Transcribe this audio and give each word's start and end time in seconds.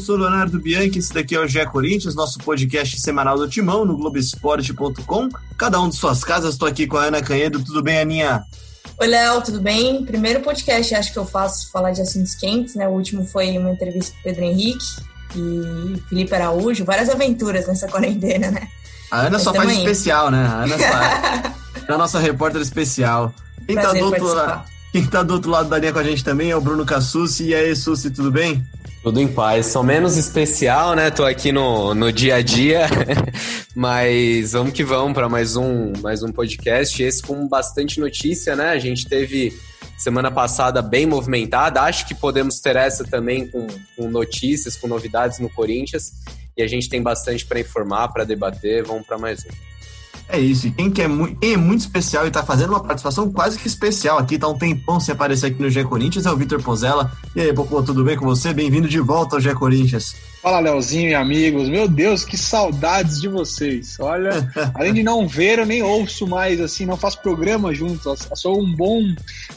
sou 0.00 0.16
Leonardo 0.16 0.58
Bianchi, 0.58 0.98
esse 0.98 1.12
daqui 1.12 1.34
é 1.34 1.40
o 1.40 1.46
GE 1.46 1.64
Corinthians, 1.66 2.14
nosso 2.14 2.38
podcast 2.38 2.98
semanal 2.98 3.36
do 3.36 3.48
Timão, 3.48 3.84
no 3.84 3.96
Globoesporte.com. 3.96 5.28
Cada 5.56 5.80
um 5.80 5.88
de 5.88 5.96
suas 5.96 6.24
casas, 6.24 6.54
estou 6.54 6.66
aqui 6.66 6.86
com 6.86 6.96
a 6.96 7.04
Ana 7.04 7.22
Canhedo. 7.22 7.62
Tudo 7.62 7.82
bem, 7.82 8.00
Aninha? 8.00 8.42
Oi, 8.98 9.06
Léo, 9.06 9.42
tudo 9.42 9.60
bem? 9.60 10.04
Primeiro 10.04 10.40
podcast 10.40 10.94
acho 10.94 11.12
que 11.12 11.18
eu 11.18 11.24
faço 11.24 11.70
falar 11.70 11.90
de 11.92 12.00
assuntos 12.00 12.34
quentes, 12.34 12.74
né? 12.74 12.88
O 12.88 12.92
último 12.92 13.24
foi 13.24 13.56
uma 13.58 13.70
entrevista 13.70 14.12
com 14.12 14.20
o 14.20 14.22
Pedro 14.22 14.44
Henrique 14.44 14.84
e 15.36 16.00
Felipe 16.08 16.34
Araújo. 16.34 16.84
Várias 16.84 17.08
aventuras 17.08 17.66
nessa 17.66 17.86
quarentena, 17.86 18.50
né? 18.50 18.68
A 19.10 19.20
Ana 19.20 19.30
Mas 19.32 19.42
só 19.42 19.52
faz 19.52 19.70
especial, 19.70 20.30
né? 20.30 20.46
A 20.46 20.64
Ana 20.64 20.78
só 20.78 20.84
é 21.88 21.92
a 21.94 21.98
nossa 21.98 22.18
repórter 22.18 22.60
especial. 22.60 23.34
Quem 23.66 23.76
tá, 23.76 23.92
do 23.92 24.04
outro 24.04 24.34
lado, 24.34 24.64
quem 24.92 25.06
tá 25.06 25.22
do 25.22 25.34
outro 25.34 25.50
lado 25.50 25.68
da 25.68 25.78
linha 25.78 25.92
com 25.92 25.98
a 25.98 26.04
gente 26.04 26.24
também 26.24 26.50
é 26.50 26.56
o 26.56 26.60
Bruno 26.60 26.84
Cassucci. 26.84 27.48
E 27.48 27.54
aí, 27.54 27.74
Sussi, 27.76 28.10
tudo 28.10 28.30
bem? 28.30 28.64
Tudo 29.02 29.20
em 29.20 29.28
paz. 29.28 29.66
Sou 29.66 29.82
menos 29.82 30.16
especial, 30.16 30.94
né? 30.94 31.10
Tô 31.10 31.24
aqui 31.24 31.52
no, 31.52 31.94
no 31.94 32.12
dia 32.12 32.36
a 32.36 32.42
dia, 32.42 32.86
mas 33.74 34.52
vamos 34.52 34.72
que 34.72 34.84
vamos 34.84 35.14
para 35.14 35.28
mais 35.28 35.56
um, 35.56 35.92
mais 36.02 36.22
um 36.22 36.30
podcast. 36.30 37.02
Esse 37.02 37.22
com 37.22 37.48
bastante 37.48 37.98
notícia, 38.00 38.54
né? 38.56 38.70
A 38.70 38.78
gente 38.78 39.08
teve 39.08 39.56
semana 39.96 40.30
passada 40.30 40.82
bem 40.82 41.06
movimentada. 41.06 41.80
Acho 41.82 42.06
que 42.06 42.14
podemos 42.14 42.58
ter 42.60 42.76
essa 42.76 43.04
também 43.04 43.46
com, 43.46 43.66
com 43.96 44.10
notícias, 44.10 44.76
com 44.76 44.88
novidades 44.88 45.38
no 45.38 45.48
Corinthians. 45.48 46.12
E 46.56 46.62
a 46.62 46.66
gente 46.66 46.88
tem 46.88 47.00
bastante 47.00 47.46
para 47.46 47.60
informar, 47.60 48.08
para 48.08 48.24
debater. 48.24 48.84
Vamos 48.84 49.06
para 49.06 49.16
mais 49.16 49.44
um. 49.46 49.69
É 50.32 50.38
isso. 50.38 50.68
E 50.68 50.70
quem, 50.70 50.90
quer 50.90 51.08
quem 51.40 51.52
é 51.54 51.56
muito 51.56 51.80
especial 51.80 52.26
e 52.26 52.30
tá 52.30 52.42
fazendo 52.42 52.70
uma 52.70 52.80
participação 52.80 53.30
quase 53.32 53.58
que 53.58 53.66
especial 53.66 54.16
aqui, 54.18 54.38
tá 54.38 54.46
um 54.46 54.56
tempão 54.56 55.00
sem 55.00 55.12
aparecer 55.12 55.46
aqui 55.46 55.60
no 55.60 55.68
G 55.68 55.82
Corinthians, 55.82 56.24
é 56.24 56.30
o 56.30 56.36
Vitor 56.36 56.62
Pozella. 56.62 57.10
E 57.34 57.40
aí, 57.40 57.52
Popô, 57.52 57.82
tudo 57.82 58.04
bem 58.04 58.16
com 58.16 58.24
você? 58.24 58.54
Bem-vindo 58.54 58.88
de 58.88 59.00
volta 59.00 59.36
ao 59.36 59.40
G 59.40 59.52
Corinthians. 59.54 60.14
Fala, 60.42 60.58
Leozinho 60.58 61.10
e 61.10 61.14
amigos. 61.14 61.68
Meu 61.68 61.86
Deus, 61.86 62.24
que 62.24 62.38
saudades 62.38 63.20
de 63.20 63.28
vocês. 63.28 63.98
Olha, 64.00 64.30
além 64.74 64.94
de 64.94 65.02
não 65.02 65.28
ver, 65.28 65.58
eu 65.58 65.66
nem 65.66 65.82
ouço 65.82 66.26
mais, 66.26 66.62
assim, 66.62 66.86
não 66.86 66.96
faço 66.96 67.20
programa 67.20 67.74
junto. 67.74 68.08
Eu 68.08 68.16
sou 68.36 68.58
um 68.58 68.74
bom 68.74 69.02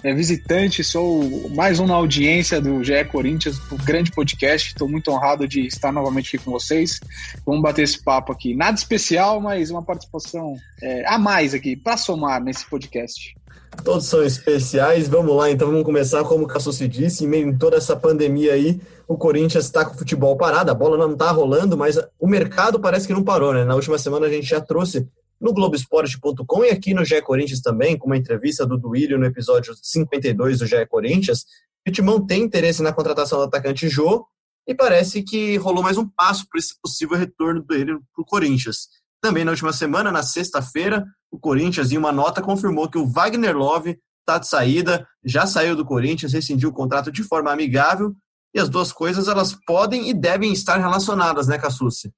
é, 0.03 0.13
visitante, 0.13 0.83
sou 0.83 1.49
mais 1.51 1.79
um 1.79 1.87
na 1.87 1.93
audiência 1.93 2.59
do 2.59 2.83
GE 2.83 3.05
Corinthians, 3.09 3.57
do 3.59 3.77
grande 3.77 4.11
podcast. 4.11 4.67
Estou 4.67 4.89
muito 4.89 5.09
honrado 5.09 5.47
de 5.47 5.65
estar 5.65 5.93
novamente 5.93 6.35
aqui 6.35 6.43
com 6.43 6.51
vocês. 6.51 6.99
Vamos 7.45 7.61
bater 7.61 7.83
esse 7.83 8.03
papo 8.03 8.33
aqui. 8.33 8.53
Nada 8.53 8.77
especial, 8.77 9.39
mas 9.39 9.71
uma 9.71 9.81
participação 9.81 10.57
é, 10.81 11.07
a 11.07 11.17
mais 11.17 11.53
aqui, 11.53 11.77
para 11.77 11.95
somar 11.95 12.43
nesse 12.43 12.65
podcast. 12.69 13.33
Todos 13.83 14.05
são 14.05 14.23
especiais. 14.23 15.07
Vamos 15.07 15.35
lá, 15.35 15.49
então 15.49 15.69
vamos 15.69 15.83
começar. 15.83 16.23
Como 16.23 16.43
o 16.43 16.47
Cassucci 16.47 16.87
disse, 16.87 17.23
em 17.25 17.27
meio 17.27 17.49
a 17.53 17.57
toda 17.57 17.77
essa 17.77 17.95
pandemia 17.95 18.53
aí, 18.53 18.81
o 19.07 19.17
Corinthians 19.17 19.65
está 19.65 19.85
com 19.85 19.95
o 19.95 19.97
futebol 19.97 20.35
parado, 20.37 20.71
a 20.71 20.73
bola 20.73 20.97
não 20.97 21.13
está 21.13 21.31
rolando, 21.31 21.77
mas 21.77 21.97
o 22.19 22.27
mercado 22.27 22.79
parece 22.79 23.07
que 23.07 23.13
não 23.13 23.23
parou, 23.23 23.53
né? 23.53 23.63
Na 23.63 23.75
última 23.75 23.97
semana 23.97 24.27
a 24.27 24.29
gente 24.29 24.47
já 24.47 24.61
trouxe 24.61 25.07
no 25.39 25.53
Globoesporte.com 25.53 26.63
e 26.63 26.69
aqui 26.69 26.93
no 26.93 27.03
GE 27.03 27.21
Corinthians 27.21 27.61
também, 27.61 27.97
com 27.97 28.07
uma 28.07 28.17
entrevista 28.17 28.65
do 28.65 28.77
Duílio 28.77 29.19
no 29.19 29.25
episódio 29.25 29.73
52 29.81 30.59
do 30.59 30.65
GE 30.65 30.85
Corinthians. 30.87 31.45
O 31.85 31.91
Timão 31.91 32.25
tem 32.25 32.43
interesse 32.43 32.81
na 32.81 32.93
contratação 32.93 33.39
do 33.39 33.45
atacante 33.45 33.89
Jô 33.89 34.25
e 34.65 34.73
parece 34.73 35.21
que 35.21 35.57
rolou 35.57 35.83
mais 35.83 35.97
um 35.97 36.07
passo 36.07 36.47
para 36.49 36.59
esse 36.59 36.73
possível 36.81 37.17
retorno 37.17 37.61
dele 37.61 37.97
para 38.13 38.21
o 38.21 38.25
Corinthians. 38.25 38.87
Também 39.21 39.43
na 39.43 39.51
última 39.51 39.73
semana, 39.73 40.11
na 40.11 40.23
sexta-feira, 40.23 41.05
o 41.33 41.39
Corinthians, 41.39 41.91
em 41.91 41.97
uma 41.97 42.11
nota, 42.11 42.43
confirmou 42.43 42.87
que 42.87 42.97
o 42.97 43.07
Wagner 43.07 43.57
Love 43.57 43.97
está 44.19 44.37
de 44.37 44.47
saída, 44.47 45.05
já 45.25 45.47
saiu 45.47 45.75
do 45.75 45.83
Corinthians, 45.83 46.31
rescindiu 46.31 46.69
o 46.69 46.73
contrato 46.73 47.11
de 47.11 47.23
forma 47.23 47.51
amigável, 47.51 48.13
e 48.53 48.59
as 48.59 48.69
duas 48.69 48.93
coisas 48.93 49.27
elas 49.27 49.57
podem 49.65 50.09
e 50.09 50.13
devem 50.13 50.53
estar 50.53 50.77
relacionadas, 50.77 51.47
né, 51.47 51.57
Cassucci? 51.57 52.13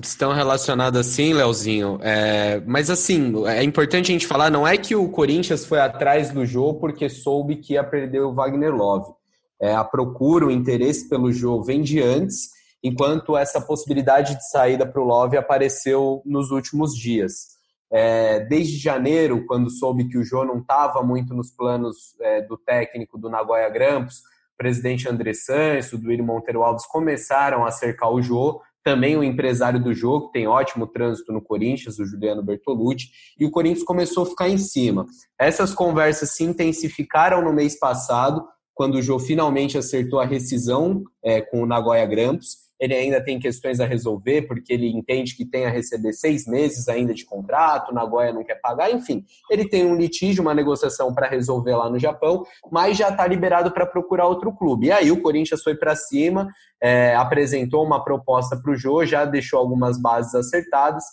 Estão 0.00 0.32
relacionadas 0.32 1.06
sim, 1.06 1.32
Leozinho. 1.32 1.98
É, 2.02 2.62
mas 2.64 2.88
assim, 2.88 3.44
é 3.46 3.64
importante 3.64 4.12
a 4.12 4.14
gente 4.14 4.28
falar, 4.28 4.48
não 4.48 4.66
é 4.66 4.78
que 4.78 4.94
o 4.94 5.08
Corinthians 5.08 5.66
foi 5.66 5.80
atrás 5.80 6.30
do 6.30 6.46
jogo 6.46 6.78
porque 6.78 7.08
soube 7.08 7.56
que 7.56 7.72
ia 7.72 7.82
perder 7.82 8.20
o 8.20 8.32
Wagner 8.32 8.72
Love. 8.72 9.12
É, 9.60 9.74
a 9.74 9.82
procura, 9.82 10.46
o 10.46 10.52
interesse 10.52 11.08
pelo 11.08 11.32
jogo 11.32 11.64
vem 11.64 11.82
de 11.82 12.00
antes, 12.00 12.48
enquanto 12.82 13.36
essa 13.36 13.60
possibilidade 13.60 14.36
de 14.36 14.48
saída 14.50 14.86
para 14.86 15.02
o 15.02 15.04
Love 15.04 15.36
apareceu 15.36 16.22
nos 16.24 16.52
últimos 16.52 16.94
dias. 16.96 17.60
É, 17.92 18.40
desde 18.40 18.78
janeiro, 18.78 19.44
quando 19.46 19.68
soube 19.70 20.08
que 20.08 20.16
o 20.16 20.24
Jô 20.24 20.44
não 20.44 20.60
estava 20.60 21.02
muito 21.02 21.34
nos 21.34 21.50
planos 21.50 22.18
é, 22.20 22.40
do 22.40 22.56
técnico 22.56 23.18
do 23.18 23.28
Nagoya 23.28 23.68
Grampus, 23.68 24.20
o 24.54 24.56
presidente 24.56 25.08
André 25.08 25.34
Santos, 25.34 25.90
do 25.90 26.08
William 26.08 26.24
Monteiro 26.24 26.62
Alves 26.62 26.86
começaram 26.86 27.66
a 27.66 27.70
cercar 27.70 28.10
o 28.10 28.22
Jô, 28.22 28.62
também 28.82 29.16
o 29.16 29.22
empresário 29.22 29.82
do 29.82 29.94
jogo, 29.94 30.26
que 30.26 30.32
tem 30.32 30.48
ótimo 30.48 30.86
trânsito 30.86 31.32
no 31.32 31.40
Corinthians, 31.40 31.98
o 31.98 32.06
Juliano 32.06 32.42
Bertolucci, 32.42 33.10
e 33.38 33.44
o 33.44 33.50
Corinthians 33.50 33.84
começou 33.84 34.24
a 34.24 34.26
ficar 34.26 34.48
em 34.48 34.58
cima. 34.58 35.06
Essas 35.38 35.72
conversas 35.72 36.30
se 36.30 36.42
intensificaram 36.42 37.42
no 37.42 37.52
mês 37.52 37.78
passado, 37.78 38.44
quando 38.74 38.96
o 38.96 39.02
Jô 39.02 39.18
finalmente 39.18 39.78
acertou 39.78 40.18
a 40.18 40.24
rescisão 40.24 41.04
é, 41.22 41.40
com 41.40 41.62
o 41.62 41.66
Nagoya 41.66 42.06
Grampus, 42.06 42.56
ele 42.82 42.94
ainda 42.94 43.22
tem 43.22 43.38
questões 43.38 43.78
a 43.78 43.86
resolver, 43.86 44.42
porque 44.42 44.72
ele 44.72 44.88
entende 44.88 45.36
que 45.36 45.44
tem 45.44 45.66
a 45.66 45.70
receber 45.70 46.12
seis 46.12 46.48
meses 46.48 46.88
ainda 46.88 47.14
de 47.14 47.24
contrato, 47.24 47.94
Nagoya 47.94 48.32
não 48.32 48.42
quer 48.42 48.56
pagar, 48.56 48.90
enfim. 48.90 49.24
Ele 49.48 49.68
tem 49.68 49.86
um 49.86 49.94
litígio, 49.94 50.42
uma 50.42 50.52
negociação 50.52 51.14
para 51.14 51.28
resolver 51.28 51.76
lá 51.76 51.88
no 51.88 51.96
Japão, 51.96 52.44
mas 52.72 52.96
já 52.96 53.10
está 53.10 53.24
liberado 53.24 53.70
para 53.70 53.86
procurar 53.86 54.26
outro 54.26 54.52
clube. 54.52 54.88
E 54.88 54.92
aí 54.92 55.12
o 55.12 55.22
Corinthians 55.22 55.62
foi 55.62 55.76
para 55.76 55.94
cima, 55.94 56.48
é, 56.82 57.14
apresentou 57.14 57.84
uma 57.84 58.02
proposta 58.02 58.60
para 58.60 58.72
o 58.72 58.76
Jô, 58.76 59.06
já 59.06 59.24
deixou 59.24 59.60
algumas 59.60 59.96
bases 60.02 60.34
acertadas. 60.34 61.04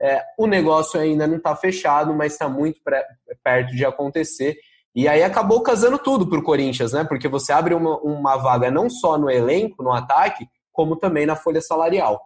É, 0.00 0.22
o 0.38 0.46
negócio 0.46 0.98
ainda 0.98 1.26
não 1.26 1.36
está 1.36 1.54
fechado, 1.54 2.14
mas 2.14 2.32
está 2.32 2.48
muito 2.48 2.80
perto 3.44 3.76
de 3.76 3.84
acontecer. 3.84 4.56
E 4.94 5.06
aí 5.06 5.22
acabou 5.22 5.60
casando 5.60 5.98
tudo 5.98 6.26
para 6.26 6.38
o 6.38 6.42
Corinthians, 6.42 6.94
né? 6.94 7.04
Porque 7.04 7.28
você 7.28 7.52
abre 7.52 7.74
uma, 7.74 7.98
uma 7.98 8.36
vaga 8.38 8.70
não 8.70 8.88
só 8.88 9.18
no 9.18 9.30
elenco, 9.30 9.82
no 9.82 9.92
ataque, 9.92 10.48
como 10.78 10.94
também 10.94 11.26
na 11.26 11.34
folha 11.34 11.60
salarial. 11.60 12.20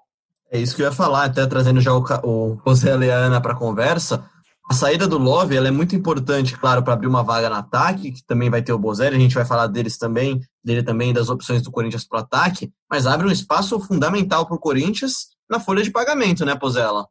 É 0.50 0.58
isso 0.58 0.76
que 0.76 0.82
eu 0.82 0.86
ia 0.86 0.92
falar, 0.92 1.24
até 1.24 1.46
trazendo 1.46 1.80
já 1.80 1.90
o, 1.94 2.04
o 2.22 2.60
José 2.66 2.94
Leana 2.94 3.40
para 3.40 3.54
a 3.54 3.56
conversa. 3.56 4.28
A 4.70 4.74
saída 4.74 5.08
do 5.08 5.16
Love 5.16 5.56
ela 5.56 5.68
é 5.68 5.70
muito 5.70 5.96
importante, 5.96 6.54
claro, 6.58 6.82
para 6.82 6.92
abrir 6.92 7.06
uma 7.06 7.22
vaga 7.22 7.48
no 7.48 7.56
ataque, 7.56 8.12
que 8.12 8.22
também 8.22 8.50
vai 8.50 8.60
ter 8.60 8.74
o 8.74 8.78
Bozelli, 8.78 9.16
a 9.16 9.18
gente 9.18 9.34
vai 9.34 9.46
falar 9.46 9.68
deles 9.68 9.96
também, 9.96 10.38
dele 10.62 10.82
também, 10.82 11.14
das 11.14 11.30
opções 11.30 11.62
do 11.62 11.70
Corinthians 11.70 12.06
para 12.06 12.18
o 12.18 12.20
ataque, 12.20 12.70
mas 12.91 13.06
abre 13.06 13.26
um 13.26 13.30
espaço 13.30 13.80
fundamental 13.80 14.44
para 14.44 14.56
o 14.56 14.60
Corinthians 14.60 15.28
na 15.48 15.58
folha 15.58 15.82
de 15.82 15.91
pagamento, 15.91 16.44
né, 16.44 16.54
Pozella? 16.54 17.06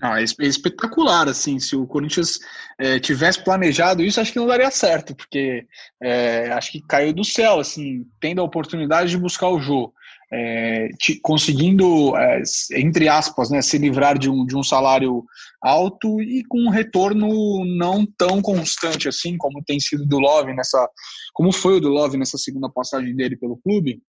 Ah, 0.00 0.22
é, 0.22 0.24
é 0.24 0.46
espetacular, 0.46 1.28
assim, 1.28 1.58
se 1.58 1.76
o 1.76 1.86
Corinthians 1.86 2.38
é, 2.78 2.98
tivesse 2.98 3.44
planejado 3.44 4.02
isso, 4.02 4.18
acho 4.20 4.32
que 4.32 4.38
não 4.38 4.46
daria 4.46 4.70
certo, 4.70 5.14
porque 5.14 5.66
é, 6.02 6.50
acho 6.52 6.72
que 6.72 6.80
caiu 6.80 7.12
do 7.12 7.24
céu, 7.24 7.60
assim, 7.60 8.06
tendo 8.18 8.40
a 8.40 8.44
oportunidade 8.44 9.10
de 9.10 9.18
buscar 9.18 9.50
o 9.50 9.60
jogo 9.60 9.92
é, 10.30 10.88
te, 10.98 11.18
conseguindo, 11.20 12.16
é, 12.16 12.42
entre 12.76 13.08
aspas, 13.08 13.50
né, 13.50 13.62
se 13.62 13.78
livrar 13.78 14.18
de 14.18 14.28
um, 14.28 14.44
de 14.44 14.56
um 14.56 14.62
salário 14.62 15.24
alto 15.60 16.20
e 16.20 16.44
com 16.48 16.58
um 16.60 16.70
retorno 16.70 17.64
não 17.64 18.06
tão 18.16 18.40
constante 18.42 19.08
assim 19.08 19.36
como 19.36 19.62
tem 19.64 19.80
sido 19.80 20.06
do 20.06 20.18
Love 20.18 20.54
nessa, 20.54 20.88
como 21.32 21.52
foi 21.52 21.76
o 21.76 21.80
do 21.80 21.88
Love 21.88 22.16
nessa 22.16 22.38
segunda 22.38 22.70
passagem 22.70 23.14
dele 23.14 23.36
pelo 23.36 23.56
clube. 23.56 24.00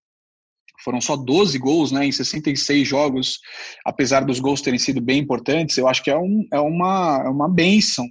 Foram 0.84 1.02
só 1.02 1.18
12 1.18 1.58
gols 1.58 1.92
né, 1.92 2.06
em 2.06 2.12
66 2.12 2.88
jogos, 2.88 3.40
apesar 3.86 4.22
dos 4.22 4.40
gols 4.40 4.62
terem 4.62 4.80
sido 4.80 5.02
bem 5.02 5.20
importantes. 5.20 5.78
Eu 5.78 5.88
acho 5.88 6.02
que 6.02 6.10
é, 6.10 6.18
um, 6.18 6.48
é, 6.54 6.60
uma, 6.60 7.24
é 7.26 7.30
uma 7.30 7.50
benção 7.50 8.06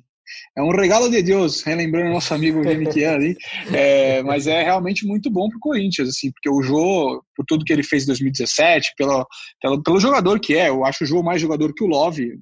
é 0.56 0.62
um 0.62 0.70
regalo 0.70 1.10
de 1.10 1.22
Deus, 1.22 1.62
relembrando 1.62 2.10
nosso 2.10 2.32
amigo 2.34 2.62
Geniquian 2.62 3.12
ali, 3.14 3.36
é, 3.72 4.22
mas 4.22 4.46
é 4.46 4.62
realmente 4.62 5.06
muito 5.06 5.30
bom 5.30 5.48
para 5.48 5.56
o 5.56 5.60
Corinthians, 5.60 6.08
assim, 6.08 6.30
porque 6.32 6.50
o 6.50 6.62
Jô, 6.62 7.22
por 7.36 7.44
tudo 7.46 7.64
que 7.64 7.72
ele 7.72 7.82
fez 7.82 8.04
em 8.04 8.06
2017, 8.06 8.94
pelo, 8.96 9.26
pelo, 9.60 9.82
pelo 9.82 10.00
jogador 10.00 10.40
que 10.40 10.56
é, 10.56 10.69
eu 10.69 10.84
acho 10.84 11.04
o 11.04 11.06
Jô 11.06 11.22
mais 11.22 11.40
jogador 11.40 11.72
que 11.75 11.84
o 11.84 11.86
Love, 11.86 12.38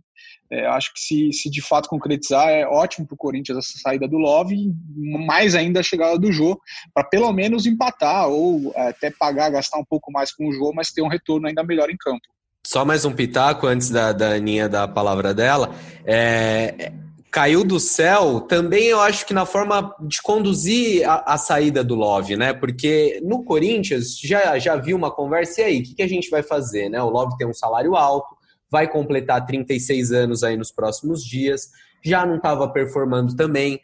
é, 0.50 0.64
acho 0.66 0.92
que 0.94 1.00
se, 1.00 1.32
se 1.32 1.50
de 1.50 1.60
fato 1.60 1.88
concretizar, 1.88 2.48
é 2.48 2.66
ótimo 2.66 3.06
para 3.06 3.14
o 3.14 3.18
Corinthians 3.18 3.58
essa 3.58 3.78
saída 3.78 4.06
do 4.06 4.16
Love 4.16 4.54
e 4.54 5.26
mais 5.26 5.54
ainda 5.54 5.80
a 5.80 5.82
chegada 5.82 6.18
do 6.18 6.32
Jô, 6.32 6.58
para 6.94 7.04
pelo 7.04 7.32
menos 7.32 7.66
empatar 7.66 8.28
ou 8.28 8.72
é, 8.76 8.88
até 8.88 9.10
pagar, 9.10 9.50
gastar 9.50 9.78
um 9.78 9.84
pouco 9.84 10.12
mais 10.12 10.32
com 10.32 10.48
o 10.48 10.52
Jô, 10.52 10.72
mas 10.74 10.92
ter 10.92 11.02
um 11.02 11.08
retorno 11.08 11.48
ainda 11.48 11.64
melhor 11.64 11.90
em 11.90 11.96
campo. 11.96 12.22
Só 12.64 12.84
mais 12.84 13.04
um 13.04 13.12
pitaco 13.12 13.66
antes 13.66 13.90
da, 13.90 14.12
da 14.12 14.30
Aninha 14.30 14.68
dar 14.68 14.84
a 14.84 14.88
palavra 14.88 15.32
dela. 15.32 15.74
É, 16.04 16.92
caiu 17.30 17.62
do 17.64 17.78
céu, 17.78 18.40
também 18.40 18.86
eu 18.86 19.00
acho 19.00 19.26
que 19.26 19.34
na 19.34 19.44
forma 19.44 19.94
de 20.00 20.22
conduzir 20.22 21.08
a, 21.08 21.34
a, 21.34 21.38
saída 21.38 21.84
do 21.84 21.94
Love, 21.94 22.36
né? 22.36 22.52
Porque 22.52 23.20
no 23.22 23.44
Corinthians 23.44 24.18
já, 24.18 24.58
já 24.58 24.76
viu 24.76 24.96
uma 24.96 25.10
conversa, 25.10 25.60
e 25.60 25.64
aí, 25.64 25.80
o 25.80 25.82
que, 25.82 25.94
que 25.96 26.02
a 26.02 26.08
gente 26.08 26.30
vai 26.30 26.42
fazer, 26.42 26.88
né? 26.88 27.02
O 27.02 27.10
Love 27.10 27.36
tem 27.36 27.46
um 27.46 27.52
salário 27.52 27.94
alto, 27.94 28.34
vai 28.70 28.88
completar 28.88 29.44
36 29.44 30.12
anos 30.12 30.42
aí 30.42 30.56
nos 30.56 30.72
próximos 30.72 31.24
dias, 31.24 31.70
já 32.02 32.24
não 32.24 32.36
estava 32.36 32.68
performando 32.68 33.36
também. 33.36 33.80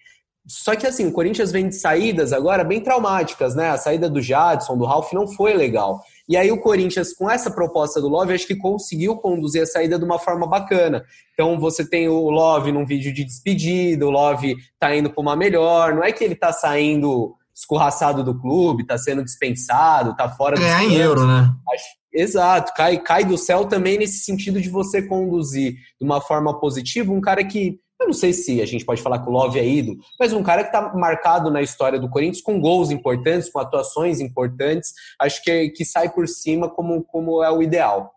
Só 0.46 0.74
que 0.74 0.86
assim, 0.86 1.06
o 1.06 1.12
Corinthians 1.12 1.52
vem 1.52 1.68
de 1.68 1.76
saídas 1.76 2.32
agora 2.32 2.64
bem 2.64 2.80
traumáticas, 2.80 3.54
né? 3.54 3.70
A 3.70 3.76
saída 3.76 4.08
do 4.08 4.20
Jadson, 4.20 4.76
do 4.76 4.84
Ralph 4.84 5.12
não 5.12 5.28
foi 5.28 5.54
legal. 5.54 6.00
E 6.28 6.36
aí 6.36 6.50
o 6.50 6.60
Corinthians, 6.60 7.12
com 7.12 7.30
essa 7.30 7.50
proposta 7.50 8.00
do 8.00 8.08
Love, 8.08 8.34
acho 8.34 8.46
que 8.46 8.56
conseguiu 8.56 9.16
conduzir 9.16 9.62
a 9.62 9.66
saída 9.66 9.98
de 9.98 10.04
uma 10.04 10.18
forma 10.18 10.46
bacana. 10.46 11.04
Então 11.32 11.58
você 11.58 11.88
tem 11.88 12.08
o 12.08 12.30
Love 12.30 12.72
num 12.72 12.86
vídeo 12.86 13.12
de 13.12 13.24
despedida, 13.24 14.06
o 14.06 14.10
Love 14.10 14.56
tá 14.78 14.94
indo 14.94 15.10
para 15.10 15.20
uma 15.20 15.36
melhor, 15.36 15.94
não 15.94 16.04
é 16.04 16.12
que 16.12 16.22
ele 16.22 16.34
tá 16.34 16.52
saindo 16.52 17.34
escorraçado 17.54 18.24
do 18.24 18.38
clube, 18.38 18.86
tá 18.86 18.96
sendo 18.96 19.22
dispensado, 19.22 20.16
tá 20.16 20.28
fora 20.28 20.56
do. 20.56 20.62
Ganhar 20.62 20.84
em 20.84 20.94
euro, 20.96 21.26
né? 21.26 21.52
Acho, 21.72 21.84
exato, 22.12 22.72
cai, 22.74 22.98
cai 22.98 23.24
do 23.24 23.36
céu 23.36 23.66
também 23.66 23.98
nesse 23.98 24.24
sentido 24.24 24.60
de 24.60 24.68
você 24.68 25.02
conduzir 25.02 25.74
de 25.74 26.04
uma 26.04 26.20
forma 26.20 26.58
positiva 26.58 27.12
um 27.12 27.20
cara 27.20 27.44
que. 27.44 27.78
Eu 28.02 28.06
não 28.06 28.12
sei 28.12 28.32
se 28.32 28.60
a 28.60 28.66
gente 28.66 28.84
pode 28.84 29.00
falar 29.00 29.20
que 29.20 29.28
o 29.28 29.32
Love 29.32 29.60
é 29.60 29.66
ídolo, 29.66 29.98
mas 30.18 30.32
um 30.32 30.42
cara 30.42 30.64
que 30.64 30.68
está 30.68 30.92
marcado 30.92 31.50
na 31.50 31.62
história 31.62 32.00
do 32.00 32.10
Corinthians 32.10 32.42
com 32.42 32.60
gols 32.60 32.90
importantes, 32.90 33.48
com 33.48 33.60
atuações 33.60 34.20
importantes, 34.20 34.92
acho 35.20 35.42
que, 35.42 35.70
que 35.70 35.84
sai 35.84 36.10
por 36.10 36.26
cima 36.26 36.68
como, 36.68 37.04
como 37.04 37.42
é 37.44 37.50
o 37.50 37.62
ideal. 37.62 38.12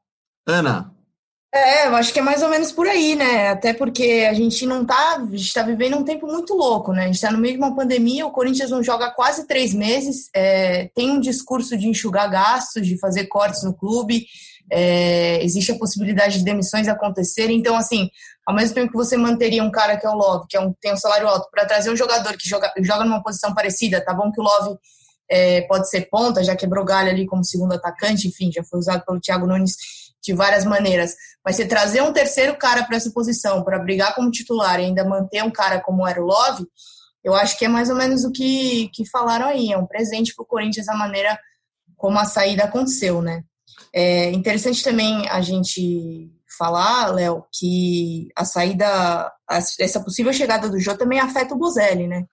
Ana, 0.47 0.94
é, 1.55 1.87
eu 1.87 1.95
acho 1.95 2.11
que 2.11 2.19
é 2.19 2.21
mais 2.21 2.43
ou 2.43 2.49
menos 2.49 2.73
por 2.73 2.85
aí, 2.85 3.15
né? 3.15 3.47
Até 3.47 3.73
porque 3.73 4.27
a 4.29 4.33
gente 4.33 4.65
não 4.65 4.85
tá, 4.85 5.15
a 5.15 5.37
gente 5.37 5.53
tá 5.53 5.63
vivendo 5.63 5.95
um 5.95 6.03
tempo 6.03 6.27
muito 6.27 6.53
louco, 6.53 6.91
né? 6.91 7.03
A 7.03 7.07
gente 7.07 7.21
tá 7.21 7.31
no 7.31 7.37
meio 7.37 7.53
de 7.53 7.59
uma 7.59 7.73
pandemia, 7.73 8.27
o 8.27 8.31
Corinthians 8.31 8.71
não 8.71 8.83
joga 8.83 9.09
quase 9.11 9.47
três 9.47 9.73
meses, 9.73 10.29
é, 10.35 10.89
tem 10.93 11.11
um 11.11 11.19
discurso 11.19 11.77
de 11.77 11.87
enxugar 11.87 12.29
gastos, 12.29 12.85
de 12.85 12.99
fazer 12.99 13.27
cortes 13.27 13.63
no 13.63 13.73
clube, 13.73 14.25
é, 14.69 15.41
existe 15.45 15.71
a 15.71 15.77
possibilidade 15.77 16.39
de 16.39 16.43
demissões 16.43 16.89
acontecerem. 16.89 17.57
Então, 17.57 17.77
assim, 17.77 18.09
ao 18.45 18.53
mesmo 18.53 18.75
tempo 18.75 18.91
que 18.91 18.97
você 18.97 19.15
manteria 19.15 19.63
um 19.63 19.71
cara 19.71 19.95
que 19.95 20.05
é 20.05 20.09
o 20.09 20.15
Love, 20.15 20.47
que 20.49 20.57
é 20.57 20.59
um, 20.59 20.73
tem 20.81 20.91
um 20.91 20.97
salário 20.97 21.25
alto, 21.25 21.49
para 21.49 21.65
trazer 21.65 21.89
um 21.89 21.95
jogador 21.95 22.35
que 22.35 22.49
joga, 22.49 22.69
joga 22.79 23.05
numa 23.05 23.23
posição 23.23 23.53
parecida, 23.53 24.03
tá 24.03 24.13
bom 24.13 24.29
que 24.29 24.41
o 24.41 24.43
Love 24.43 24.77
é, 25.31 25.61
pode 25.61 25.89
ser 25.89 26.09
ponta, 26.09 26.43
já 26.43 26.53
quebrou 26.53 26.83
galho 26.83 27.09
ali 27.09 27.25
como 27.25 27.45
segundo 27.45 27.73
atacante, 27.73 28.27
enfim, 28.27 28.51
já 28.51 28.61
foi 28.61 28.77
usado 28.77 29.05
pelo 29.05 29.21
Thiago 29.21 29.47
Nunes 29.47 30.04
de 30.25 30.33
várias 30.33 30.65
maneiras. 30.65 31.15
Mas 31.43 31.55
você 31.55 31.65
trazer 31.65 32.01
um 32.01 32.11
terceiro 32.11 32.57
cara 32.57 32.83
para 32.83 32.97
essa 32.97 33.11
posição, 33.11 33.63
para 33.63 33.79
brigar 33.79 34.15
como 34.15 34.31
titular 34.31 34.79
e 34.79 34.85
ainda 34.85 35.05
manter 35.05 35.43
um 35.43 35.51
cara 35.51 35.79
como 35.79 36.07
era 36.07 36.21
o 36.21 36.25
Love, 36.25 36.65
eu 37.23 37.33
acho 37.33 37.57
que 37.57 37.65
é 37.65 37.67
mais 37.67 37.89
ou 37.89 37.95
menos 37.95 38.23
o 38.23 38.31
que, 38.31 38.89
que 38.93 39.07
falaram 39.09 39.47
aí. 39.47 39.71
É 39.71 39.77
um 39.77 39.85
presente 39.85 40.33
para 40.35 40.43
o 40.43 40.47
Corinthians 40.47 40.87
a 40.87 40.95
maneira 40.95 41.39
como 41.95 42.19
a 42.19 42.25
saída 42.25 42.65
aconteceu, 42.65 43.21
né? 43.21 43.43
É 43.93 44.31
interessante 44.31 44.83
também 44.83 45.27
a 45.29 45.41
gente 45.41 46.31
falar, 46.57 47.13
Léo, 47.13 47.45
que 47.51 48.29
a 48.35 48.45
saída, 48.45 49.31
essa 49.79 49.99
possível 50.03 50.31
chegada 50.33 50.69
do 50.69 50.79
Jô 50.79 50.95
também 50.95 51.19
afeta 51.19 51.53
o 51.53 51.57
Bozelli, 51.57 52.07
né? 52.07 52.25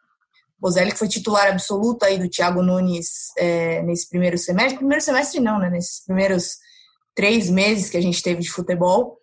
Bozelli 0.59 0.93
que 0.93 0.99
foi 0.99 1.09
titular 1.09 1.49
absoluto 1.49 2.05
aí 2.05 2.19
do 2.19 2.29
Thiago 2.29 2.63
Nunes 2.63 3.33
é, 3.37 3.83
nesse 3.83 4.09
primeiro 4.09 4.39
semestre. 4.39 4.77
Primeiro 4.77 5.03
semestre 5.03 5.41
não, 5.41 5.59
né? 5.59 5.69
Nesses 5.71 6.05
primeiros 6.05 6.57
três 7.15 7.51
meses 7.51 7.91
que 7.91 7.97
a 7.97 8.01
gente 8.01 8.23
teve 8.23 8.41
de 8.41 8.51
futebol. 8.51 9.19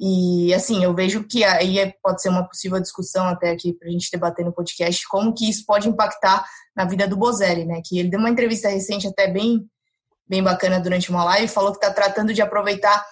E 0.00 0.54
assim, 0.54 0.84
eu 0.84 0.94
vejo 0.94 1.24
que 1.24 1.42
aí 1.42 1.78
é, 1.78 1.92
pode 2.02 2.22
ser 2.22 2.28
uma 2.28 2.46
possível 2.46 2.80
discussão 2.80 3.26
até 3.26 3.50
aqui 3.50 3.72
para 3.72 3.88
a 3.88 3.90
gente 3.90 4.10
debater 4.10 4.44
no 4.44 4.52
podcast, 4.52 5.06
como 5.08 5.34
que 5.34 5.48
isso 5.48 5.64
pode 5.66 5.88
impactar 5.88 6.44
na 6.76 6.84
vida 6.84 7.06
do 7.08 7.16
Bozelli, 7.16 7.64
né? 7.64 7.82
Que 7.84 7.98
ele 7.98 8.08
deu 8.08 8.20
uma 8.20 8.30
entrevista 8.30 8.68
recente 8.68 9.08
até 9.08 9.26
bem, 9.26 9.68
bem 10.28 10.42
bacana 10.42 10.78
durante 10.78 11.10
uma 11.10 11.24
live, 11.24 11.48
falou 11.48 11.72
que 11.72 11.78
está 11.78 11.92
tratando 11.92 12.32
de 12.32 12.40
aproveitar 12.40 13.04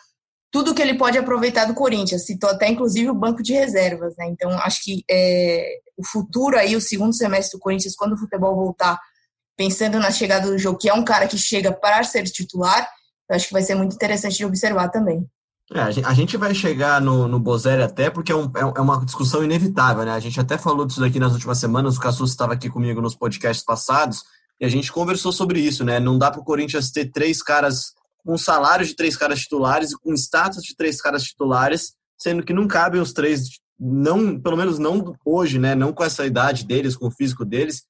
tudo 0.50 0.74
que 0.74 0.80
ele 0.80 0.94
pode 0.94 1.18
aproveitar 1.18 1.64
do 1.64 1.74
Corinthians, 1.74 2.24
citou 2.24 2.48
até 2.48 2.68
inclusive 2.68 3.10
o 3.10 3.14
banco 3.14 3.42
de 3.42 3.52
reservas, 3.52 4.14
né? 4.16 4.26
Então 4.28 4.50
acho 4.60 4.82
que 4.82 5.04
é, 5.10 5.80
o 5.96 6.06
futuro 6.06 6.56
aí, 6.56 6.76
o 6.76 6.80
segundo 6.80 7.12
semestre 7.14 7.58
do 7.58 7.60
Corinthians, 7.60 7.96
quando 7.96 8.12
o 8.12 8.18
futebol 8.18 8.54
voltar, 8.54 8.98
pensando 9.56 9.98
na 9.98 10.10
chegada 10.10 10.46
do 10.46 10.58
jogo, 10.58 10.78
que 10.78 10.88
é 10.88 10.94
um 10.94 11.04
cara 11.04 11.26
que 11.26 11.36
chega 11.36 11.72
para 11.72 12.02
ser 12.04 12.22
titular, 12.24 12.88
eu 13.28 13.36
acho 13.36 13.48
que 13.48 13.52
vai 13.52 13.62
ser 13.62 13.74
muito 13.74 13.94
interessante 13.94 14.36
de 14.36 14.44
observar 14.44 14.88
também. 14.88 15.26
É, 15.72 15.80
a 15.80 16.14
gente 16.14 16.36
vai 16.36 16.54
chegar 16.54 17.00
no, 17.00 17.26
no 17.26 17.40
Bozelli 17.40 17.82
até 17.82 18.08
porque 18.08 18.30
é, 18.30 18.36
um, 18.36 18.44
é, 18.44 18.60
é 18.76 18.80
uma 18.80 19.04
discussão 19.04 19.42
inevitável, 19.42 20.04
né? 20.04 20.12
A 20.12 20.20
gente 20.20 20.38
até 20.38 20.56
falou 20.56 20.86
disso 20.86 21.00
daqui 21.00 21.18
nas 21.18 21.32
últimas 21.32 21.58
semanas, 21.58 21.96
o 21.96 22.00
Cassus 22.00 22.30
estava 22.30 22.52
aqui 22.52 22.70
comigo 22.70 23.00
nos 23.00 23.16
podcasts 23.16 23.64
passados, 23.64 24.22
e 24.60 24.64
a 24.64 24.68
gente 24.68 24.92
conversou 24.92 25.32
sobre 25.32 25.58
isso, 25.58 25.84
né? 25.84 25.98
Não 25.98 26.18
dá 26.18 26.30
para 26.30 26.40
o 26.40 26.44
Corinthians 26.44 26.92
ter 26.92 27.10
três 27.10 27.42
caras 27.42 27.94
com 28.24 28.38
salário 28.38 28.86
de 28.86 28.94
três 28.94 29.16
caras 29.16 29.40
titulares 29.40 29.90
e 29.90 29.98
com 29.98 30.14
status 30.14 30.62
de 30.62 30.74
três 30.76 31.00
caras 31.00 31.24
titulares, 31.24 31.94
sendo 32.16 32.44
que 32.44 32.52
não 32.52 32.68
cabem 32.68 33.00
os 33.00 33.12
três, 33.12 33.48
não, 33.78 34.40
pelo 34.40 34.56
menos 34.56 34.78
não 34.78 35.16
hoje, 35.24 35.58
né? 35.58 35.74
Não 35.74 35.92
com 35.92 36.04
essa 36.04 36.24
idade 36.24 36.64
deles, 36.64 36.96
com 36.96 37.08
o 37.08 37.10
físico 37.10 37.44
deles, 37.44 37.82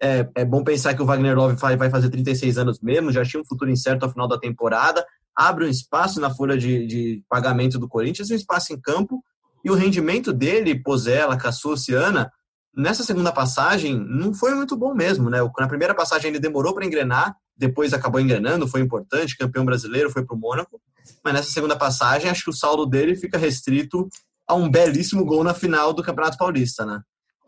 é, 0.00 0.28
é 0.34 0.44
bom 0.44 0.64
pensar 0.64 0.94
que 0.94 1.02
o 1.02 1.06
Wagner 1.06 1.36
Love 1.36 1.56
vai 1.76 1.90
fazer 1.90 2.08
36 2.08 2.56
anos 2.58 2.80
mesmo, 2.80 3.12
já 3.12 3.24
tinha 3.24 3.40
um 3.40 3.44
futuro 3.44 3.70
incerto 3.70 4.04
ao 4.04 4.10
final 4.10 4.26
da 4.26 4.38
temporada, 4.38 5.04
abre 5.36 5.64
um 5.64 5.68
espaço 5.68 6.20
na 6.20 6.30
folha 6.30 6.56
de, 6.56 6.86
de 6.86 7.22
pagamento 7.28 7.78
do 7.78 7.88
Corinthians, 7.88 8.30
um 8.30 8.34
espaço 8.34 8.72
em 8.72 8.80
campo, 8.80 9.22
e 9.64 9.70
o 9.70 9.74
rendimento 9.74 10.32
dele, 10.32 10.82
Pozella, 10.82 11.36
Cassuciana, 11.36 12.32
nessa 12.74 13.04
segunda 13.04 13.30
passagem 13.30 13.98
não 13.98 14.32
foi 14.32 14.54
muito 14.54 14.76
bom 14.76 14.94
mesmo, 14.94 15.28
né? 15.28 15.38
Na 15.58 15.68
primeira 15.68 15.94
passagem 15.94 16.30
ele 16.30 16.38
demorou 16.38 16.72
para 16.72 16.86
engrenar, 16.86 17.36
depois 17.56 17.92
acabou 17.92 18.20
engrenando, 18.20 18.66
foi 18.66 18.80
importante, 18.80 19.36
campeão 19.36 19.64
brasileiro, 19.64 20.10
foi 20.10 20.24
para 20.24 20.34
o 20.34 20.38
Mônaco, 20.38 20.80
mas 21.22 21.34
nessa 21.34 21.50
segunda 21.50 21.76
passagem 21.76 22.30
acho 22.30 22.44
que 22.44 22.50
o 22.50 22.54
saldo 22.54 22.86
dele 22.86 23.16
fica 23.16 23.36
restrito 23.36 24.08
a 24.48 24.54
um 24.54 24.68
belíssimo 24.68 25.24
gol 25.24 25.44
na 25.44 25.52
final 25.52 25.92
do 25.92 26.02
Campeonato 26.02 26.38
Paulista, 26.38 26.86
né? 26.86 27.02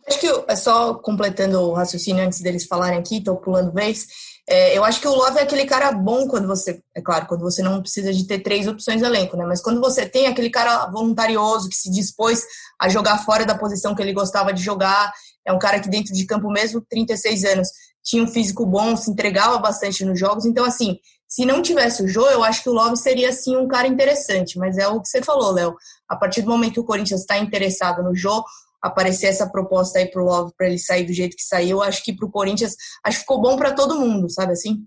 Acho 0.06 0.19
que, 0.19 0.44
é 0.49 0.56
só 0.56 0.94
completando 0.94 1.60
o 1.60 1.75
raciocínio 1.75 2.25
antes 2.25 2.40
deles 2.40 2.66
falarem 2.66 2.99
aqui, 2.99 3.19
estou 3.19 3.37
pulando 3.37 3.72
vez, 3.72 4.06
é, 4.49 4.76
eu 4.76 4.84
acho 4.84 5.00
que 5.00 5.06
o 5.06 5.14
Love 5.14 5.38
é 5.38 5.43
aquele 5.43 5.64
cara 5.64 5.93
bom 5.93 6.26
quando 6.26 6.49
você, 6.49 6.82
é 6.94 7.00
claro, 7.00 7.26
quando 7.26 7.43
você 7.43 7.62
não 7.62 7.81
precisa 7.81 8.12
de 8.12 8.26
ter 8.26 8.40
três 8.40 8.66
opções 8.66 8.99
de 8.99 9.06
elenco, 9.06 9.37
né? 9.37 9.46
Mas 9.46 9.62
quando 9.62 9.81
você 9.81 10.04
tem 10.04 10.26
aquele 10.26 10.50
cara 10.50 10.87
voluntarioso 10.87 11.69
que 11.69 11.76
se 11.76 11.90
dispôs 11.90 12.43
a 12.80 12.88
jogar 12.88 13.18
fora 13.25 13.47
da 13.47 13.56
posição 13.56 13.94
que 13.94 14.02
ele 14.02 14.12
gostava 14.12 14.52
de 14.52 14.61
jogar, 14.61 15.12
é 15.47 15.52
um 15.52 15.59
cara 15.59 15.78
que 15.78 15.88
dentro 15.88 16.12
de 16.12 16.26
campo 16.26 16.50
mesmo, 16.50 16.80
36 16.80 17.44
anos, 17.44 17.68
tinha 18.02 18.23
um 18.23 18.26
físico 18.26 18.66
bom, 18.66 18.97
se 18.97 19.11
entregava 19.11 19.59
bastante 19.59 20.04
nos 20.04 20.18
jogos. 20.18 20.44
Então, 20.44 20.64
assim, 20.64 20.99
se 21.28 21.47
não 21.47 21.62
tivesse 21.62 22.02
o 22.02 22.09
Jô, 22.09 22.28
eu 22.28 22.42
acho 22.42 22.62
que 22.62 22.68
o 22.68 22.73
Love 22.73 22.97
seria, 22.97 23.28
assim, 23.28 23.56
um 23.56 23.68
cara 23.68 23.87
interessante. 23.87 24.59
Mas 24.59 24.76
é 24.76 24.88
o 24.88 25.00
que 25.00 25.09
você 25.09 25.23
falou, 25.23 25.52
Léo. 25.52 25.76
A 26.09 26.16
partir 26.16 26.42
do 26.42 26.50
momento 26.50 26.75
que 26.75 26.80
o 26.80 26.85
Corinthians 26.85 27.21
está 27.21 27.38
interessado 27.38 28.02
no 28.02 28.14
Jô, 28.14 28.44
aparecer 28.82 29.26
essa 29.26 29.48
proposta 29.48 29.98
aí 29.98 30.06
pro 30.10 30.24
Love 30.24 30.52
para 30.56 30.66
ele 30.66 30.78
sair 30.78 31.04
do 31.04 31.12
jeito 31.12 31.36
que 31.36 31.44
saiu, 31.44 31.80
acho 31.80 32.02
que 32.04 32.12
pro 32.12 32.30
Corinthians, 32.30 32.74
acho 33.04 33.18
que 33.18 33.22
ficou 33.22 33.40
bom 33.40 33.56
para 33.56 33.72
todo 33.72 33.98
mundo, 33.98 34.28
sabe 34.28 34.52
assim? 34.52 34.84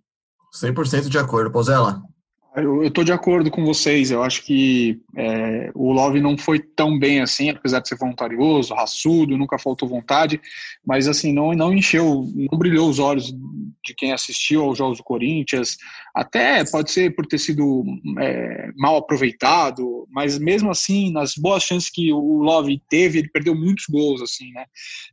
100% 0.54 1.10
de 1.10 1.18
acordo, 1.18 1.52
Pozella. 1.52 2.02
Eu 2.56 2.84
estou 2.84 3.04
de 3.04 3.12
acordo 3.12 3.52
com 3.52 3.66
vocês. 3.66 4.12
Eu 4.12 4.24
acho 4.24 4.44
que 4.44 5.02
é, 5.16 5.72
o 5.74 5.92
Love 5.92 6.22
não 6.22 6.38
foi 6.38 6.60
tão 6.60 6.98
bem 6.98 7.20
assim, 7.20 7.50
apesar 7.50 7.80
de 7.82 7.90
ser 7.90 7.98
voluntarioso, 7.98 8.74
raçudo, 8.74 9.38
nunca 9.38 9.60
faltou 9.60 9.90
vontade, 9.90 10.40
mas 10.86 11.08
assim 11.08 11.34
não 11.34 11.52
não 11.54 11.74
encheu, 11.74 12.32
não 12.34 12.58
brilhou 12.58 12.90
os 12.90 12.98
olhos 12.98 13.34
de 13.84 13.94
quem 13.94 14.14
assistiu 14.14 14.64
aos 14.64 14.78
jogos 14.78 15.00
do 15.00 15.04
Corinthians. 15.04 15.78
Até 16.16 16.64
pode 16.64 16.92
ser 16.92 17.14
por 17.14 17.26
ter 17.26 17.40
sido 17.40 17.84
é, 18.20 18.70
mal 18.78 18.96
aproveitado, 18.96 20.08
mas 20.10 20.40
mesmo 20.40 20.72
assim, 20.72 21.12
nas 21.12 21.36
boas 21.36 21.64
chances 21.64 21.90
que 21.90 22.14
o 22.14 22.42
Love 22.42 22.82
teve, 22.90 23.20
ele 23.20 23.30
perdeu 23.30 23.54
muitos 23.54 23.86
gols 23.90 24.22
assim, 24.22 24.50
né? 24.52 24.66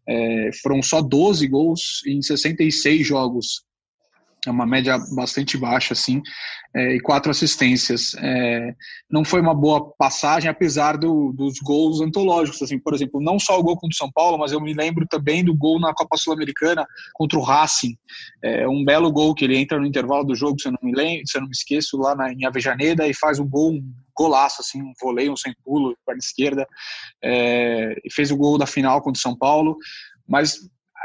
É, 0.08 0.50
foram 0.62 0.80
só 0.80 1.02
12 1.02 1.46
gols 1.48 2.02
em 2.06 2.22
66 2.22 3.04
jogos 3.06 3.64
é 4.46 4.50
uma 4.50 4.66
média 4.66 4.98
bastante 5.14 5.56
baixa, 5.56 5.92
assim, 5.92 6.20
é, 6.74 6.96
e 6.96 7.00
quatro 7.00 7.30
assistências. 7.30 8.14
É, 8.18 8.74
não 9.08 9.24
foi 9.24 9.40
uma 9.40 9.54
boa 9.54 9.92
passagem, 9.96 10.50
apesar 10.50 10.96
do, 10.96 11.32
dos 11.32 11.60
gols 11.60 12.00
antológicos, 12.00 12.60
assim, 12.60 12.78
por 12.78 12.92
exemplo, 12.92 13.20
não 13.20 13.38
só 13.38 13.58
o 13.58 13.62
gol 13.62 13.76
contra 13.76 13.94
o 13.94 13.96
São 13.96 14.10
Paulo, 14.10 14.38
mas 14.38 14.50
eu 14.50 14.60
me 14.60 14.74
lembro 14.74 15.06
também 15.06 15.44
do 15.44 15.56
gol 15.56 15.78
na 15.78 15.94
Copa 15.94 16.16
Sul-Americana 16.16 16.84
contra 17.14 17.38
o 17.38 17.42
Racing, 17.42 17.96
é, 18.42 18.66
um 18.68 18.84
belo 18.84 19.12
gol 19.12 19.34
que 19.34 19.44
ele 19.44 19.56
entra 19.56 19.78
no 19.78 19.86
intervalo 19.86 20.24
do 20.24 20.34
jogo, 20.34 20.60
se 20.60 20.66
eu 20.66 20.72
não 20.72 20.80
me 20.82 20.94
lembro, 20.94 21.26
se 21.26 21.36
eu 21.36 21.42
não 21.42 21.48
me 21.48 21.54
esqueço, 21.54 21.96
lá 21.96 22.16
na, 22.16 22.32
em 22.32 22.44
Avejaneda 22.44 23.06
e 23.06 23.14
faz 23.14 23.38
um 23.38 23.48
gol, 23.48 23.72
um 23.72 23.94
golaço, 24.16 24.60
assim, 24.60 24.82
um 24.82 24.92
voleio, 25.00 25.32
um 25.32 25.36
sem 25.36 25.54
pulo, 25.64 25.96
perna 26.04 26.18
esquerda, 26.18 26.66
é, 27.22 27.94
e 28.04 28.12
fez 28.12 28.32
o 28.32 28.36
gol 28.36 28.58
da 28.58 28.66
final 28.66 29.00
contra 29.00 29.18
o 29.18 29.22
São 29.22 29.36
Paulo, 29.36 29.76
mas 30.26 30.58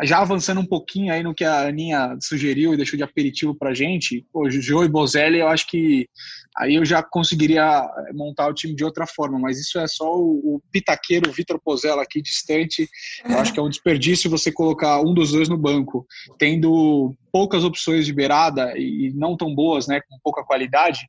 já 0.03 0.19
avançando 0.19 0.61
um 0.61 0.65
pouquinho 0.65 1.11
aí 1.11 1.23
no 1.23 1.33
que 1.33 1.43
a 1.43 1.67
Aninha 1.67 2.17
sugeriu 2.21 2.73
e 2.73 2.77
deixou 2.77 2.97
de 2.97 3.03
aperitivo 3.03 3.55
pra 3.55 3.73
gente, 3.73 4.25
o 4.33 4.49
Jô 4.49 4.83
e 4.83 4.89
Bozelli, 4.89 5.39
eu 5.39 5.47
acho 5.47 5.67
que 5.67 6.07
aí 6.57 6.75
eu 6.75 6.85
já 6.85 7.01
conseguiria 7.03 7.87
montar 8.13 8.47
o 8.47 8.53
time 8.53 8.75
de 8.75 8.83
outra 8.83 9.05
forma, 9.07 9.39
mas 9.39 9.59
isso 9.59 9.79
é 9.79 9.87
só 9.87 10.15
o, 10.15 10.55
o 10.55 10.61
pitaqueiro 10.71 11.31
Vitor 11.31 11.59
Pozella 11.63 12.01
aqui 12.01 12.21
distante. 12.21 12.87
Eu 13.27 13.39
acho 13.39 13.53
que 13.53 13.59
é 13.59 13.63
um 13.63 13.69
desperdício 13.69 14.29
você 14.29 14.51
colocar 14.51 14.99
um 15.01 15.13
dos 15.13 15.31
dois 15.31 15.49
no 15.49 15.57
banco, 15.57 16.05
tendo 16.37 17.13
poucas 17.31 17.63
opções 17.63 18.05
de 18.05 18.13
beirada 18.13 18.73
e 18.77 19.11
não 19.15 19.37
tão 19.37 19.53
boas, 19.53 19.87
né, 19.87 20.01
com 20.09 20.17
pouca 20.23 20.43
qualidade, 20.43 20.99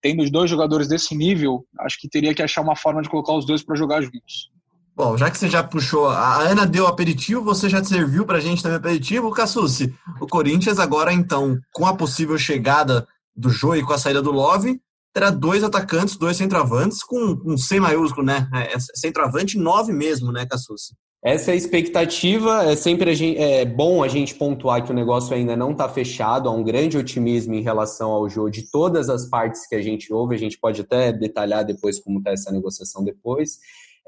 tendo 0.00 0.22
os 0.22 0.30
dois 0.30 0.50
jogadores 0.50 0.88
desse 0.88 1.14
nível, 1.14 1.64
acho 1.80 1.98
que 2.00 2.08
teria 2.08 2.34
que 2.34 2.42
achar 2.42 2.62
uma 2.62 2.76
forma 2.76 3.02
de 3.02 3.08
colocar 3.08 3.34
os 3.34 3.46
dois 3.46 3.62
para 3.62 3.76
jogar 3.76 4.02
juntos. 4.02 4.50
Bom, 4.96 5.14
já 5.14 5.30
que 5.30 5.36
você 5.36 5.50
já 5.50 5.62
puxou, 5.62 6.08
a 6.08 6.38
Ana 6.38 6.64
deu 6.66 6.86
aperitivo, 6.86 7.44
você 7.44 7.68
já 7.68 7.84
serviu 7.84 8.24
para 8.24 8.38
a 8.38 8.40
gente 8.40 8.62
também 8.62 8.78
aperitivo. 8.78 9.30
Cassucci, 9.30 9.94
o 10.18 10.26
Corinthians 10.26 10.78
agora, 10.78 11.12
então, 11.12 11.58
com 11.70 11.86
a 11.86 11.94
possível 11.94 12.38
chegada 12.38 13.06
do 13.36 13.50
Jô 13.50 13.74
e 13.74 13.82
com 13.82 13.92
a 13.92 13.98
saída 13.98 14.22
do 14.22 14.32
Love, 14.32 14.80
terá 15.12 15.28
dois 15.28 15.62
atacantes, 15.62 16.16
dois 16.16 16.38
centroavantes 16.38 17.02
com 17.02 17.38
um 17.44 17.58
C 17.58 17.78
maiúsculo, 17.78 18.24
né? 18.24 18.48
É, 18.54 18.72
é 18.72 18.78
centroavante 18.94 19.58
nove 19.58 19.92
mesmo, 19.92 20.32
né, 20.32 20.46
Cassucci? 20.46 20.94
Essa 21.22 21.50
é 21.50 21.54
a 21.54 21.56
expectativa. 21.56 22.64
É 22.64 22.74
sempre 22.74 23.14
gente, 23.14 23.38
é 23.38 23.66
bom 23.66 24.02
a 24.02 24.08
gente 24.08 24.34
pontuar 24.34 24.82
que 24.82 24.92
o 24.92 24.94
negócio 24.94 25.34
ainda 25.34 25.54
não 25.54 25.72
está 25.72 25.90
fechado. 25.90 26.48
Há 26.48 26.52
um 26.52 26.64
grande 26.64 26.96
otimismo 26.96 27.52
em 27.52 27.62
relação 27.62 28.12
ao 28.12 28.30
jogo 28.30 28.50
de 28.50 28.70
todas 28.70 29.10
as 29.10 29.26
partes 29.26 29.66
que 29.66 29.74
a 29.74 29.82
gente 29.82 30.10
ouve. 30.10 30.34
A 30.34 30.38
gente 30.38 30.58
pode 30.58 30.80
até 30.80 31.12
detalhar 31.12 31.66
depois 31.66 32.00
como 32.00 32.18
está 32.18 32.30
essa 32.30 32.50
negociação 32.50 33.04
depois. 33.04 33.58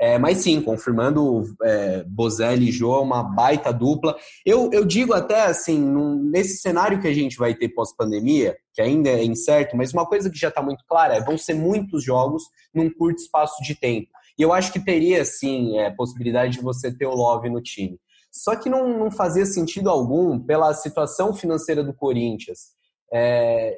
É, 0.01 0.17
mas 0.17 0.39
sim, 0.39 0.61
confirmando 0.61 1.43
é, 1.63 2.05
Bozelli 2.05 2.69
e 2.69 2.73
Jô, 2.73 2.95
é 2.95 3.01
uma 3.01 3.23
baita 3.23 3.73
dupla. 3.73 4.17
Eu, 4.47 4.71
eu 4.73 4.85
digo 4.85 5.13
até 5.13 5.47
assim, 5.47 5.77
num, 5.77 6.23
nesse 6.23 6.59
cenário 6.59 7.01
que 7.01 7.09
a 7.09 7.13
gente 7.13 7.37
vai 7.37 7.53
ter 7.53 7.71
pós-pandemia, 7.71 8.57
que 8.73 8.81
ainda 8.81 9.11
é 9.11 9.25
incerto, 9.25 9.77
mas 9.77 9.93
uma 9.93 10.07
coisa 10.07 10.31
que 10.31 10.39
já 10.39 10.49
está 10.49 10.63
muito 10.63 10.85
clara 10.87 11.17
é 11.17 11.25
vão 11.25 11.37
ser 11.37 11.55
muitos 11.55 12.05
jogos 12.05 12.45
num 12.73 12.89
curto 12.89 13.21
espaço 13.21 13.61
de 13.65 13.75
tempo. 13.75 14.09
E 14.39 14.43
eu 14.43 14.53
acho 14.53 14.73
que 14.73 14.79
teria, 14.79 15.25
sim, 15.25 15.77
é, 15.81 15.91
possibilidade 15.91 16.53
de 16.53 16.63
você 16.63 16.97
ter 16.97 17.07
o 17.07 17.15
Love 17.15 17.51
no 17.51 17.61
time. 17.61 17.99
Só 18.31 18.55
que 18.55 18.71
não, 18.71 18.97
não 18.97 19.11
fazia 19.11 19.45
sentido 19.45 19.91
algum 19.91 20.39
pela 20.39 20.73
situação 20.75 21.35
financeira 21.35 21.83
do 21.83 21.93
Corinthians, 21.93 22.69
é, 23.13 23.77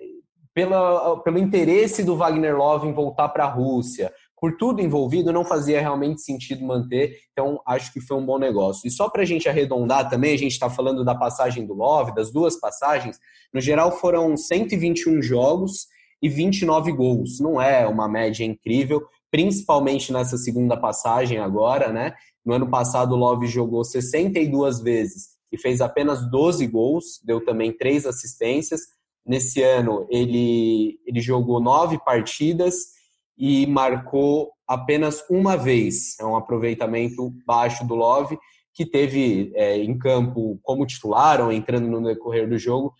pela, 0.53 1.19
pelo 1.23 1.39
interesse 1.39 2.03
do 2.03 2.17
Wagner 2.17 2.57
Love 2.57 2.87
em 2.87 2.93
voltar 2.93 3.29
para 3.31 3.45
a 3.45 3.51
Rússia, 3.51 4.13
por 4.41 4.57
tudo 4.57 4.81
envolvido, 4.81 5.33
não 5.33 5.45
fazia 5.45 5.81
realmente 5.81 6.23
sentido 6.23 6.65
manter. 6.65 7.19
Então, 7.33 7.61
acho 7.67 7.93
que 7.93 8.01
foi 8.01 8.17
um 8.17 8.25
bom 8.25 8.39
negócio. 8.39 8.89
E 8.89 8.91
só 8.91 9.11
para 9.11 9.23
a 9.23 9.27
gente 9.27 9.49
arredondar 9.49 10.09
também, 10.09 10.33
a 10.33 10.39
gente 10.39 10.53
está 10.53 10.71
falando 10.71 11.05
da 11.05 11.15
passagem 11.15 11.67
do 11.67 11.75
Love, 11.75 12.15
das 12.15 12.33
duas 12.33 12.59
passagens. 12.59 13.21
No 13.53 13.61
geral, 13.61 13.93
foram 13.93 14.35
121 14.37 15.21
jogos 15.21 15.89
e 16.23 16.29
29 16.29 16.91
gols. 16.93 17.39
Não 17.39 17.61
é 17.61 17.87
uma 17.87 18.09
média 18.09 18.43
incrível, 18.43 19.03
principalmente 19.31 20.11
nessa 20.11 20.39
segunda 20.39 20.77
passagem 20.77 21.39
agora, 21.39 21.93
né? 21.93 22.15
No 22.43 22.55
ano 22.55 22.71
passado, 22.71 23.13
o 23.13 23.19
Love 23.19 23.47
jogou 23.47 23.85
62 23.85 24.81
vezes 24.81 25.41
e 25.53 25.59
fez 25.59 25.83
apenas 25.83 26.31
12 26.31 26.67
gols, 26.67 27.21
deu 27.23 27.45
também 27.45 27.73
três 27.77 28.07
assistências. 28.07 28.81
Nesse 29.27 29.63
ano, 29.63 30.07
ele, 30.09 30.99
ele 31.07 31.21
jogou 31.21 31.61
nove 31.61 31.99
partidas 32.03 32.99
e 33.41 33.67
marcou 33.67 34.53
apenas 34.69 35.25
uma 35.31 35.57
vez. 35.57 36.15
É 36.21 36.25
um 36.25 36.37
aproveitamento 36.37 37.33
baixo 37.47 37.87
do 37.87 37.95
Love, 37.95 38.39
que 38.75 38.85
teve 38.85 39.51
é, 39.55 39.79
em 39.79 39.99
campo 39.99 40.61
como 40.63 40.87
titular 40.87 41.41
ou 41.41 41.51
entrando 41.51 41.89
no 41.89 42.07
decorrer 42.07 42.47
do 42.47 42.59
jogo, 42.59 42.93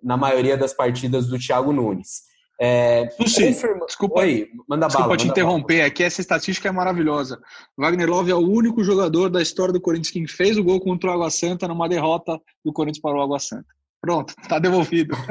na 0.00 0.16
maioria 0.16 0.56
das 0.56 0.72
partidas 0.72 1.26
do 1.26 1.36
Thiago 1.36 1.72
Nunes. 1.72 2.28
É, 2.60 3.08
Sushi, 3.10 3.48
confirma... 3.48 3.86
desculpa 3.86 4.22
aí, 4.22 4.48
manda 4.68 4.86
desculpa 4.86 5.10
bala, 5.10 5.16
te 5.16 5.28
interromper, 5.28 5.82
aqui 5.82 6.02
essa 6.02 6.20
estatística 6.20 6.68
é 6.68 6.72
maravilhosa. 6.72 7.40
Wagner 7.76 8.08
Love 8.08 8.30
é 8.30 8.34
o 8.34 8.48
único 8.48 8.82
jogador 8.82 9.28
da 9.28 9.42
história 9.42 9.72
do 9.72 9.80
Corinthians 9.80 10.10
que 10.10 10.26
fez 10.26 10.56
o 10.56 10.64
gol 10.64 10.80
contra 10.80 11.10
o 11.10 11.12
Água 11.12 11.30
Santa 11.30 11.68
numa 11.68 11.88
derrota 11.88 12.40
do 12.64 12.72
Corinthians 12.72 13.02
para 13.02 13.16
o 13.16 13.22
Água 13.22 13.38
Santa. 13.38 13.66
Pronto, 14.00 14.34
tá 14.48 14.58
devolvido. 14.58 15.16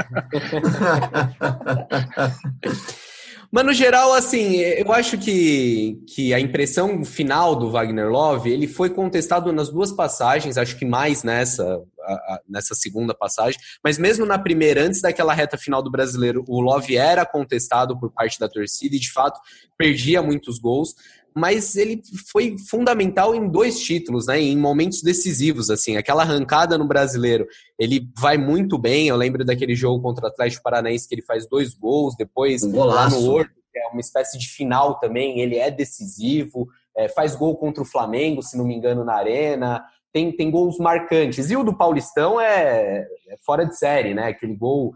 Mas 3.52 3.66
no 3.66 3.74
geral, 3.74 4.14
assim, 4.14 4.58
eu 4.58 4.92
acho 4.92 5.18
que, 5.18 6.04
que 6.08 6.34
a 6.34 6.40
impressão 6.40 7.06
final 7.06 7.56
do 7.56 7.72
Wagner 7.72 8.10
Love, 8.10 8.52
ele 8.52 8.68
foi 8.68 8.90
contestado 8.90 9.54
nas 9.54 9.70
duas 9.70 9.92
passagens, 9.92 10.58
acho 10.58 10.78
que 10.78 10.86
mais 10.86 11.24
nessa, 11.24 11.82
a, 12.02 12.14
a, 12.14 12.42
nessa 12.48 12.76
segunda 12.76 13.14
passagem, 13.14 13.60
mas 13.84 13.98
mesmo 13.98 14.26
na 14.26 14.38
primeira, 14.38 14.82
antes 14.82 15.02
daquela 15.02 15.34
reta 15.34 15.58
final 15.58 15.82
do 15.82 15.90
brasileiro, 15.90 16.44
o 16.48 16.60
Love 16.60 16.98
era 16.98 17.26
contestado 17.26 17.98
por 17.98 18.12
parte 18.12 18.38
da 18.40 18.50
torcida 18.50 18.96
e 18.96 19.00
de 19.00 19.12
fato 19.12 19.40
perdia 19.78 20.22
muitos 20.22 20.60
gols, 20.60 20.94
mas 21.38 21.76
ele 21.76 22.02
foi 22.32 22.58
fundamental 22.58 23.36
em 23.36 23.48
dois 23.48 23.80
títulos, 23.80 24.26
né? 24.26 24.42
Em 24.42 24.58
momentos 24.58 25.04
decisivos, 25.04 25.70
assim, 25.70 25.96
aquela 25.96 26.24
arrancada 26.24 26.80
no 26.80 26.88
brasileiro, 26.88 27.48
ele 27.78 28.10
vai 28.18 28.38
muito 28.38 28.76
bem. 28.76 29.08
Eu 29.08 29.16
lembro 29.16 29.46
daquele 29.46 29.76
jogo 29.76 30.02
contra 30.02 30.26
o 30.26 30.28
Atlético 30.28 30.64
Paranaense 30.64 31.08
que 31.08 31.14
ele 31.14 31.22
faz 31.22 31.48
dois 31.48 31.76
gols, 31.76 32.16
depois 32.18 32.64
um 32.64 32.84
lá 32.84 33.08
no 33.08 33.30
Horto, 33.30 33.54
que 33.72 33.78
é 33.78 33.88
uma 33.90 34.02
espécie 34.02 34.40
de 34.40 34.48
final 34.48 35.00
também, 35.00 35.40
ele 35.40 35.58
é 35.58 35.70
decisivo, 35.70 36.68
é, 36.98 37.08
faz 37.08 37.36
gol 37.36 37.56
contra 37.56 37.84
o 37.84 37.86
Flamengo, 37.86 38.42
se 38.42 38.58
não 38.58 38.66
me 38.66 38.74
engano, 38.74 39.06
na 39.06 39.14
arena. 39.14 39.86
Tem, 40.12 40.32
tem 40.36 40.50
gols 40.50 40.80
marcantes. 40.80 41.52
E 41.52 41.56
o 41.56 41.64
do 41.64 41.78
Paulistão 41.78 42.42
é, 42.42 43.06
é 43.30 43.38
fora 43.46 43.64
de 43.64 43.78
série, 43.78 44.16
né? 44.16 44.30
Aquele 44.30 44.56
gol 44.56 44.92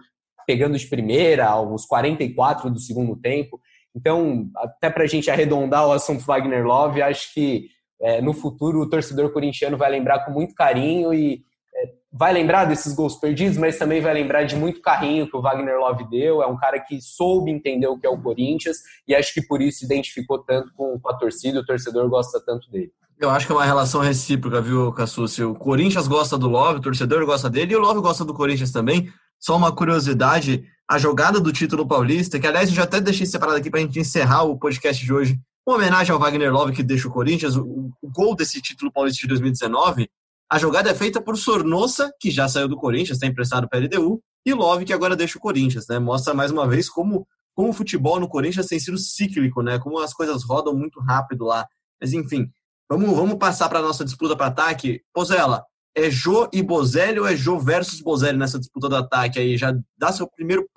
pegando 0.48 0.76
de 0.76 0.88
primeira, 0.88 1.46
aos 1.46 1.86
44 1.86 2.68
do 2.72 2.80
segundo 2.80 3.16
tempo. 3.16 3.61
Então, 3.96 4.50
até 4.56 4.90
para 4.90 5.04
a 5.04 5.08
gente 5.08 5.30
arredondar 5.30 5.88
o 5.88 5.92
assunto 5.92 6.26
Wagner 6.26 6.66
Love, 6.66 7.02
acho 7.02 7.34
que 7.34 7.70
é, 8.02 8.22
no 8.22 8.34
futuro 8.34 8.82
o 8.82 8.90
torcedor 8.90 9.32
corintiano 9.32 9.78
vai 9.78 9.92
lembrar 9.92 10.26
com 10.26 10.32
muito 10.32 10.56
carinho 10.56 11.14
e 11.14 11.44
é, 11.76 11.90
vai 12.12 12.34
lembrar 12.34 12.66
desses 12.66 12.94
gols 12.94 13.16
perdidos, 13.16 13.58
mas 13.58 13.78
também 13.78 14.02
vai 14.02 14.14
lembrar 14.14 14.44
de 14.44 14.56
muito 14.56 14.82
carinho 14.82 15.30
que 15.30 15.36
o 15.36 15.42
Wagner 15.42 15.78
Love 15.78 16.10
deu. 16.10 16.42
É 16.42 16.48
um 16.48 16.58
cara 16.58 16.80
que 16.80 17.00
soube 17.02 17.52
entender 17.52 17.88
o 17.88 17.98
que 17.98 18.08
é 18.08 18.10
o 18.10 18.22
Corinthians 18.22 18.78
e 19.08 19.14
acho 19.14 19.34
que 19.34 19.42
por 19.42 19.62
isso 19.62 19.86
identificou 19.86 20.40
tanto 20.40 20.74
com, 20.74 21.00
com 21.00 21.10
a 21.10 21.14
torcida, 21.14 21.60
o 21.60 21.66
torcedor 21.66 22.10
gosta 22.10 22.42
tanto 22.44 22.72
dele. 22.72 22.92
Eu 23.20 23.30
acho 23.30 23.46
que 23.46 23.52
é 23.52 23.56
uma 23.56 23.66
relação 23.66 24.02
recíproca, 24.02 24.60
viu, 24.60 24.92
Cassucci? 24.94 25.44
O 25.44 25.54
Corinthians 25.54 26.08
gosta 26.08 26.40
do 26.40 26.48
Love, 26.48 26.80
o 26.80 26.82
torcedor 26.82 27.24
gosta 27.24 27.52
dele 27.52 27.74
e 27.74 27.76
o 27.76 27.80
Love 27.80 28.02
gosta 28.02 28.26
do 28.26 28.34
Corinthians 28.34 28.72
também. 28.72 29.14
Só 29.42 29.58
uma 29.58 29.76
curiosidade, 29.76 30.64
a 30.88 31.00
jogada 31.00 31.40
do 31.40 31.52
título 31.52 31.88
paulista, 31.88 32.40
que 32.40 32.46
aliás 32.46 32.70
eu 32.70 32.76
já 32.76 32.84
até 32.84 33.02
deixei 33.02 33.26
separado 33.26 33.58
aqui 33.58 33.72
para 33.72 33.80
a 33.80 33.84
gente 33.84 34.00
encerrar 34.00 34.44
o 34.44 34.58
podcast 34.58 35.04
de 35.04 35.12
hoje, 35.12 35.40
uma 35.66 35.78
homenagem 35.78 36.14
ao 36.14 36.20
Wagner 36.20 36.54
Love 36.54 36.74
que 36.74 36.84
deixa 36.84 37.08
o 37.08 37.12
Corinthians, 37.12 37.56
o, 37.56 37.92
o, 38.02 38.10
gol 38.10 38.36
desse 38.36 38.62
título 38.62 38.92
paulista 38.92 39.22
de 39.22 39.28
2019, 39.28 40.08
a 40.50 40.60
jogada 40.60 40.92
é 40.92 40.94
feita 40.94 41.20
por 41.20 41.38
Sornosa, 41.38 42.14
que 42.20 42.30
já 42.30 42.48
saiu 42.48 42.68
do 42.68 42.76
Corinthians, 42.76 43.18
está 43.18 43.26
emprestado 43.26 43.68
para 43.68 43.80
a 43.80 43.82
LDU, 43.84 44.22
e 44.46 44.54
Love, 44.54 44.86
que 44.86 44.94
agora 44.94 45.16
deixa 45.16 45.38
o 45.38 45.42
Corinthians, 45.42 45.88
né? 45.88 45.98
Mostra 45.98 46.34
mais 46.34 46.52
uma 46.52 46.68
vez 46.68 46.90
como, 46.90 47.28
como 47.56 47.70
o 47.70 47.74
futebol 47.74 48.20
no 48.20 48.28
Corinthians 48.28 48.68
tem 48.68 48.80
sido 48.80 48.98
cíclico, 48.98 49.62
né? 49.62 49.80
Como 49.80 50.00
as 50.00 50.14
coisas 50.14 50.44
rodam 50.44 50.76
muito 50.76 51.00
rápido 51.00 51.46
lá. 51.46 51.66
Mas 52.00 52.12
enfim, 52.12 52.50
vamos, 52.90 53.16
vamos 53.16 53.36
passar 53.36 53.70
para 53.70 53.80
a 53.80 53.82
nossa 53.82 54.04
disputa 54.04 54.36
para 54.36 54.48
ataque. 54.48 55.02
Pozella, 55.14 55.64
é 55.96 56.10
Jô 56.10 56.50
e 56.54 56.62
Bozelli 56.62 57.20
ou 57.20 57.28
é 57.28 57.36
Jô 57.36 57.60
versus 57.60 58.02
Bozelli 58.02 58.38
nessa 58.38 58.60
disputa 58.60 58.88
do 58.88 58.96
ataque 58.96 59.40
aí? 59.40 59.58
Já 59.58 59.74
dá 59.98 60.12
seu 60.12 60.28
primeiro 60.28 60.68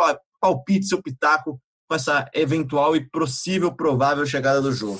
palpite, 0.40 0.86
seu 0.86 1.02
pitaco 1.02 1.60
com 1.88 1.94
essa 1.94 2.28
eventual 2.34 2.96
e 2.96 3.00
possível, 3.08 3.72
provável 3.72 4.26
chegada 4.26 4.60
do 4.60 4.72
Jô. 4.72 4.98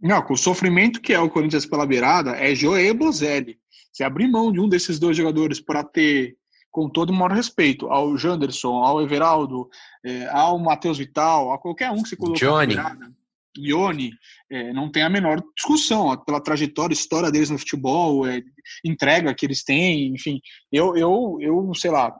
Não, 0.00 0.22
com 0.22 0.34
o 0.34 0.38
sofrimento 0.38 1.00
que 1.00 1.12
é 1.12 1.18
o 1.18 1.28
Corinthians 1.28 1.66
pela 1.66 1.86
beirada, 1.86 2.30
é 2.30 2.54
Jô 2.54 2.76
e 2.76 2.92
Bozelli. 2.92 3.58
Se 3.92 4.04
abrir 4.04 4.28
mão 4.28 4.52
de 4.52 4.60
um 4.60 4.68
desses 4.68 4.98
dois 4.98 5.16
jogadores 5.16 5.60
para 5.60 5.82
ter, 5.82 6.36
com 6.70 6.88
todo 6.88 7.10
o 7.10 7.12
maior 7.12 7.32
respeito, 7.32 7.88
ao 7.88 8.16
Janderson, 8.16 8.76
ao 8.76 9.02
Everaldo, 9.02 9.68
é, 10.04 10.28
ao 10.28 10.58
Matheus 10.58 10.98
Vital, 10.98 11.52
a 11.52 11.58
qualquer 11.58 11.90
um 11.90 12.02
que 12.02 12.10
se 12.10 12.16
coloque 12.16 12.38
Johnny. 12.38 12.76
na 12.76 12.82
beirada, 12.82 13.17
Ione, 13.66 14.12
é, 14.50 14.72
não 14.72 14.90
tem 14.90 15.02
a 15.02 15.10
menor 15.10 15.42
discussão 15.56 16.06
ó, 16.06 16.16
pela 16.16 16.42
trajetória, 16.42 16.94
história 16.94 17.30
deles 17.30 17.50
no 17.50 17.58
futebol, 17.58 18.26
é, 18.26 18.42
entrega 18.84 19.34
que 19.34 19.44
eles 19.44 19.64
têm, 19.64 20.14
enfim. 20.14 20.40
Eu, 20.72 20.96
eu, 20.96 21.38
eu 21.40 21.74
sei 21.74 21.90
lá, 21.90 22.14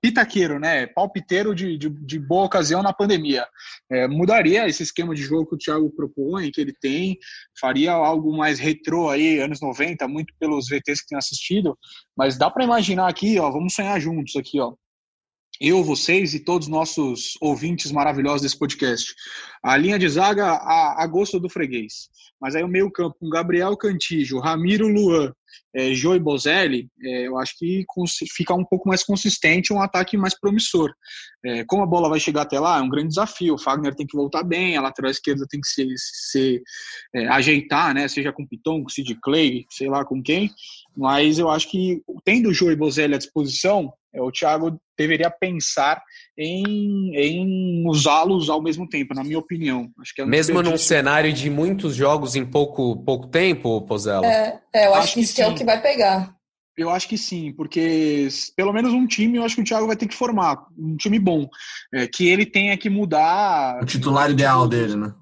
pitaqueiro, 0.00 0.58
né? 0.60 0.86
Palpiteiro 0.86 1.54
de, 1.54 1.76
de, 1.76 1.88
de 1.88 2.18
boa 2.18 2.44
ocasião 2.44 2.82
na 2.82 2.92
pandemia. 2.92 3.46
É, 3.90 4.06
mudaria 4.06 4.68
esse 4.68 4.82
esquema 4.82 5.14
de 5.14 5.22
jogo 5.22 5.46
que 5.48 5.54
o 5.56 5.58
Thiago 5.58 5.90
propõe, 5.90 6.50
que 6.50 6.60
ele 6.60 6.72
tem, 6.72 7.18
faria 7.60 7.92
algo 7.92 8.36
mais 8.36 8.58
retrô 8.58 9.08
aí, 9.08 9.40
anos 9.40 9.60
90, 9.60 10.06
muito 10.06 10.32
pelos 10.38 10.68
VTs 10.68 11.00
que 11.00 11.08
tem 11.08 11.18
assistido, 11.18 11.76
mas 12.16 12.38
dá 12.38 12.50
para 12.50 12.64
imaginar 12.64 13.08
aqui, 13.08 13.38
ó, 13.38 13.50
vamos 13.50 13.74
sonhar 13.74 14.00
juntos 14.00 14.36
aqui, 14.36 14.60
ó 14.60 14.74
eu, 15.60 15.82
vocês 15.84 16.34
e 16.34 16.40
todos 16.40 16.66
os 16.66 16.72
nossos 16.72 17.38
ouvintes 17.40 17.92
maravilhosos 17.92 18.42
desse 18.42 18.58
podcast. 18.58 19.14
A 19.62 19.76
linha 19.76 19.98
de 19.98 20.08
zaga 20.08 20.46
a, 20.46 21.02
a 21.02 21.06
gosto 21.06 21.38
do 21.38 21.48
freguês. 21.48 22.08
Mas 22.40 22.54
aí 22.54 22.62
o 22.62 22.68
meio 22.68 22.90
campo 22.90 23.16
com 23.18 23.30
Gabriel 23.30 23.76
Cantijo, 23.76 24.38
Ramiro 24.38 24.88
Luan, 24.88 25.32
é, 25.74 25.94
Joey 25.94 26.18
Bozelli, 26.18 26.88
é, 27.02 27.26
eu 27.26 27.38
acho 27.38 27.56
que 27.58 27.84
fica 28.36 28.52
um 28.52 28.64
pouco 28.64 28.88
mais 28.88 29.02
consistente, 29.02 29.72
um 29.72 29.80
ataque 29.80 30.16
mais 30.16 30.38
promissor. 30.38 30.92
É, 31.44 31.64
como 31.64 31.82
a 31.82 31.86
bola 31.86 32.08
vai 32.08 32.20
chegar 32.20 32.42
até 32.42 32.58
lá, 32.58 32.78
é 32.78 32.82
um 32.82 32.88
grande 32.88 33.08
desafio. 33.08 33.54
O 33.54 33.58
Fagner 33.58 33.94
tem 33.94 34.06
que 34.06 34.16
voltar 34.16 34.42
bem, 34.42 34.76
a 34.76 34.82
lateral 34.82 35.10
esquerda 35.10 35.46
tem 35.48 35.60
que 35.60 35.68
se, 35.68 35.86
se 35.96 36.62
é, 37.14 37.28
ajeitar, 37.28 37.94
né? 37.94 38.08
seja 38.08 38.32
com 38.32 38.46
Piton, 38.46 38.82
com 38.82 38.88
Sid 38.88 39.16
Clay, 39.22 39.64
sei 39.70 39.88
lá 39.88 40.04
com 40.04 40.22
quem. 40.22 40.50
Mas 40.96 41.38
eu 41.38 41.48
acho 41.48 41.70
que, 41.70 42.02
tendo 42.24 42.50
o 42.50 42.54
Joey 42.54 42.76
Bozelli 42.76 43.14
à 43.14 43.18
disposição, 43.18 43.92
o 44.20 44.30
Thiago 44.30 44.78
deveria 44.96 45.30
pensar 45.30 46.02
em, 46.38 47.14
em 47.16 47.88
usá-los 47.88 48.48
ao 48.48 48.62
mesmo 48.62 48.88
tempo, 48.88 49.14
na 49.14 49.24
minha 49.24 49.38
opinião. 49.38 49.90
Acho 50.00 50.14
que 50.14 50.22
é 50.22 50.26
Mesmo 50.26 50.62
num 50.62 50.76
cenário 50.76 51.32
de 51.32 51.50
muitos 51.50 51.94
jogos 51.94 52.36
em 52.36 52.44
pouco, 52.44 52.96
pouco 53.04 53.28
tempo, 53.28 53.82
Pozella? 53.82 54.26
É, 54.26 54.60
é 54.72 54.86
eu 54.86 54.94
acho, 54.94 55.04
acho 55.04 55.14
que 55.14 55.20
isso 55.20 55.34
que 55.34 55.42
é 55.42 55.48
o 55.48 55.54
que 55.54 55.64
vai 55.64 55.80
pegar. 55.80 56.34
Eu 56.76 56.90
acho 56.90 57.08
que 57.08 57.16
sim, 57.16 57.52
porque 57.52 58.28
pelo 58.56 58.72
menos 58.72 58.92
um 58.92 59.06
time 59.06 59.38
eu 59.38 59.44
acho 59.44 59.54
que 59.54 59.62
o 59.62 59.64
Thiago 59.64 59.86
vai 59.86 59.96
ter 59.96 60.08
que 60.08 60.14
formar, 60.14 60.66
um 60.76 60.96
time 60.96 61.20
bom, 61.20 61.48
é, 61.94 62.08
que 62.08 62.28
ele 62.28 62.44
tenha 62.44 62.76
que 62.76 62.90
mudar. 62.90 63.80
O 63.80 63.86
titular 63.86 64.28
ideal 64.28 64.66
dele, 64.66 64.96
né? 64.96 65.14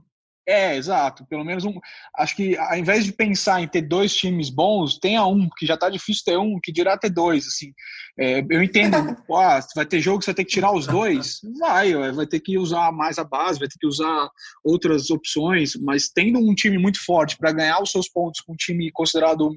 É, 0.46 0.76
exato. 0.76 1.24
Pelo 1.26 1.44
menos 1.44 1.64
um. 1.64 1.74
Acho 2.16 2.34
que 2.34 2.56
ao 2.56 2.76
invés 2.76 3.04
de 3.04 3.12
pensar 3.12 3.62
em 3.62 3.68
ter 3.68 3.82
dois 3.82 4.14
times 4.14 4.50
bons, 4.50 4.98
tenha 4.98 5.24
um, 5.24 5.48
que 5.56 5.64
já 5.64 5.76
tá 5.76 5.88
difícil 5.88 6.22
ter 6.24 6.36
um, 6.36 6.58
que 6.60 6.72
dirá 6.72 6.98
ter 6.98 7.10
dois. 7.10 7.46
Assim, 7.46 7.72
é, 8.18 8.44
eu 8.50 8.62
entendo, 8.62 8.96
ah, 9.34 9.60
vai 9.74 9.86
ter 9.86 10.00
jogo 10.00 10.18
que 10.18 10.24
você 10.24 10.30
vai 10.32 10.36
ter 10.36 10.44
que 10.44 10.52
tirar 10.52 10.72
os 10.72 10.86
dois, 10.86 11.40
vai, 11.58 11.92
vai 12.12 12.26
ter 12.26 12.40
que 12.40 12.58
usar 12.58 12.90
mais 12.90 13.18
a 13.18 13.24
base, 13.24 13.60
vai 13.60 13.68
ter 13.68 13.78
que 13.78 13.86
usar 13.86 14.28
outras 14.64 15.10
opções, 15.10 15.76
mas 15.76 16.08
tendo 16.08 16.38
um 16.38 16.54
time 16.54 16.76
muito 16.76 17.02
forte 17.04 17.36
para 17.36 17.52
ganhar 17.52 17.80
os 17.80 17.90
seus 17.92 18.08
pontos 18.08 18.40
com 18.40 18.54
um 18.54 18.56
time 18.56 18.90
considerado 18.92 19.50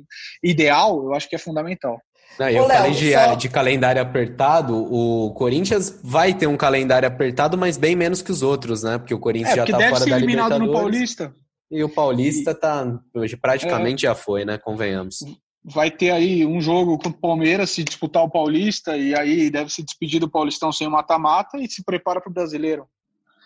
ideal, 0.44 1.04
eu 1.04 1.14
acho 1.14 1.28
que 1.28 1.36
é 1.36 1.40
fundamental. 1.40 2.00
Não, 2.40 2.50
eu 2.50 2.64
Ô, 2.64 2.68
falei 2.68 2.92
de, 2.92 3.14
só... 3.14 3.36
de, 3.36 3.50
calendário 3.50 4.02
apertado. 4.02 4.76
O 4.76 5.32
Corinthians 5.34 6.00
vai 6.04 6.34
ter 6.34 6.48
um 6.48 6.58
calendário 6.58 7.08
apertado, 7.08 7.58
mas 7.58 7.78
bem 7.78 7.96
menos 7.96 8.22
que 8.22 8.32
os 8.32 8.42
outros, 8.42 8.84
né? 8.84 8.98
Porque 8.98 9.14
o 9.14 9.20
Corinthians 9.20 9.54
é, 9.54 9.56
já 9.56 9.66
tá 9.66 9.90
fora 9.90 10.06
da 10.06 10.18
Libertadores. 10.18 10.68
No 10.68 10.74
Paulista. 10.74 11.36
E 11.72 11.84
o 11.84 11.90
Paulista 11.90 12.52
e... 12.52 12.56
tá 12.56 13.00
hoje 13.14 13.38
praticamente 13.38 14.06
é... 14.06 14.10
já 14.10 14.16
foi, 14.16 14.46
né? 14.46 14.58
Convenhamos. 14.58 15.20
Vai 15.64 15.90
ter 15.90 16.12
aí 16.12 16.46
um 16.46 16.62
jogo 16.62 16.98
contra 16.98 17.18
o 17.18 17.22
Palmeiras 17.22 17.72
se 17.72 17.84
disputar 17.84 18.24
o 18.24 18.30
Paulista 18.30 18.96
e 18.96 19.18
aí 19.18 19.50
deve 19.50 19.72
se 19.72 19.82
despedir 19.82 20.20
do 20.20 20.30
Paulistão 20.30 20.72
sem 20.72 20.88
o 20.88 20.92
mata-mata 20.92 21.58
e 21.58 21.68
se 21.68 21.84
prepara 21.84 22.22
para 22.22 22.30
o 22.30 22.34
Brasileiro. 22.34 22.88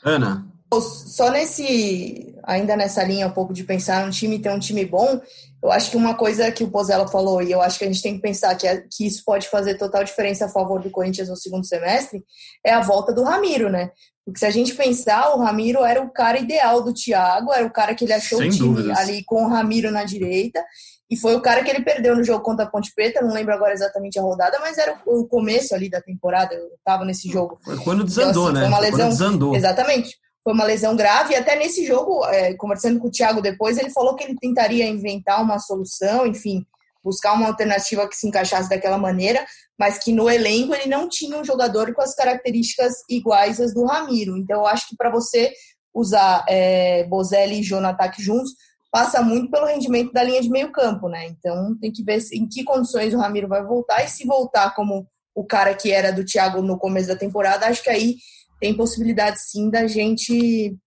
Ana. 0.03 0.45
Só 0.81 1.31
nesse, 1.31 2.35
ainda 2.43 2.75
nessa 2.75 3.03
linha 3.03 3.27
um 3.27 3.31
pouco 3.31 3.53
de 3.53 3.63
pensar 3.63 4.05
um 4.05 4.11
time 4.11 4.37
ter 4.37 4.51
um 4.51 4.59
time 4.59 4.85
bom, 4.85 5.19
eu 5.61 5.71
acho 5.71 5.91
que 5.91 5.97
uma 5.97 6.15
coisa 6.15 6.51
que 6.51 6.63
o 6.63 6.71
Pozella 6.71 7.07
falou, 7.07 7.41
e 7.41 7.51
eu 7.51 7.61
acho 7.61 7.77
que 7.77 7.83
a 7.83 7.87
gente 7.87 8.01
tem 8.01 8.15
que 8.15 8.21
pensar 8.21 8.55
que, 8.55 8.65
é, 8.65 8.83
que 8.89 9.05
isso 9.05 9.23
pode 9.25 9.49
fazer 9.49 9.75
total 9.75 10.03
diferença 10.03 10.45
a 10.45 10.49
favor 10.49 10.81
do 10.81 10.89
Corinthians 10.89 11.27
no 11.27 11.35
segundo 11.35 11.65
semestre, 11.65 12.23
é 12.65 12.71
a 12.71 12.81
volta 12.81 13.13
do 13.13 13.23
Ramiro, 13.23 13.69
né? 13.69 13.91
Porque 14.25 14.39
se 14.39 14.45
a 14.45 14.51
gente 14.51 14.73
pensar, 14.75 15.35
o 15.35 15.39
Ramiro 15.39 15.83
era 15.83 16.01
o 16.01 16.11
cara 16.11 16.39
ideal 16.39 16.81
do 16.81 16.93
Thiago, 16.93 17.51
era 17.51 17.65
o 17.65 17.71
cara 17.71 17.93
que 17.93 18.05
ele 18.05 18.13
achou 18.13 18.39
Sem 18.39 18.49
o 18.49 18.51
time 18.51 18.67
dúvidas. 18.67 18.97
ali 18.97 19.23
com 19.25 19.43
o 19.43 19.47
Ramiro 19.49 19.91
na 19.91 20.05
direita, 20.05 20.63
e 21.09 21.17
foi 21.17 21.35
o 21.35 21.41
cara 21.41 21.63
que 21.63 21.69
ele 21.69 21.83
perdeu 21.83 22.15
no 22.15 22.23
jogo 22.23 22.43
contra 22.43 22.65
a 22.65 22.69
Ponte 22.69 22.93
Preta, 22.95 23.21
não 23.21 23.33
lembro 23.33 23.53
agora 23.53 23.73
exatamente 23.73 24.17
a 24.17 24.21
rodada, 24.21 24.59
mas 24.61 24.77
era 24.77 25.01
o 25.05 25.27
começo 25.27 25.75
ali 25.75 25.89
da 25.89 25.99
temporada, 25.99 26.53
eu 26.53 26.69
tava 26.85 27.03
nesse 27.03 27.27
jogo. 27.27 27.59
Foi 27.63 27.77
quando 27.77 28.03
desandou, 28.03 28.29
então, 28.29 28.45
assim, 28.45 28.53
né? 28.53 28.59
Foi 28.61 28.69
uma 28.69 28.79
lesão, 28.79 29.09
desandou. 29.09 29.55
Exatamente 29.55 30.17
foi 30.49 30.55
uma 30.55 30.65
lesão 30.65 30.95
grave, 30.95 31.35
e 31.35 31.37
até 31.37 31.55
nesse 31.55 31.85
jogo, 31.85 32.25
é, 32.25 32.55
conversando 32.55 32.99
com 32.99 33.07
o 33.07 33.11
Thiago 33.11 33.39
depois, 33.39 33.77
ele 33.77 33.91
falou 33.91 34.15
que 34.15 34.23
ele 34.23 34.35
tentaria 34.35 34.87
inventar 34.87 35.43
uma 35.43 35.59
solução, 35.59 36.25
enfim, 36.25 36.65
buscar 37.03 37.33
uma 37.33 37.45
alternativa 37.45 38.09
que 38.09 38.15
se 38.15 38.27
encaixasse 38.27 38.67
daquela 38.67 38.97
maneira, 38.97 39.45
mas 39.77 39.99
que 39.99 40.11
no 40.11 40.27
elenco 40.27 40.73
ele 40.73 40.89
não 40.89 41.07
tinha 41.07 41.37
um 41.37 41.45
jogador 41.45 41.93
com 41.93 42.01
as 42.01 42.15
características 42.15 42.93
iguais 43.07 43.61
às 43.61 43.75
do 43.75 43.85
Ramiro. 43.85 44.35
Então, 44.37 44.61
eu 44.61 44.65
acho 44.65 44.89
que 44.89 44.97
para 44.97 45.11
você 45.11 45.53
usar 45.93 46.43
é, 46.49 47.03
Bozelli 47.03 47.61
e 47.61 47.73
ataque 47.85 48.19
juntos, 48.19 48.49
passa 48.91 49.21
muito 49.21 49.51
pelo 49.51 49.67
rendimento 49.67 50.11
da 50.11 50.23
linha 50.23 50.41
de 50.41 50.49
meio 50.49 50.71
campo, 50.71 51.07
né? 51.09 51.27
Então, 51.27 51.77
tem 51.79 51.91
que 51.91 52.03
ver 52.03 52.25
em 52.33 52.47
que 52.47 52.63
condições 52.63 53.13
o 53.13 53.19
Ramiro 53.19 53.47
vai 53.47 53.63
voltar, 53.63 54.03
e 54.03 54.07
se 54.07 54.25
voltar 54.25 54.73
como 54.73 55.05
o 55.35 55.45
cara 55.45 55.75
que 55.75 55.91
era 55.91 56.11
do 56.11 56.25
Thiago 56.25 56.63
no 56.63 56.79
começo 56.79 57.07
da 57.07 57.15
temporada, 57.15 57.67
acho 57.67 57.83
que 57.83 57.89
aí 57.91 58.15
tem 58.59 58.75
possibilidade 58.75 59.41
sim 59.41 59.69
da 59.69 59.87
gente 59.87 60.77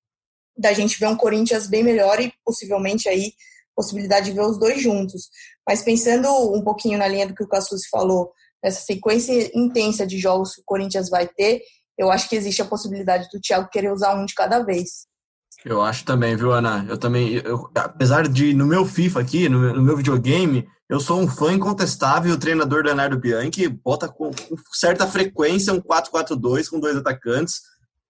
da 0.56 0.72
gente 0.72 0.98
ver 0.98 1.06
um 1.06 1.16
Corinthians 1.16 1.66
bem 1.66 1.82
melhor 1.82 2.20
e 2.20 2.32
possivelmente 2.44 3.08
aí 3.08 3.32
possibilidade 3.74 4.26
de 4.26 4.32
ver 4.32 4.42
os 4.42 4.58
dois 4.58 4.82
juntos. 4.82 5.28
Mas 5.66 5.82
pensando 5.82 6.28
um 6.54 6.62
pouquinho 6.62 6.98
na 6.98 7.08
linha 7.08 7.26
do 7.26 7.34
que 7.34 7.42
o 7.42 7.48
Cassus 7.48 7.86
falou, 7.90 8.30
nessa 8.62 8.82
sequência 8.82 9.50
intensa 9.54 10.06
de 10.06 10.18
jogos 10.18 10.54
que 10.54 10.60
o 10.60 10.64
Corinthians 10.66 11.08
vai 11.08 11.26
ter, 11.26 11.62
eu 11.96 12.10
acho 12.10 12.28
que 12.28 12.36
existe 12.36 12.60
a 12.60 12.66
possibilidade 12.66 13.28
do 13.32 13.40
Thiago 13.40 13.70
querer 13.70 13.92
usar 13.92 14.14
um 14.14 14.26
de 14.26 14.34
cada 14.34 14.60
vez. 14.60 15.06
Eu 15.64 15.80
acho 15.82 16.04
também, 16.04 16.36
viu, 16.36 16.52
Ana? 16.52 16.84
Eu 16.88 16.98
também, 16.98 17.34
eu, 17.34 17.70
apesar 17.74 18.26
de 18.26 18.52
no 18.52 18.66
meu 18.66 18.84
FIFA 18.84 19.20
aqui, 19.20 19.48
no, 19.48 19.74
no 19.74 19.82
meu 19.82 19.96
videogame, 19.96 20.68
eu 20.88 20.98
sou 20.98 21.20
um 21.20 21.28
fã 21.28 21.52
incontestável, 21.52 22.34
o 22.34 22.38
treinador 22.38 22.84
Leonardo 22.84 23.18
Bianchi 23.18 23.68
bota 23.68 24.08
com, 24.08 24.30
com 24.30 24.56
certa 24.72 25.06
frequência 25.06 25.72
um 25.72 25.80
4-4-2 25.80 26.68
com 26.68 26.80
dois 26.80 26.96
atacantes, 26.96 27.62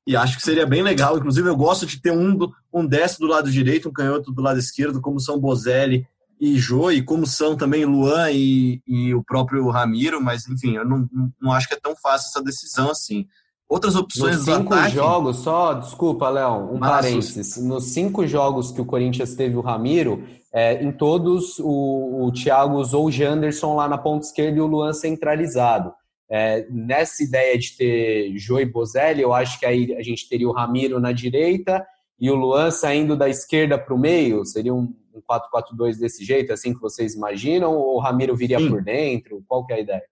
e 0.06 0.16
acho 0.16 0.36
que 0.36 0.42
seria 0.42 0.66
bem 0.66 0.82
legal. 0.82 1.16
Inclusive, 1.16 1.48
eu 1.48 1.56
gosto 1.56 1.86
de 1.86 2.00
ter 2.00 2.10
um, 2.10 2.36
um 2.72 2.86
destro 2.86 3.26
do 3.26 3.32
lado 3.32 3.50
direito, 3.50 3.88
um 3.88 3.92
canhoto 3.92 4.32
do 4.32 4.42
lado 4.42 4.58
esquerdo, 4.58 5.00
como 5.00 5.20
são 5.20 5.38
Bozelli 5.38 6.06
e 6.40 6.58
Jô, 6.58 6.90
e 6.90 7.02
como 7.02 7.24
são 7.24 7.56
também 7.56 7.84
Luan 7.84 8.30
e, 8.32 8.82
e 8.84 9.14
o 9.14 9.22
próprio 9.22 9.68
Ramiro, 9.68 10.20
mas 10.20 10.48
enfim, 10.48 10.74
eu 10.74 10.84
não, 10.84 11.08
não 11.40 11.52
acho 11.52 11.68
que 11.68 11.74
é 11.74 11.80
tão 11.80 11.94
fácil 11.94 12.30
essa 12.30 12.42
decisão 12.42 12.90
assim. 12.90 13.28
Outras 13.72 13.96
opções 13.96 14.36
Nos 14.36 14.44
cinco 14.44 14.74
ataque... 14.74 14.94
jogos, 14.94 15.38
só, 15.38 15.72
desculpa, 15.72 16.28
Léo, 16.28 16.74
um 16.74 16.78
parênteses. 16.78 17.56
Nos 17.56 17.84
cinco 17.84 18.26
jogos 18.26 18.70
que 18.70 18.82
o 18.82 18.84
Corinthians 18.84 19.34
teve 19.34 19.56
o 19.56 19.62
Ramiro, 19.62 20.22
é, 20.52 20.84
em 20.84 20.92
todos, 20.92 21.58
o, 21.58 22.26
o 22.26 22.32
Thiago 22.32 22.76
usou 22.76 23.06
o 23.06 23.10
Janderson 23.10 23.74
lá 23.74 23.88
na 23.88 23.96
ponta 23.96 24.26
esquerda 24.26 24.58
e 24.58 24.60
o 24.60 24.66
Luan 24.66 24.92
centralizado. 24.92 25.90
É, 26.30 26.66
nessa 26.68 27.22
ideia 27.24 27.58
de 27.58 27.74
ter 27.74 28.36
Jô 28.36 28.60
e 28.60 28.66
Bozelli, 28.66 29.22
eu 29.22 29.32
acho 29.32 29.58
que 29.58 29.64
aí 29.64 29.96
a 29.96 30.02
gente 30.02 30.28
teria 30.28 30.50
o 30.50 30.52
Ramiro 30.52 31.00
na 31.00 31.10
direita 31.10 31.82
e 32.20 32.30
o 32.30 32.34
Luan 32.34 32.70
saindo 32.70 33.16
da 33.16 33.30
esquerda 33.30 33.78
para 33.78 33.94
o 33.94 33.98
meio. 33.98 34.44
Seria 34.44 34.74
um, 34.74 34.94
um 35.14 35.22
4-4-2 35.22 35.98
desse 35.98 36.22
jeito, 36.26 36.52
assim 36.52 36.74
que 36.74 36.80
vocês 36.82 37.14
imaginam? 37.14 37.74
Ou 37.74 37.96
o 37.96 38.00
Ramiro 38.00 38.36
viria 38.36 38.58
Sim. 38.58 38.68
por 38.68 38.82
dentro? 38.82 39.42
Qual 39.48 39.64
que 39.64 39.72
é 39.72 39.76
a 39.76 39.80
ideia? 39.80 40.04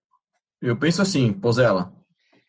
Eu 0.59 0.75
penso 0.75 0.99
assim, 1.03 1.31
Pozella. 1.31 2.00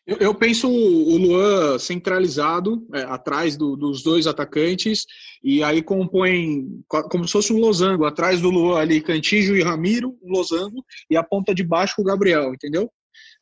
Eu, 0.05 0.17
eu, 0.17 0.35
penso 0.35 0.69
o 0.69 1.17
Luan 1.17 1.79
centralizado, 1.79 2.85
é, 2.93 3.03
atrás 3.03 3.55
do, 3.55 3.77
dos 3.77 4.03
dois 4.03 4.27
atacantes, 4.27 5.05
e 5.41 5.63
aí 5.63 5.81
compõe 5.81 6.67
como 6.87 7.25
se 7.25 7.31
fosse 7.31 7.53
um 7.53 7.59
losango, 7.59 8.05
atrás 8.05 8.41
do 8.41 8.49
Luan 8.49 8.79
ali, 8.79 8.99
Cantijo 9.01 9.55
e 9.55 9.63
Ramiro, 9.63 10.17
um 10.21 10.31
losango, 10.31 10.83
e 11.09 11.15
a 11.15 11.23
ponta 11.23 11.55
de 11.55 11.63
baixo 11.63 11.95
com 11.95 12.01
o 12.01 12.05
Gabriel, 12.05 12.53
entendeu? 12.53 12.91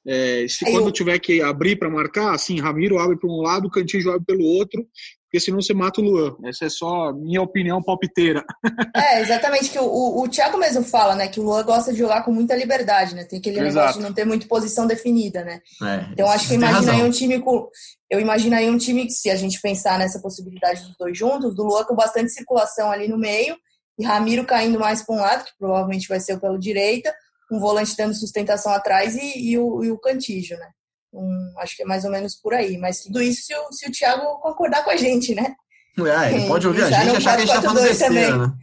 É, 0.06 0.48
se 0.48 0.64
quando 0.66 0.88
eu... 0.88 0.92
tiver 0.92 1.18
que 1.20 1.42
abrir 1.42 1.78
para 1.78 1.90
marcar, 1.90 2.34
assim, 2.34 2.60
Ramiro 2.60 3.00
abre 3.00 3.18
para 3.18 3.30
um 3.30 3.42
lado, 3.42 3.70
Cantijo 3.70 4.12
abre 4.12 4.26
pelo 4.26 4.44
outro, 4.44 4.88
porque 5.32 5.40
senão 5.40 5.62
você 5.62 5.74
mata 5.74 6.02
o 6.02 6.04
Luan. 6.04 6.36
Essa 6.44 6.66
é 6.66 6.70
só 6.70 7.14
minha 7.14 7.42
opinião 7.42 7.82
palpiteira. 7.82 8.44
É, 8.94 9.22
exatamente, 9.22 9.70
que 9.70 9.80
o, 9.80 9.84
o, 9.84 10.24
o 10.24 10.28
Thiago 10.28 10.58
mesmo 10.58 10.84
fala, 10.84 11.16
né, 11.16 11.28
que 11.28 11.40
o 11.40 11.44
Luan 11.44 11.64
gosta 11.64 11.92
de 11.92 12.00
jogar 12.00 12.24
com 12.24 12.32
muita 12.32 12.56
liberdade, 12.56 13.16
né, 13.16 13.24
tem 13.24 13.40
aquele 13.40 13.60
Exato. 13.60 13.76
negócio 13.76 14.02
de 14.02 14.08
não 14.08 14.14
ter 14.14 14.26
muita 14.26 14.48
posição 14.48 14.86
definida, 14.86 15.44
né. 15.44 15.62
É, 15.82 16.08
então 16.12 16.30
acho 16.30 16.48
que 16.48 16.56
imagina 16.56 16.92
aí 16.92 17.04
um 17.04 17.10
time 17.10 17.40
com... 17.40 17.68
Eu 18.10 18.20
imagino 18.20 18.56
aí 18.56 18.70
um 18.70 18.78
time 18.78 19.06
que, 19.06 19.14
se 19.14 19.30
a 19.30 19.36
gente 19.36 19.62
pensar 19.62 19.98
nessa 19.98 20.20
possibilidade 20.20 20.82
dos 20.82 20.98
dois 20.98 21.18
juntos, 21.18 21.56
do 21.56 21.64
Luan 21.64 21.84
com 21.86 21.96
bastante 21.96 22.32
circulação 22.32 22.92
ali 22.92 23.08
no 23.08 23.18
meio, 23.18 23.56
e 23.98 24.04
Ramiro 24.04 24.46
caindo 24.46 24.80
mais 24.80 25.04
para 25.04 25.16
um 25.16 25.20
lado, 25.20 25.46
que 25.46 25.52
provavelmente 25.58 26.08
vai 26.08 26.20
ser 26.20 26.34
o 26.34 26.40
pelo 26.40 26.60
direita, 26.60 27.14
um 27.52 27.60
volante 27.60 27.96
dando 27.96 28.14
sustentação 28.14 28.74
atrás 28.74 29.16
e, 29.16 29.52
e, 29.52 29.58
o, 29.58 29.84
e 29.84 29.92
o 29.92 29.98
Cantígio, 29.98 30.58
né. 30.58 30.70
Um, 31.14 31.54
acho 31.58 31.76
que 31.76 31.84
é 31.84 31.86
mais 31.86 32.06
ou 32.06 32.12
menos 32.12 32.36
por 32.36 32.54
aí. 32.54 32.78
Mas 32.78 33.02
tudo 33.02 33.22
isso 33.22 33.44
se 33.46 33.56
o, 33.56 33.72
se 33.72 33.88
o 33.88 33.92
Thiago 33.92 34.40
concordar 34.40 34.84
com 34.84 34.92
a 34.92 34.98
gente, 34.98 35.36
né? 35.36 35.56
É, 36.00 36.34
ele 36.34 36.48
pode 36.48 36.68
ouvir 36.68 36.84
a 36.84 36.92
gente 36.92 37.14
e 37.14 37.18
achar 37.18 37.36
que 37.36 37.44
a 37.44 37.46
gente 37.46 37.56
tá 37.56 37.62
falando 37.62 37.84
besteira, 37.84 38.38
né? 38.38 38.54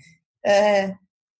É. 0.44 0.94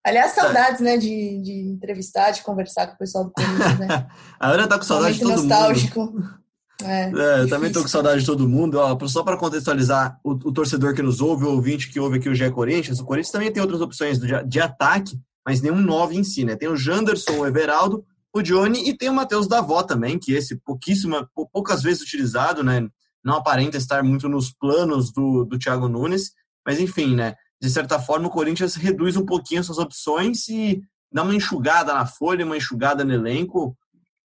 Aliás, 0.05 0.31
saudades, 0.31 0.79
né, 0.79 0.97
de, 0.97 1.41
de 1.41 1.51
entrevistar, 1.73 2.31
de 2.31 2.41
conversar 2.41 2.87
com 2.87 2.93
o 2.93 2.97
pessoal 2.97 3.25
do 3.25 3.31
Corinthians, 3.31 3.79
né? 3.79 4.07
a 4.39 4.49
Ana 4.49 4.67
tá 4.67 4.77
com 4.77 4.85
saudade 4.85 5.15
de 5.15 5.21
todo 5.21 5.35
nostálgico. 5.35 5.99
mundo. 5.99 6.39
É, 6.81 7.11
é, 7.11 7.41
eu 7.41 7.49
também 7.49 7.71
tô 7.71 7.81
com 7.81 7.87
saudade 7.87 8.21
de 8.21 8.25
todo 8.25 8.47
mundo. 8.47 8.79
Ó, 8.79 9.07
só 9.07 9.23
para 9.23 9.37
contextualizar 9.37 10.17
o, 10.23 10.31
o, 10.31 10.51
torcedor 10.51 10.93
que 10.93 11.01
nos 11.01 11.19
ouve, 11.19 11.45
o 11.45 11.51
ouvinte 11.51 11.91
que 11.91 11.99
ouve 11.99 12.17
aqui 12.17 12.29
o 12.29 12.35
GE 12.35 12.49
Corinthians, 12.51 12.99
o 12.99 13.05
Corinthians 13.05 13.31
também 13.31 13.51
tem 13.51 13.61
outras 13.61 13.81
opções 13.81 14.19
de, 14.19 14.43
de 14.43 14.59
ataque, 14.61 15.19
mas 15.45 15.61
nenhum 15.61 15.81
9 15.81 16.15
em 16.15 16.23
si, 16.23 16.45
né? 16.45 16.55
Tem 16.55 16.69
o 16.69 16.77
Janderson, 16.77 17.39
o 17.39 17.45
Everaldo, 17.45 18.05
o 18.33 18.41
Johnny 18.41 18.87
e 18.87 18.95
tem 18.95 19.09
o 19.09 19.13
Matheus 19.13 19.47
Davó 19.47 19.81
também, 19.83 20.19
que 20.19 20.33
esse 20.33 20.55
pouquíssima, 20.55 21.29
poucas 21.51 21.81
vezes 21.81 22.01
utilizado, 22.01 22.63
né? 22.63 22.87
Não 23.23 23.35
aparenta 23.35 23.77
estar 23.77 24.03
muito 24.03 24.29
nos 24.29 24.51
planos 24.51 25.11
do, 25.11 25.43
do 25.45 25.57
Thiago 25.57 25.87
Nunes, 25.87 26.31
mas 26.65 26.79
enfim, 26.79 27.15
né? 27.15 27.35
De 27.61 27.69
certa 27.69 27.99
forma, 27.99 28.27
o 28.27 28.31
Corinthians 28.31 28.75
reduz 28.75 29.17
um 29.17 29.25
pouquinho 29.25 29.63
suas 29.63 29.79
opções 29.79 30.47
e 30.47 30.81
dá 31.11 31.23
uma 31.23 31.35
enxugada 31.35 31.93
na 31.93 32.05
folha, 32.05 32.45
uma 32.45 32.55
enxugada 32.55 33.03
no 33.03 33.13
elenco. 33.13 33.75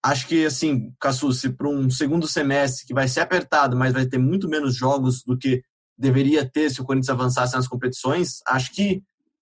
Acho 0.03 0.27
que, 0.27 0.45
assim, 0.45 0.93
se 1.33 1.49
para 1.49 1.69
um 1.69 1.89
segundo 1.89 2.27
semestre 2.27 2.85
que 2.85 2.93
vai 2.93 3.07
ser 3.07 3.21
apertado, 3.21 3.75
mas 3.75 3.93
vai 3.93 4.05
ter 4.05 4.17
muito 4.17 4.49
menos 4.49 4.75
jogos 4.75 5.23
do 5.23 5.37
que 5.37 5.63
deveria 5.97 6.47
ter 6.47 6.69
se 6.69 6.81
o 6.81 6.83
Corinthians 6.83 7.09
avançasse 7.09 7.55
nas 7.55 7.67
competições, 7.67 8.41
acho 8.47 8.71
que 8.73 9.01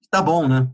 tá 0.09 0.21
bom, 0.21 0.47
né? 0.47 0.69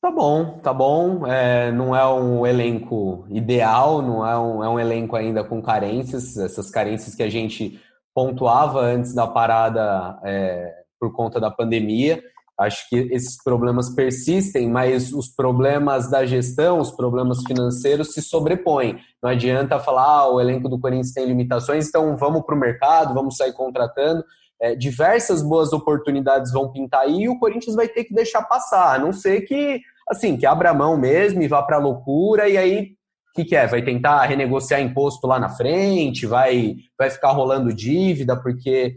Tá 0.00 0.10
bom, 0.10 0.58
tá 0.58 0.72
bom. 0.72 1.26
É, 1.26 1.72
não 1.72 1.94
é 1.94 2.06
um 2.06 2.46
elenco 2.46 3.26
ideal, 3.30 4.02
não 4.02 4.26
é 4.26 4.38
um, 4.38 4.64
é 4.64 4.68
um 4.68 4.78
elenco 4.78 5.16
ainda 5.16 5.42
com 5.42 5.60
carências, 5.60 6.36
essas 6.36 6.70
carências 6.70 7.14
que 7.14 7.22
a 7.22 7.30
gente 7.30 7.80
pontuava 8.14 8.80
antes 8.80 9.14
da 9.14 9.26
parada 9.26 10.18
é, 10.24 10.74
por 10.98 11.12
conta 11.12 11.40
da 11.40 11.50
pandemia. 11.50 12.22
Acho 12.58 12.88
que 12.88 12.96
esses 13.12 13.36
problemas 13.42 13.90
persistem, 13.90 14.70
mas 14.70 15.12
os 15.12 15.28
problemas 15.28 16.10
da 16.10 16.24
gestão, 16.24 16.78
os 16.78 16.90
problemas 16.90 17.42
financeiros 17.46 18.14
se 18.14 18.22
sobrepõem. 18.22 18.98
Não 19.22 19.28
adianta 19.28 19.78
falar, 19.78 20.20
ah, 20.20 20.30
o 20.30 20.40
elenco 20.40 20.66
do 20.66 20.80
Corinthians 20.80 21.12
tem 21.12 21.26
limitações, 21.26 21.86
então 21.86 22.16
vamos 22.16 22.46
para 22.46 22.54
o 22.54 22.58
mercado, 22.58 23.12
vamos 23.12 23.36
sair 23.36 23.52
contratando. 23.52 24.24
É, 24.60 24.74
diversas 24.74 25.42
boas 25.42 25.72
oportunidades 25.72 26.50
vão 26.50 26.72
pintar 26.72 27.02
aí 27.02 27.22
e 27.22 27.28
o 27.28 27.38
Corinthians 27.38 27.76
vai 27.76 27.88
ter 27.88 28.04
que 28.04 28.14
deixar 28.14 28.42
passar, 28.42 28.94
a 28.94 28.98
não 28.98 29.12
ser 29.12 29.42
que, 29.42 29.80
assim, 30.08 30.36
que 30.36 30.46
abra 30.46 30.72
mão 30.72 30.96
mesmo 30.96 31.42
e 31.42 31.48
vá 31.48 31.62
para 31.62 31.76
a 31.76 31.80
loucura 31.80 32.48
e 32.48 32.56
aí 32.56 32.96
o 33.30 33.36
que, 33.36 33.44
que, 33.44 33.56
é? 33.56 33.66
Vai 33.66 33.82
tentar 33.82 34.24
renegociar 34.24 34.80
imposto 34.80 35.26
lá 35.26 35.38
na 35.38 35.50
frente, 35.50 36.26
vai, 36.26 36.76
vai 36.98 37.10
ficar 37.10 37.32
rolando 37.32 37.70
dívida, 37.70 38.34
porque 38.34 38.96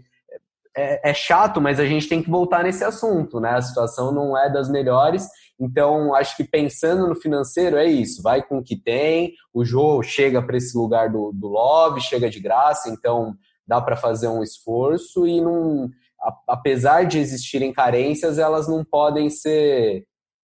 é, 0.76 1.10
é, 1.10 1.14
chato, 1.14 1.60
mas 1.60 1.78
a 1.78 1.86
gente 1.86 2.08
tem 2.08 2.24
que 2.24 2.30
voltar 2.30 2.64
nesse 2.64 2.84
assunto, 2.84 3.40
né? 3.42 3.52
A 3.52 3.62
situação 3.62 4.14
não 4.14 4.38
é 4.38 4.50
das 4.50 4.70
melhores, 4.70 5.28
então 5.60 6.16
acho 6.16 6.38
que 6.38 6.44
pensando 6.46 7.06
no 7.06 7.16
financeiro 7.16 7.76
é 7.76 7.86
isso, 7.86 8.22
vai 8.22 8.42
com 8.42 8.60
o 8.60 8.64
que 8.64 8.78
tem, 8.78 9.34
o 9.54 9.66
jogo 9.66 10.04
chega 10.04 10.42
para 10.42 10.56
esse 10.56 10.78
lugar 10.78 11.10
do, 11.10 11.32
do 11.34 11.50
love, 11.50 12.00
chega 12.00 12.30
de 12.30 12.40
graça, 12.40 12.90
então 12.90 13.36
dá 13.70 13.80
para 13.80 13.96
fazer 13.96 14.28
um 14.28 14.42
esforço 14.42 15.28
e 15.28 15.40
não, 15.40 15.90
apesar 16.48 17.04
de 17.06 17.20
existirem 17.20 17.72
carências, 17.72 18.40
elas 18.40 18.68
não 18.68 18.84
podem 18.84 19.30
ser, 19.30 20.06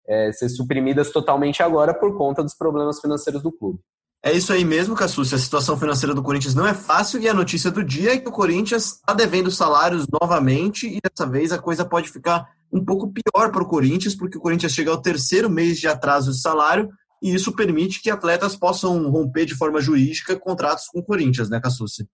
é, 0.09 0.33
ser 0.33 0.49
suprimidas 0.49 1.11
totalmente 1.11 1.63
agora 1.63 1.93
por 1.93 2.17
conta 2.17 2.43
dos 2.43 2.55
problemas 2.55 2.99
financeiros 2.99 3.43
do 3.43 3.53
clube. 3.53 3.79
É 4.23 4.33
isso 4.33 4.53
aí 4.53 4.65
mesmo, 4.65 4.95
Cassucci. 4.97 5.35
A 5.35 5.39
situação 5.39 5.79
financeira 5.79 6.15
do 6.15 6.23
Corinthians 6.23 6.55
não 6.55 6.67
é 6.67 6.75
fácil 6.75 7.21
e 7.21 7.29
a 7.29 7.35
notícia 7.35 7.71
do 7.71 7.85
dia 7.85 8.15
é 8.15 8.19
que 8.19 8.29
o 8.29 8.33
Corinthians 8.33 8.95
está 8.95 9.13
devendo 9.13 9.51
salários 9.51 10.07
novamente 10.21 10.87
e 10.89 10.99
dessa 11.03 11.31
vez 11.31 11.53
a 11.53 11.59
coisa 11.59 11.85
pode 11.85 12.09
ficar 12.09 12.47
um 12.73 12.83
pouco 12.83 13.13
pior 13.13 13.51
para 13.51 13.63
o 13.63 13.67
Corinthians, 13.67 14.15
porque 14.15 14.39
o 14.39 14.41
Corinthians 14.41 14.73
chega 14.73 14.91
ao 14.91 15.01
terceiro 15.01 15.51
mês 15.51 15.79
de 15.79 15.89
atraso 15.89 16.33
de 16.33 16.41
salário 16.41 16.89
e 17.23 17.35
isso 17.35 17.55
permite 17.55 18.01
que 18.01 18.11
atletas 18.11 18.57
possam 18.57 19.11
romper 19.11 19.45
de 19.45 19.55
forma 19.55 19.81
jurídica 19.81 20.39
contratos 20.39 20.87
com 20.87 21.01
o 21.01 21.05
Corinthians, 21.05 21.51
né, 21.51 21.61
Cassucci? 21.61 22.07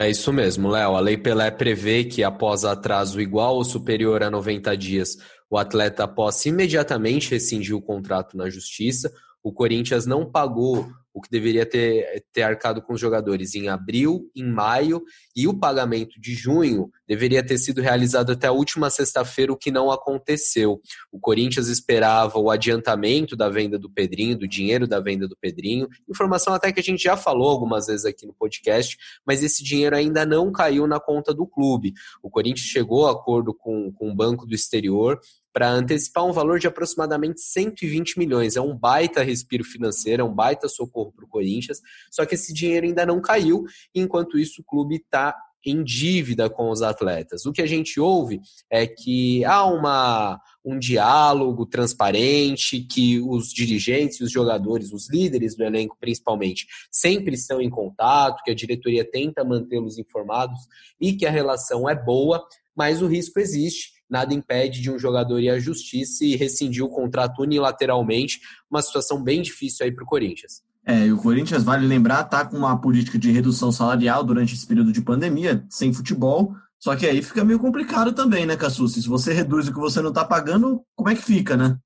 É 0.00 0.08
isso 0.08 0.32
mesmo, 0.32 0.66
Léo. 0.70 0.96
A 0.96 1.00
Lei 1.00 1.18
Pelé 1.18 1.50
prevê 1.50 2.04
que 2.04 2.24
após 2.24 2.64
atraso 2.64 3.20
igual 3.20 3.56
ou 3.56 3.64
superior 3.64 4.22
a 4.22 4.30
90 4.30 4.74
dias, 4.74 5.18
o 5.50 5.58
atleta 5.58 6.08
possa 6.08 6.48
imediatamente 6.48 7.30
rescindir 7.30 7.76
o 7.76 7.82
contrato 7.82 8.34
na 8.34 8.48
justiça. 8.48 9.12
O 9.42 9.52
Corinthians 9.52 10.06
não 10.06 10.24
pagou 10.24 10.88
o 11.12 11.20
que 11.20 11.30
deveria 11.30 11.66
ter, 11.66 12.24
ter 12.32 12.42
arcado 12.42 12.80
com 12.80 12.94
os 12.94 13.00
jogadores 13.00 13.54
em 13.54 13.68
abril, 13.68 14.30
em 14.34 14.44
maio, 14.44 15.02
e 15.34 15.48
o 15.48 15.58
pagamento 15.58 16.20
de 16.20 16.34
junho 16.34 16.90
deveria 17.06 17.44
ter 17.44 17.58
sido 17.58 17.80
realizado 17.80 18.32
até 18.32 18.46
a 18.46 18.52
última 18.52 18.88
sexta-feira, 18.90 19.52
o 19.52 19.56
que 19.56 19.70
não 19.70 19.90
aconteceu. 19.90 20.80
O 21.10 21.18
Corinthians 21.18 21.68
esperava 21.68 22.38
o 22.38 22.50
adiantamento 22.50 23.36
da 23.36 23.48
venda 23.48 23.78
do 23.78 23.90
Pedrinho, 23.90 24.38
do 24.38 24.46
dinheiro 24.46 24.86
da 24.86 25.00
venda 25.00 25.26
do 25.26 25.36
Pedrinho, 25.36 25.88
informação 26.08 26.54
até 26.54 26.72
que 26.72 26.80
a 26.80 26.82
gente 26.82 27.02
já 27.02 27.16
falou 27.16 27.48
algumas 27.48 27.86
vezes 27.86 28.04
aqui 28.04 28.26
no 28.26 28.34
podcast, 28.34 28.96
mas 29.26 29.42
esse 29.42 29.64
dinheiro 29.64 29.96
ainda 29.96 30.24
não 30.24 30.52
caiu 30.52 30.86
na 30.86 31.00
conta 31.00 31.34
do 31.34 31.46
clube. 31.46 31.92
O 32.22 32.30
Corinthians 32.30 32.68
chegou 32.68 33.06
a 33.06 33.12
acordo 33.12 33.52
com, 33.52 33.92
com 33.92 34.10
o 34.10 34.14
Banco 34.14 34.46
do 34.46 34.54
Exterior 34.54 35.20
para 35.52 35.70
antecipar 35.70 36.24
um 36.24 36.32
valor 36.32 36.58
de 36.58 36.66
aproximadamente 36.66 37.40
120 37.40 38.18
milhões. 38.18 38.56
É 38.56 38.60
um 38.60 38.76
baita 38.76 39.22
respiro 39.22 39.64
financeiro, 39.64 40.22
é 40.22 40.24
um 40.24 40.34
baita 40.34 40.68
socorro 40.68 41.12
para 41.12 41.24
o 41.24 41.28
Corinthians, 41.28 41.80
só 42.10 42.24
que 42.24 42.34
esse 42.34 42.52
dinheiro 42.52 42.86
ainda 42.86 43.04
não 43.04 43.20
caiu, 43.20 43.64
enquanto 43.94 44.38
isso 44.38 44.60
o 44.60 44.64
clube 44.64 44.96
está 44.96 45.34
em 45.64 45.82
dívida 45.84 46.48
com 46.48 46.70
os 46.70 46.82
atletas. 46.82 47.44
O 47.44 47.52
que 47.52 47.60
a 47.60 47.66
gente 47.66 48.00
ouve 48.00 48.40
é 48.70 48.86
que 48.86 49.44
há 49.44 49.64
uma, 49.66 50.40
um 50.64 50.78
diálogo 50.78 51.66
transparente, 51.66 52.80
que 52.80 53.20
os 53.20 53.52
dirigentes, 53.52 54.20
os 54.20 54.32
jogadores, 54.32 54.92
os 54.92 55.10
líderes 55.10 55.54
do 55.54 55.64
elenco 55.64 55.96
principalmente, 56.00 56.66
sempre 56.90 57.34
estão 57.34 57.60
em 57.60 57.68
contato, 57.68 58.42
que 58.42 58.50
a 58.50 58.54
diretoria 58.54 59.04
tenta 59.04 59.44
mantê-los 59.44 59.98
informados 59.98 60.60
e 61.00 61.12
que 61.12 61.26
a 61.26 61.30
relação 61.30 61.88
é 61.88 61.94
boa, 61.94 62.42
mas 62.74 63.02
o 63.02 63.06
risco 63.06 63.38
existe 63.38 63.99
nada 64.10 64.34
impede 64.34 64.80
de 64.80 64.90
um 64.90 64.98
jogador 64.98 65.38
ir 65.38 65.50
à 65.50 65.58
justiça 65.58 66.24
e 66.24 66.36
rescindir 66.36 66.84
o 66.84 66.88
contrato 66.88 67.42
unilateralmente, 67.42 68.40
uma 68.70 68.82
situação 68.82 69.22
bem 69.22 69.40
difícil 69.40 69.86
aí 69.86 69.92
para 69.92 70.04
o 70.04 70.06
Corinthians. 70.06 70.62
É, 70.84 71.06
e 71.06 71.12
o 71.12 71.18
Corinthians, 71.18 71.62
vale 71.62 71.86
lembrar, 71.86 72.22
está 72.22 72.44
com 72.44 72.56
uma 72.56 72.80
política 72.80 73.18
de 73.18 73.30
redução 73.30 73.70
salarial 73.70 74.24
durante 74.24 74.54
esse 74.54 74.66
período 74.66 74.92
de 74.92 75.00
pandemia, 75.00 75.64
sem 75.68 75.92
futebol, 75.92 76.54
só 76.78 76.96
que 76.96 77.06
aí 77.06 77.22
fica 77.22 77.44
meio 77.44 77.58
complicado 77.58 78.12
também, 78.12 78.46
né, 78.46 78.56
Cassucci? 78.56 79.02
Se 79.02 79.08
você 79.08 79.34
reduz 79.34 79.68
o 79.68 79.72
que 79.72 79.78
você 79.78 80.00
não 80.00 80.08
está 80.08 80.24
pagando, 80.24 80.82
como 80.96 81.10
é 81.10 81.14
que 81.14 81.22
fica, 81.22 81.56
né? 81.56 81.76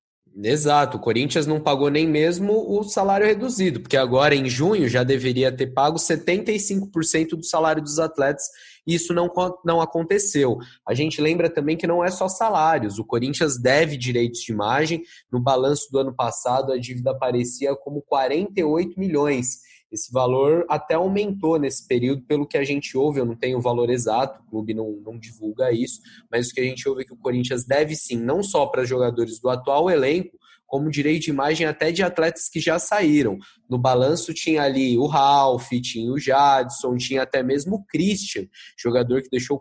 Exato, 0.43 0.97
o 0.97 1.01
Corinthians 1.01 1.47
não 1.47 1.61
pagou 1.61 1.89
nem 1.89 2.09
mesmo 2.09 2.53
o 2.69 2.83
salário 2.83 3.25
reduzido, 3.25 3.81
porque 3.81 3.97
agora 3.97 4.35
em 4.35 4.49
junho 4.49 4.89
já 4.89 5.05
deveria 5.05 5.53
ter 5.53 5.69
pago 5.69 5.97
75% 5.97 7.37
do 7.37 7.45
salário 7.45 7.81
dos 7.81 8.01
atletas 8.01 8.43
e 8.85 8.97
isso 8.97 9.15
não, 9.15 9.31
não 9.65 9.81
aconteceu. 9.81 10.59
A 10.87 10.93
gente 10.93 11.21
lembra 11.21 11.49
também 11.49 11.77
que 11.77 11.87
não 11.87 12.05
é 12.05 12.11
só 12.11 12.27
salários, 12.29 12.99
o 12.99 13.05
Corinthians 13.05 13.57
deve 13.57 13.97
direitos 13.97 14.41
de 14.41 14.53
imagem. 14.53 15.03
No 15.31 15.41
balanço 15.41 15.87
do 15.93 15.99
ano 15.99 16.13
passado, 16.13 16.73
a 16.73 16.79
dívida 16.79 17.13
aparecia 17.13 17.77
como 17.77 18.03
48 18.03 18.99
milhões. 18.99 19.59
Esse 19.95 20.11
valor 20.11 20.67
até 20.69 20.95
aumentou 20.95 21.57
nesse 21.57 21.87
período, 21.87 22.23
pelo 22.23 22.49
que 22.49 22.59
a 22.59 22.65
gente 22.65 22.97
ouve, 22.97 23.21
eu 23.21 23.25
não 23.25 23.37
tenho 23.37 23.59
o 23.59 23.63
valor 23.63 23.89
exato, 23.89 24.43
o 24.43 24.51
clube 24.51 24.75
não, 24.75 24.91
não 25.05 25.17
divulga 25.17 25.71
isso, 25.71 26.01
mas 26.29 26.49
o 26.49 26.53
que 26.53 26.61
a 26.61 26.65
gente 26.65 26.89
ouve 26.89 27.03
é 27.03 27.05
que 27.05 27.13
o 27.13 27.17
Corinthians 27.17 27.65
deve 27.65 27.95
sim, 27.95 28.17
não 28.17 28.43
só 28.43 28.67
para 28.67 28.85
jogadores 28.85 29.39
do 29.39 29.49
atual 29.49 29.89
elenco, 29.89 30.37
como 30.67 30.91
direito 30.91 31.27
de 31.27 31.31
imagem 31.31 31.65
até 31.65 31.93
de 31.93 32.03
atletas 32.03 32.49
que 32.49 32.59
já 32.59 32.77
saíram. 32.77 33.39
No 33.71 33.79
balanço 33.79 34.35
tinha 34.35 34.63
ali 34.63 34.99
o 34.99 35.07
Ralf, 35.07 35.71
tinha 35.81 36.11
o 36.11 36.19
Jadson, 36.19 36.97
tinha 36.97 37.23
até 37.23 37.45
mesmo 37.45 37.77
o 37.77 37.85
Christian, 37.85 38.49
jogador 38.77 39.23
que 39.23 39.31
deixou 39.31 39.57
o 39.57 39.61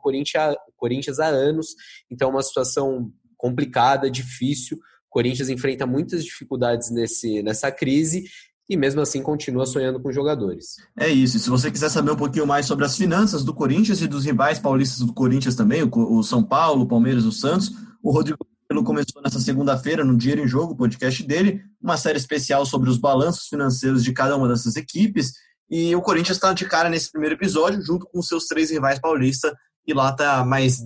Corinthians, 0.76 1.20
há 1.20 1.28
anos. 1.28 1.68
Então, 2.10 2.32
uma 2.32 2.42
situação 2.42 3.12
complicada, 3.38 4.10
difícil. 4.10 4.78
O 4.78 5.12
Corinthians 5.12 5.50
enfrenta 5.50 5.86
muitas 5.86 6.26
dificuldades 6.26 6.90
nesse, 6.90 7.44
nessa 7.44 7.72
crise 7.72 8.24
e 8.70 8.78
mesmo 8.78 9.02
assim 9.02 9.22
continua 9.22 9.66
sonhando 9.66 10.00
com 10.00 10.12
jogadores. 10.12 10.76
É 10.98 11.10
isso. 11.10 11.38
E 11.38 11.40
se 11.40 11.50
você 11.50 11.70
quiser 11.70 11.90
saber 11.90 12.12
um 12.12 12.16
pouquinho 12.16 12.48
mais 12.48 12.66
sobre 12.66 12.86
as 12.86 12.98
finanças 12.98 13.44
do 13.44 13.54
Corinthians 13.54 14.02
e 14.02 14.08
dos 14.08 14.26
rivais 14.26 14.60
paulistas 14.60 15.00
do 15.00 15.14
Corinthians 15.14 15.56
também, 15.56 15.90
o 15.92 16.24
São 16.24 16.44
Paulo, 16.44 16.84
o 16.84 16.88
Palmeiras, 16.88 17.26
o 17.26 17.32
Santos, 17.32 17.72
o 18.02 18.12
Rodrigo 18.12 18.38
começou 18.84 19.22
nessa 19.22 19.40
segunda-feira, 19.40 20.04
no 20.04 20.18
Dinheiro 20.18 20.42
em 20.42 20.48
Jogo, 20.48 20.76
podcast 20.76 21.22
dele, 21.24 21.62
uma 21.80 21.98
série 21.98 22.18
especial 22.18 22.66
sobre 22.66 22.90
os 22.90 22.98
balanços 22.98 23.48
financeiros 23.48 24.04
de 24.04 24.12
cada 24.14 24.36
uma 24.36 24.48
dessas 24.48 24.76
equipes. 24.76 25.34
E 25.70 25.96
o 25.96 26.02
Corinthians 26.02 26.38
está 26.38 26.54
de 26.54 26.66
cara 26.66 26.90
nesse 26.90 27.12
primeiro 27.12 27.36
episódio, 27.36 27.82
junto 27.82 28.08
com 28.08 28.22
seus 28.22 28.46
três 28.48 28.72
rivais 28.72 29.00
paulistas, 29.00 29.52
e 29.86 29.94
lá 29.94 30.10
está 30.10 30.44
mais, 30.44 30.80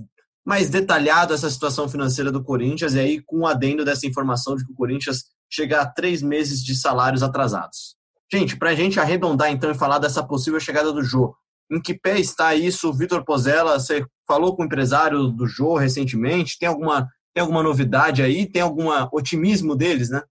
mais 0.45 0.69
detalhado 0.69 1.33
essa 1.33 1.49
situação 1.49 1.87
financeira 1.87 2.31
do 2.31 2.43
Corinthians, 2.43 2.93
e 2.93 2.99
aí 2.99 3.21
com 3.21 3.39
o 3.39 3.47
adendo 3.47 3.85
dessa 3.85 4.07
informação 4.07 4.55
de 4.55 4.65
que 4.65 4.71
o 4.71 4.75
Corinthians 4.75 5.23
chega 5.49 5.81
a 5.81 5.85
três 5.85 6.21
meses 6.21 6.63
de 6.63 6.75
salários 6.75 7.23
atrasados. 7.23 7.95
Gente, 8.31 8.57
para 8.57 8.71
a 8.71 8.75
gente 8.75 8.99
arredondar 8.99 9.51
então 9.51 9.71
e 9.71 9.77
falar 9.77 9.99
dessa 9.99 10.21
possível 10.21 10.59
chegada 10.59 10.91
do 10.91 11.01
Jô, 11.01 11.35
em 11.71 11.81
que 11.81 11.93
pé 11.93 12.19
está 12.19 12.55
isso, 12.55 12.93
Vitor 12.93 13.23
Pozella? 13.23 13.79
Você 13.79 14.05
falou 14.27 14.55
com 14.55 14.63
o 14.63 14.65
empresário 14.65 15.27
do 15.27 15.47
Jô 15.47 15.75
recentemente? 15.75 16.57
Tem 16.59 16.67
alguma 16.67 17.07
tem 17.33 17.41
alguma 17.41 17.61
novidade 17.61 18.23
aí? 18.23 18.47
Tem 18.47 18.63
algum 18.63 18.89
otimismo 19.11 19.75
deles, 19.75 20.09
né? 20.09 20.23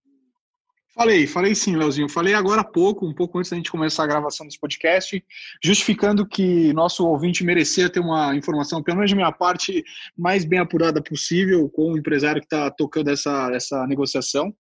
Falei, 0.96 1.26
falei 1.26 1.55
sim, 1.55 1.76
Leozinho. 1.76 2.09
Falei 2.09 2.33
agora 2.33 2.62
há 2.62 2.64
pouco, 2.64 3.07
um 3.07 3.14
pouco 3.14 3.38
antes 3.38 3.50
da 3.50 3.57
gente 3.57 3.70
começar 3.70 4.02
a 4.02 4.07
gravação 4.07 4.46
desse 4.46 4.59
podcast, 4.59 5.22
justificando 5.62 6.26
que 6.26 6.72
nosso 6.72 7.07
ouvinte 7.07 7.44
merecia 7.44 7.90
ter 7.90 8.00
uma 8.00 8.35
informação, 8.35 8.83
pelo 8.83 8.96
menos 8.96 9.11
de 9.11 9.14
minha 9.14 9.31
parte, 9.31 9.85
mais 10.16 10.44
bem 10.46 10.59
apurada 10.59 11.02
possível 11.02 11.68
com 11.68 11.92
o 11.92 11.98
empresário 11.98 12.40
que 12.40 12.46
está 12.46 12.70
tocando 12.70 13.11
essa, 13.11 13.50
essa 13.52 13.87
negociação. 13.87 14.52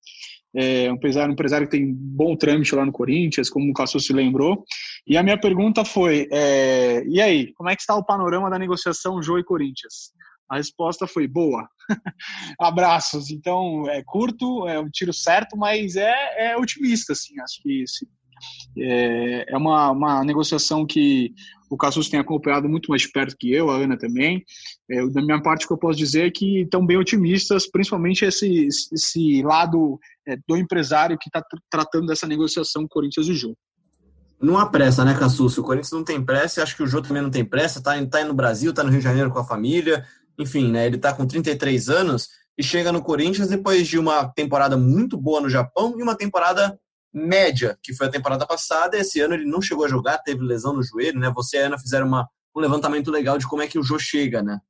É 0.56 0.90
um 0.90 0.94
empresário, 0.94 1.30
um 1.30 1.34
empresário 1.34 1.66
que 1.66 1.76
tem 1.76 1.92
bom 1.92 2.34
trâmite 2.34 2.74
lá 2.74 2.84
no 2.84 2.92
Corinthians, 2.92 3.50
como 3.50 3.70
o 3.70 3.74
Cassu 3.74 4.00
se 4.00 4.12
lembrou. 4.12 4.64
E 5.06 5.16
a 5.16 5.22
minha 5.22 5.38
pergunta 5.38 5.84
foi: 5.84 6.26
é, 6.32 7.04
e 7.06 7.20
aí, 7.20 7.52
como 7.54 7.68
é 7.68 7.76
que 7.76 7.82
está 7.82 7.94
o 7.94 8.04
panorama 8.04 8.48
da 8.48 8.58
negociação 8.58 9.22
Jô 9.22 9.38
e 9.38 9.44
Corinthians? 9.44 10.12
A 10.48 10.56
resposta 10.56 11.06
foi 11.06 11.26
boa. 11.26 11.68
Abraços. 12.58 13.30
Então, 13.30 13.88
é 13.90 14.02
curto, 14.04 14.66
é 14.66 14.78
um 14.78 14.88
tiro 14.88 15.12
certo, 15.12 15.56
mas 15.56 15.96
é, 15.96 16.52
é 16.52 16.56
otimista, 16.56 17.12
assim. 17.12 17.38
Acho 17.40 17.62
que 17.62 17.84
é, 18.78 19.52
é 19.52 19.56
uma, 19.56 19.90
uma 19.90 20.24
negociação 20.24 20.86
que 20.86 21.32
o 21.70 21.76
Cassus 21.76 22.08
tem 22.08 22.20
acompanhado 22.20 22.68
muito 22.68 22.90
mais 22.90 23.10
perto 23.10 23.36
que 23.38 23.52
eu, 23.52 23.70
a 23.70 23.76
Ana 23.76 23.96
também. 23.96 24.44
É, 24.90 25.06
da 25.08 25.22
minha 25.22 25.42
parte, 25.42 25.64
o 25.64 25.68
que 25.68 25.74
eu 25.74 25.78
posso 25.78 25.98
dizer 25.98 26.26
é 26.26 26.30
que 26.30 26.62
estão 26.62 26.84
bem 26.84 26.96
otimistas, 26.96 27.68
principalmente 27.68 28.24
esse, 28.24 28.68
esse 28.92 29.42
lado 29.42 29.98
é, 30.26 30.36
do 30.48 30.56
empresário 30.56 31.18
que 31.18 31.28
está 31.28 31.44
tratando 31.70 32.06
dessa 32.06 32.26
negociação 32.26 32.86
Corinthians 32.88 33.28
e 33.28 33.34
Jô. 33.34 33.56
Não 34.40 34.58
há 34.58 34.66
pressa, 34.66 35.04
né, 35.04 35.16
Cassus? 35.18 35.56
O 35.56 35.62
Corinthians 35.62 35.92
não 35.92 36.04
tem 36.04 36.22
pressa, 36.22 36.62
acho 36.62 36.76
que 36.76 36.82
o 36.82 36.86
Jô 36.86 37.00
também 37.00 37.22
não 37.22 37.30
tem 37.30 37.44
pressa, 37.44 37.82
tá, 37.82 37.92
tá 38.06 38.24
no 38.24 38.34
Brasil, 38.34 38.72
tá 38.72 38.84
no 38.84 38.90
Rio 38.90 38.98
de 38.98 39.04
Janeiro 39.04 39.30
com 39.30 39.38
a 39.38 39.44
família, 39.44 40.04
enfim, 40.38 40.70
né, 40.70 40.86
ele 40.86 40.96
está 40.96 41.14
com 41.14 41.26
33 41.26 41.88
anos 41.88 42.28
e 42.58 42.62
chega 42.62 42.92
no 42.92 43.02
Corinthians 43.02 43.48
depois 43.48 43.86
de 43.86 43.98
uma 43.98 44.28
temporada 44.28 44.76
muito 44.76 45.16
boa 45.16 45.40
no 45.40 45.48
Japão 45.48 45.94
e 45.98 46.02
uma 46.02 46.14
temporada 46.14 46.78
média, 47.16 47.78
que 47.82 47.94
foi 47.94 48.08
a 48.08 48.10
temporada 48.10 48.46
passada. 48.46 48.98
Esse 48.98 49.20
ano 49.20 49.34
ele 49.34 49.46
não 49.46 49.62
chegou 49.62 49.86
a 49.86 49.88
jogar, 49.88 50.18
teve 50.18 50.42
lesão 50.42 50.74
no 50.74 50.82
joelho, 50.82 51.18
né? 51.18 51.32
Você 51.34 51.56
e 51.56 51.62
a 51.62 51.66
Ana 51.66 51.78
fizeram 51.78 52.06
uma, 52.06 52.28
um 52.54 52.60
levantamento 52.60 53.10
legal 53.10 53.38
de 53.38 53.48
como 53.48 53.62
é 53.62 53.66
que 53.66 53.78
o 53.78 53.82
Jô 53.82 53.98
chega, 53.98 54.42
né? 54.42 54.60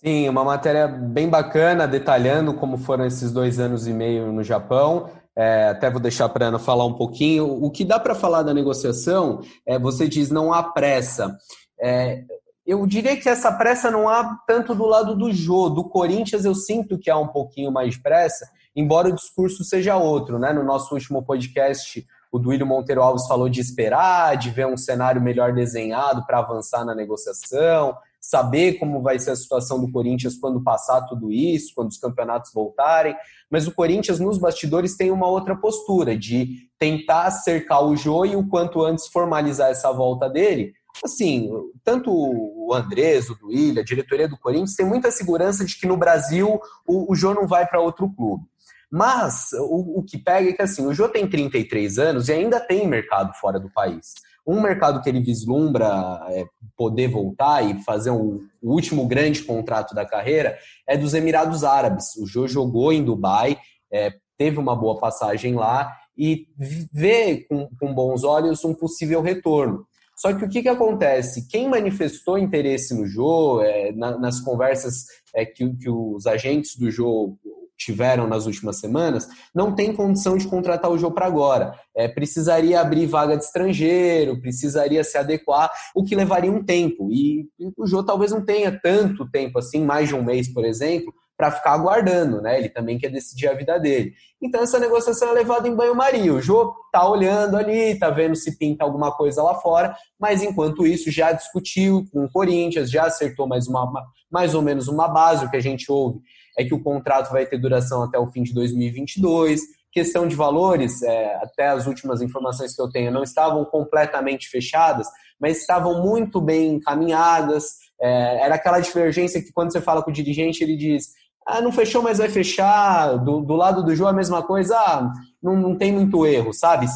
Sim, 0.00 0.28
uma 0.28 0.42
matéria 0.42 0.88
bem 0.88 1.28
bacana, 1.28 1.86
detalhando 1.86 2.54
como 2.54 2.78
foram 2.78 3.04
esses 3.04 3.30
dois 3.30 3.60
anos 3.60 3.86
e 3.86 3.92
meio 3.92 4.32
no 4.32 4.42
Japão. 4.42 5.10
É, 5.36 5.68
até 5.68 5.90
vou 5.90 6.00
deixar 6.00 6.28
para 6.30 6.46
Ana 6.46 6.58
falar 6.58 6.86
um 6.86 6.94
pouquinho. 6.94 7.46
O 7.62 7.70
que 7.70 7.84
dá 7.84 8.00
para 8.00 8.14
falar 8.14 8.42
da 8.42 8.54
negociação, 8.54 9.42
é, 9.66 9.78
você 9.78 10.08
diz 10.08 10.30
não 10.30 10.52
há 10.52 10.62
pressa. 10.62 11.36
É, 11.80 12.24
eu 12.66 12.86
diria 12.86 13.16
que 13.16 13.28
essa 13.28 13.52
pressa 13.52 13.90
não 13.90 14.08
há 14.08 14.38
tanto 14.46 14.74
do 14.74 14.86
lado 14.86 15.14
do 15.14 15.32
Jô. 15.32 15.68
Do 15.68 15.84
Corinthians 15.84 16.44
eu 16.44 16.54
sinto 16.54 16.98
que 16.98 17.10
há 17.10 17.18
um 17.18 17.28
pouquinho 17.28 17.70
mais 17.70 17.96
pressa, 17.96 18.46
embora 18.74 19.08
o 19.08 19.14
discurso 19.14 19.64
seja 19.64 19.96
outro. 19.96 20.38
Né? 20.38 20.52
No 20.52 20.62
nosso 20.62 20.94
último 20.94 21.22
podcast, 21.22 22.06
o 22.30 22.38
Duílio 22.38 22.66
Monteiro 22.66 23.02
Alves 23.02 23.26
falou 23.26 23.48
de 23.48 23.60
esperar, 23.60 24.36
de 24.36 24.50
ver 24.50 24.66
um 24.66 24.76
cenário 24.76 25.20
melhor 25.20 25.52
desenhado 25.52 26.24
para 26.26 26.38
avançar 26.38 26.84
na 26.84 26.94
negociação, 26.94 27.96
saber 28.20 28.74
como 28.74 29.02
vai 29.02 29.18
ser 29.18 29.32
a 29.32 29.36
situação 29.36 29.80
do 29.80 29.90
Corinthians 29.90 30.38
quando 30.38 30.62
passar 30.62 31.02
tudo 31.02 31.30
isso, 31.30 31.74
quando 31.74 31.90
os 31.90 31.98
campeonatos 31.98 32.52
voltarem. 32.54 33.14
Mas 33.50 33.66
o 33.66 33.74
Corinthians, 33.74 34.18
nos 34.18 34.38
bastidores, 34.38 34.96
tem 34.96 35.10
uma 35.10 35.26
outra 35.26 35.56
postura 35.56 36.16
de 36.16 36.68
tentar 36.78 37.30
cercar 37.30 37.84
o 37.84 37.96
Jô 37.96 38.24
e 38.24 38.34
o 38.36 38.48
quanto 38.48 38.82
antes 38.82 39.08
formalizar 39.08 39.70
essa 39.70 39.92
volta 39.92 40.28
dele 40.28 40.72
assim, 41.04 41.50
tanto 41.82 42.10
o 42.12 42.74
Andrés, 42.74 43.30
o 43.30 43.34
Duílio, 43.34 43.80
a 43.80 43.84
diretoria 43.84 44.28
do 44.28 44.36
Corinthians 44.36 44.74
tem 44.74 44.86
muita 44.86 45.10
segurança 45.10 45.64
de 45.64 45.78
que 45.78 45.86
no 45.86 45.96
Brasil 45.96 46.60
o, 46.86 47.10
o 47.10 47.14
Jô 47.14 47.32
não 47.32 47.46
vai 47.46 47.66
para 47.66 47.80
outro 47.80 48.10
clube. 48.12 48.44
Mas 48.92 49.52
o, 49.54 50.00
o, 50.00 50.02
que 50.02 50.18
pega 50.18 50.50
é 50.50 50.52
que 50.52 50.60
assim, 50.60 50.86
o 50.86 50.92
Jô 50.92 51.08
tem 51.08 51.26
33 51.26 51.98
anos 51.98 52.28
e 52.28 52.32
ainda 52.32 52.60
tem 52.60 52.86
mercado 52.86 53.32
fora 53.40 53.58
do 53.58 53.72
país. 53.72 54.12
Um 54.46 54.60
mercado 54.60 55.00
que 55.00 55.08
ele 55.08 55.22
vislumbra 55.22 56.20
é, 56.28 56.44
poder 56.76 57.08
voltar 57.08 57.62
e 57.62 57.82
fazer 57.84 58.10
um, 58.10 58.40
o 58.60 58.74
último 58.74 59.06
grande 59.06 59.44
contrato 59.44 59.94
da 59.94 60.04
carreira 60.04 60.58
é 60.86 60.94
dos 60.94 61.14
Emirados 61.14 61.64
Árabes. 61.64 62.14
O 62.16 62.26
Jô 62.26 62.46
jogou 62.46 62.92
em 62.92 63.02
Dubai, 63.02 63.56
é, 63.90 64.12
teve 64.36 64.58
uma 64.58 64.76
boa 64.76 65.00
passagem 65.00 65.54
lá 65.54 65.90
e 66.14 66.46
vê 66.92 67.46
com, 67.48 67.70
com 67.80 67.94
bons 67.94 68.24
olhos 68.24 68.62
um 68.62 68.74
possível 68.74 69.22
retorno. 69.22 69.86
Só 70.16 70.32
que 70.34 70.44
o 70.44 70.48
que, 70.48 70.62
que 70.62 70.68
acontece? 70.68 71.48
Quem 71.48 71.68
manifestou 71.68 72.38
interesse 72.38 72.94
no 72.94 73.06
Jô, 73.06 73.62
é, 73.62 73.90
na, 73.92 74.18
nas 74.18 74.40
conversas 74.40 75.06
é, 75.34 75.46
que, 75.46 75.68
que 75.76 75.88
os 75.88 76.26
agentes 76.26 76.76
do 76.76 76.90
Jô 76.90 77.36
tiveram 77.82 78.26
nas 78.26 78.46
últimas 78.46 78.78
semanas, 78.78 79.28
não 79.54 79.74
tem 79.74 79.92
condição 79.92 80.36
de 80.36 80.46
contratar 80.46 80.90
o 80.90 80.98
Jô 80.98 81.10
para 81.10 81.26
agora. 81.26 81.74
É, 81.94 82.08
precisaria 82.08 82.80
abrir 82.80 83.06
vaga 83.06 83.36
de 83.36 83.44
estrangeiro, 83.44 84.40
precisaria 84.40 85.02
se 85.04 85.18
adequar, 85.18 85.70
o 85.94 86.04
que 86.04 86.14
levaria 86.14 86.50
um 86.50 86.64
tempo. 86.64 87.10
E, 87.10 87.48
e 87.58 87.72
o 87.76 87.86
Jô 87.86 88.02
talvez 88.02 88.30
não 88.30 88.44
tenha 88.44 88.78
tanto 88.80 89.28
tempo 89.30 89.58
assim, 89.58 89.84
mais 89.84 90.08
de 90.08 90.14
um 90.14 90.22
mês, 90.22 90.52
por 90.52 90.64
exemplo, 90.64 91.12
para 91.36 91.50
ficar 91.50 91.72
aguardando, 91.72 92.40
né? 92.40 92.58
Ele 92.58 92.68
também 92.68 92.98
quer 92.98 93.08
decidir 93.08 93.48
a 93.48 93.54
vida 93.54 93.78
dele. 93.78 94.12
Então 94.40 94.62
essa 94.62 94.78
negociação 94.78 95.30
é 95.30 95.32
levada 95.32 95.66
em 95.66 95.74
banho-maria. 95.74 96.32
O 96.32 96.40
Jô 96.40 96.74
tá 96.92 97.08
olhando 97.08 97.56
ali, 97.56 97.98
tá 97.98 98.10
vendo 98.10 98.36
se 98.36 98.58
pinta 98.58 98.84
alguma 98.84 99.12
coisa 99.12 99.42
lá 99.42 99.54
fora, 99.54 99.96
mas 100.18 100.42
enquanto 100.42 100.86
isso 100.86 101.10
já 101.10 101.32
discutiu 101.32 102.04
com 102.12 102.24
o 102.24 102.30
Corinthians, 102.30 102.90
já 102.90 103.04
acertou 103.06 103.46
mais 103.46 103.66
uma 103.66 103.90
mais 104.30 104.54
ou 104.54 104.62
menos 104.62 104.88
uma 104.88 105.08
base. 105.08 105.44
O 105.44 105.50
que 105.50 105.56
a 105.56 105.62
gente 105.62 105.90
ouve 105.90 106.20
é 106.58 106.64
que 106.64 106.74
o 106.74 106.82
contrato 106.82 107.30
vai 107.30 107.46
ter 107.46 107.58
duração 107.58 108.02
até 108.02 108.18
o 108.18 108.30
fim 108.30 108.42
de 108.42 108.54
2022. 108.54 109.60
Questão 109.90 110.26
de 110.26 110.34
valores, 110.34 111.02
é, 111.02 111.34
até 111.36 111.68
as 111.68 111.86
últimas 111.86 112.22
informações 112.22 112.74
que 112.74 112.80
eu 112.80 112.90
tenho 112.90 113.12
não 113.12 113.22
estavam 113.22 113.62
completamente 113.64 114.48
fechadas, 114.48 115.06
mas 115.38 115.58
estavam 115.58 116.02
muito 116.02 116.40
bem 116.40 116.74
encaminhadas. 116.74 117.82
É, 118.00 118.44
era 118.44 118.54
aquela 118.54 118.80
divergência 118.80 119.42
que 119.42 119.52
quando 119.52 119.70
você 119.70 119.80
fala 119.80 120.02
com 120.02 120.10
o 120.10 120.14
dirigente, 120.14 120.64
ele 120.64 120.76
diz: 120.76 121.10
ah, 121.46 121.60
não 121.60 121.72
fechou, 121.72 122.02
mas 122.02 122.18
vai 122.18 122.28
fechar. 122.28 123.16
Do, 123.16 123.40
do 123.40 123.54
lado 123.54 123.82
do 123.82 123.94
João 123.94 124.10
a 124.10 124.14
mesma 124.14 124.42
coisa, 124.42 124.76
ah, 124.76 125.12
não, 125.42 125.56
não 125.56 125.76
tem 125.76 125.92
muito 125.92 126.26
erro, 126.26 126.52
sabe? 126.52 126.86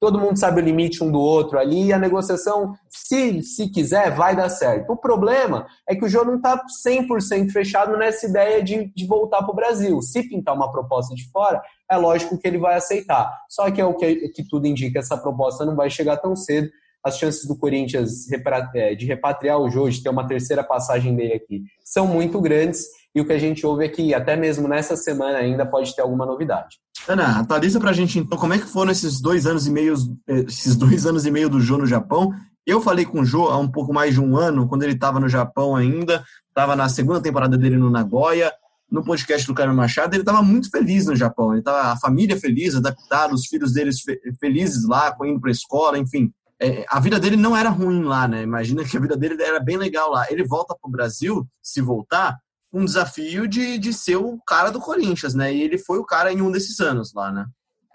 Todo 0.00 0.20
mundo 0.20 0.38
sabe 0.38 0.60
o 0.60 0.64
limite 0.64 1.02
um 1.02 1.10
do 1.10 1.18
outro 1.18 1.58
ali 1.58 1.86
e 1.86 1.92
a 1.92 1.98
negociação, 1.98 2.74
se, 2.90 3.42
se 3.42 3.70
quiser, 3.70 4.14
vai 4.14 4.36
dar 4.36 4.50
certo. 4.50 4.92
O 4.92 4.96
problema 4.96 5.66
é 5.88 5.94
que 5.94 6.04
o 6.04 6.08
João 6.08 6.26
não 6.26 6.36
está 6.36 6.62
100% 6.86 7.50
fechado 7.50 7.96
nessa 7.96 8.26
ideia 8.26 8.62
de, 8.62 8.92
de 8.94 9.06
voltar 9.06 9.42
para 9.42 9.50
o 9.50 9.56
Brasil. 9.56 10.02
Se 10.02 10.28
pintar 10.28 10.54
uma 10.54 10.70
proposta 10.70 11.14
de 11.14 11.26
fora, 11.30 11.62
é 11.90 11.96
lógico 11.96 12.36
que 12.36 12.46
ele 12.46 12.58
vai 12.58 12.74
aceitar. 12.74 13.32
Só 13.48 13.70
que 13.70 13.80
é 13.80 13.84
o 13.84 13.94
que, 13.94 14.28
que 14.28 14.46
tudo 14.46 14.66
indica, 14.66 14.98
essa 14.98 15.16
proposta 15.16 15.64
não 15.64 15.74
vai 15.74 15.88
chegar 15.88 16.18
tão 16.18 16.36
cedo 16.36 16.68
as 17.04 17.18
chances 17.18 17.46
do 17.46 17.54
Corinthians 17.54 18.26
é, 18.74 18.94
de 18.94 19.04
repatriar 19.04 19.60
o 19.60 19.68
Jô, 19.68 19.90
de 19.90 20.02
ter 20.02 20.08
uma 20.08 20.26
terceira 20.26 20.64
passagem 20.64 21.14
dele 21.14 21.34
aqui, 21.34 21.62
são 21.84 22.06
muito 22.06 22.40
grandes. 22.40 22.86
E 23.14 23.20
o 23.20 23.24
que 23.24 23.32
a 23.32 23.38
gente 23.38 23.64
ouve 23.64 23.84
é 23.84 23.88
que 23.88 24.12
até 24.12 24.36
mesmo 24.36 24.66
nessa 24.66 24.96
semana 24.96 25.38
ainda 25.38 25.64
pode 25.64 25.94
ter 25.94 26.02
alguma 26.02 26.26
novidade. 26.26 26.78
Ana, 27.06 27.38
atualiza 27.38 27.78
pra 27.78 27.92
gente 27.92 28.18
então 28.18 28.36
como 28.36 28.54
é 28.54 28.58
que 28.58 28.66
foram 28.66 28.90
esses 28.90 29.20
dois 29.20 29.46
anos 29.46 29.66
e 29.66 29.70
meio, 29.70 29.94
esses 30.26 30.74
dois 30.74 31.06
anos 31.06 31.24
e 31.24 31.30
meio 31.30 31.48
do 31.48 31.60
Jô 31.60 31.78
no 31.78 31.86
Japão. 31.86 32.32
Eu 32.66 32.80
falei 32.80 33.04
com 33.04 33.20
o 33.20 33.24
Jô 33.24 33.48
há 33.48 33.58
um 33.58 33.70
pouco 33.70 33.92
mais 33.92 34.14
de 34.14 34.20
um 34.20 34.36
ano, 34.36 34.66
quando 34.66 34.82
ele 34.82 34.94
estava 34.94 35.20
no 35.20 35.28
Japão 35.28 35.76
ainda, 35.76 36.24
estava 36.48 36.74
na 36.74 36.88
segunda 36.88 37.20
temporada 37.20 37.58
dele 37.58 37.76
no 37.76 37.90
Nagoya, 37.90 38.50
no 38.90 39.04
podcast 39.04 39.46
do 39.46 39.54
Carlos 39.54 39.76
Machado, 39.76 40.14
ele 40.14 40.22
estava 40.22 40.42
muito 40.42 40.70
feliz 40.70 41.06
no 41.06 41.16
Japão. 41.16 41.52
Ele 41.52 41.62
tava, 41.62 41.92
a 41.92 41.96
família 41.96 42.38
feliz, 42.38 42.74
adaptada, 42.74 43.34
os 43.34 43.46
filhos 43.46 43.72
deles 43.72 43.98
felizes 44.40 44.86
lá, 44.86 45.14
indo 45.24 45.40
para 45.40 45.50
a 45.50 45.52
escola, 45.52 45.98
enfim. 45.98 46.32
É, 46.60 46.86
a 46.88 47.00
vida 47.00 47.18
dele 47.18 47.36
não 47.36 47.56
era 47.56 47.68
ruim 47.68 48.04
lá, 48.04 48.28
né? 48.28 48.42
Imagina 48.42 48.84
que 48.84 48.96
a 48.96 49.00
vida 49.00 49.16
dele 49.16 49.42
era 49.42 49.58
bem 49.58 49.76
legal 49.76 50.10
lá. 50.10 50.24
Ele 50.30 50.44
volta 50.44 50.76
para 50.80 50.88
o 50.88 50.90
Brasil, 50.90 51.46
se 51.60 51.80
voltar, 51.80 52.38
um 52.74 52.84
desafio 52.84 53.46
de, 53.46 53.78
de 53.78 53.92
ser 53.92 54.16
o 54.16 54.38
cara 54.44 54.70
do 54.70 54.80
Corinthians, 54.80 55.32
né? 55.32 55.54
E 55.54 55.62
ele 55.62 55.78
foi 55.78 55.98
o 55.98 56.04
cara 56.04 56.32
em 56.32 56.42
um 56.42 56.50
desses 56.50 56.80
anos 56.80 57.14
lá, 57.14 57.30
né? 57.30 57.46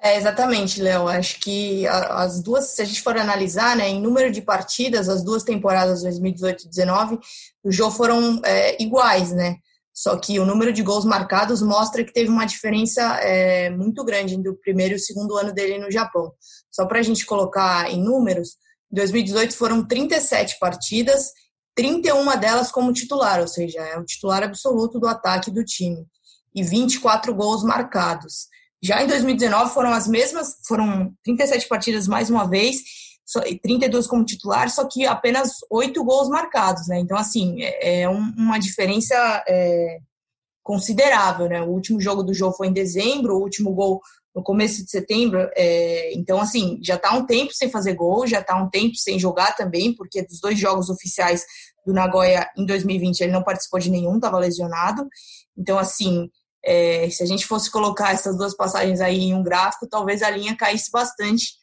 É, 0.01 0.15
exatamente, 0.15 0.81
Léo. 0.81 1.09
Acho 1.09 1.37
que 1.41 1.85
as 1.85 2.41
duas, 2.41 2.67
se 2.67 2.81
a 2.81 2.85
gente 2.85 3.01
for 3.01 3.17
analisar, 3.17 3.75
né, 3.75 3.89
em 3.89 4.01
número 4.01 4.31
de 4.31 4.41
partidas, 4.41 5.09
as 5.09 5.21
duas 5.21 5.43
temporadas 5.43 6.01
2018 6.03 6.61
e 6.61 6.63
2019, 6.65 7.19
o 7.63 7.71
jogo 7.71 7.91
foram 7.91 8.39
é, 8.45 8.81
iguais, 8.81 9.33
né? 9.33 9.57
Só 9.93 10.17
que 10.17 10.39
o 10.39 10.45
número 10.45 10.71
de 10.71 10.81
gols 10.81 11.03
marcados 11.03 11.61
mostra 11.61 12.05
que 12.05 12.13
teve 12.13 12.29
uma 12.29 12.45
diferença 12.45 13.01
é, 13.21 13.69
muito 13.69 14.01
grande 14.05 14.33
entre 14.33 14.49
o 14.49 14.55
primeiro 14.55 14.93
e 14.93 14.95
o 14.95 14.99
segundo 14.99 15.35
ano 15.35 15.51
dele 15.51 15.77
no 15.77 15.91
Japão. 15.91 16.31
Só 16.71 16.85
para 16.85 16.99
a 16.99 17.03
gente 17.03 17.25
colocar 17.25 17.91
em 17.91 18.01
números, 18.01 18.55
em 18.89 18.95
2018 18.95 19.53
foram 19.53 19.85
37 19.85 20.57
partidas 20.57 21.31
31 21.79 22.37
delas 22.37 22.69
como 22.69 22.91
titular, 22.91 23.39
ou 23.39 23.47
seja, 23.47 23.79
é 23.79 23.97
o 23.97 24.03
titular 24.03 24.43
absoluto 24.43 24.99
do 24.99 25.07
ataque 25.07 25.49
do 25.49 25.63
time, 25.63 26.05
e 26.53 26.61
24 26.61 27.33
gols 27.33 27.63
marcados. 27.63 28.47
Já 28.83 29.01
em 29.01 29.07
2019 29.07 29.73
foram 29.73 29.93
as 29.93 30.05
mesmas, 30.05 30.57
foram 30.67 31.13
37 31.23 31.69
partidas 31.69 32.05
mais 32.05 32.29
uma 32.29 32.45
vez, 32.49 32.81
32 33.63 34.07
como 34.07 34.25
titular, 34.25 34.69
só 34.69 34.85
que 34.89 35.05
apenas 35.05 35.51
8 35.71 36.03
gols 36.03 36.27
marcados, 36.27 36.85
né? 36.89 36.99
Então, 36.99 37.17
assim, 37.17 37.61
é, 37.61 38.01
é 38.01 38.09
uma 38.09 38.57
diferença 38.57 39.15
é, 39.47 39.99
considerável, 40.61 41.47
né? 41.47 41.61
O 41.61 41.69
último 41.69 42.01
jogo 42.01 42.23
do 42.23 42.33
jogo 42.33 42.57
foi 42.57 42.67
em 42.67 42.73
dezembro, 42.73 43.37
o 43.37 43.41
último 43.41 43.73
gol 43.73 44.01
no 44.35 44.43
começo 44.43 44.83
de 44.83 44.89
setembro. 44.89 45.49
É, 45.55 46.13
então, 46.13 46.39
assim, 46.39 46.79
já 46.81 46.95
está 46.95 47.13
um 47.13 47.25
tempo 47.25 47.53
sem 47.53 47.69
fazer 47.69 47.93
gol, 47.93 48.25
já 48.27 48.39
está 48.39 48.55
um 48.61 48.69
tempo 48.69 48.95
sem 48.95 49.19
jogar 49.19 49.55
também, 49.55 49.93
porque 49.93 50.21
dos 50.21 50.39
dois 50.39 50.57
jogos 50.57 50.89
oficiais 50.89 51.43
do 51.85 51.93
Nagoya 51.93 52.47
em 52.57 52.65
2020 52.65 53.21
ele 53.21 53.31
não 53.31 53.43
participou 53.43 53.79
de 53.79 53.89
nenhum, 53.89 54.15
estava 54.15 54.37
lesionado. 54.37 55.07
Então, 55.57 55.77
assim, 55.77 56.29
é, 56.63 57.09
se 57.09 57.23
a 57.23 57.25
gente 57.25 57.45
fosse 57.45 57.71
colocar 57.71 58.13
essas 58.13 58.37
duas 58.37 58.55
passagens 58.55 59.01
aí 59.01 59.19
em 59.19 59.33
um 59.33 59.43
gráfico, 59.43 59.87
talvez 59.87 60.21
a 60.21 60.29
linha 60.29 60.55
caísse 60.55 60.91
bastante 60.91 61.53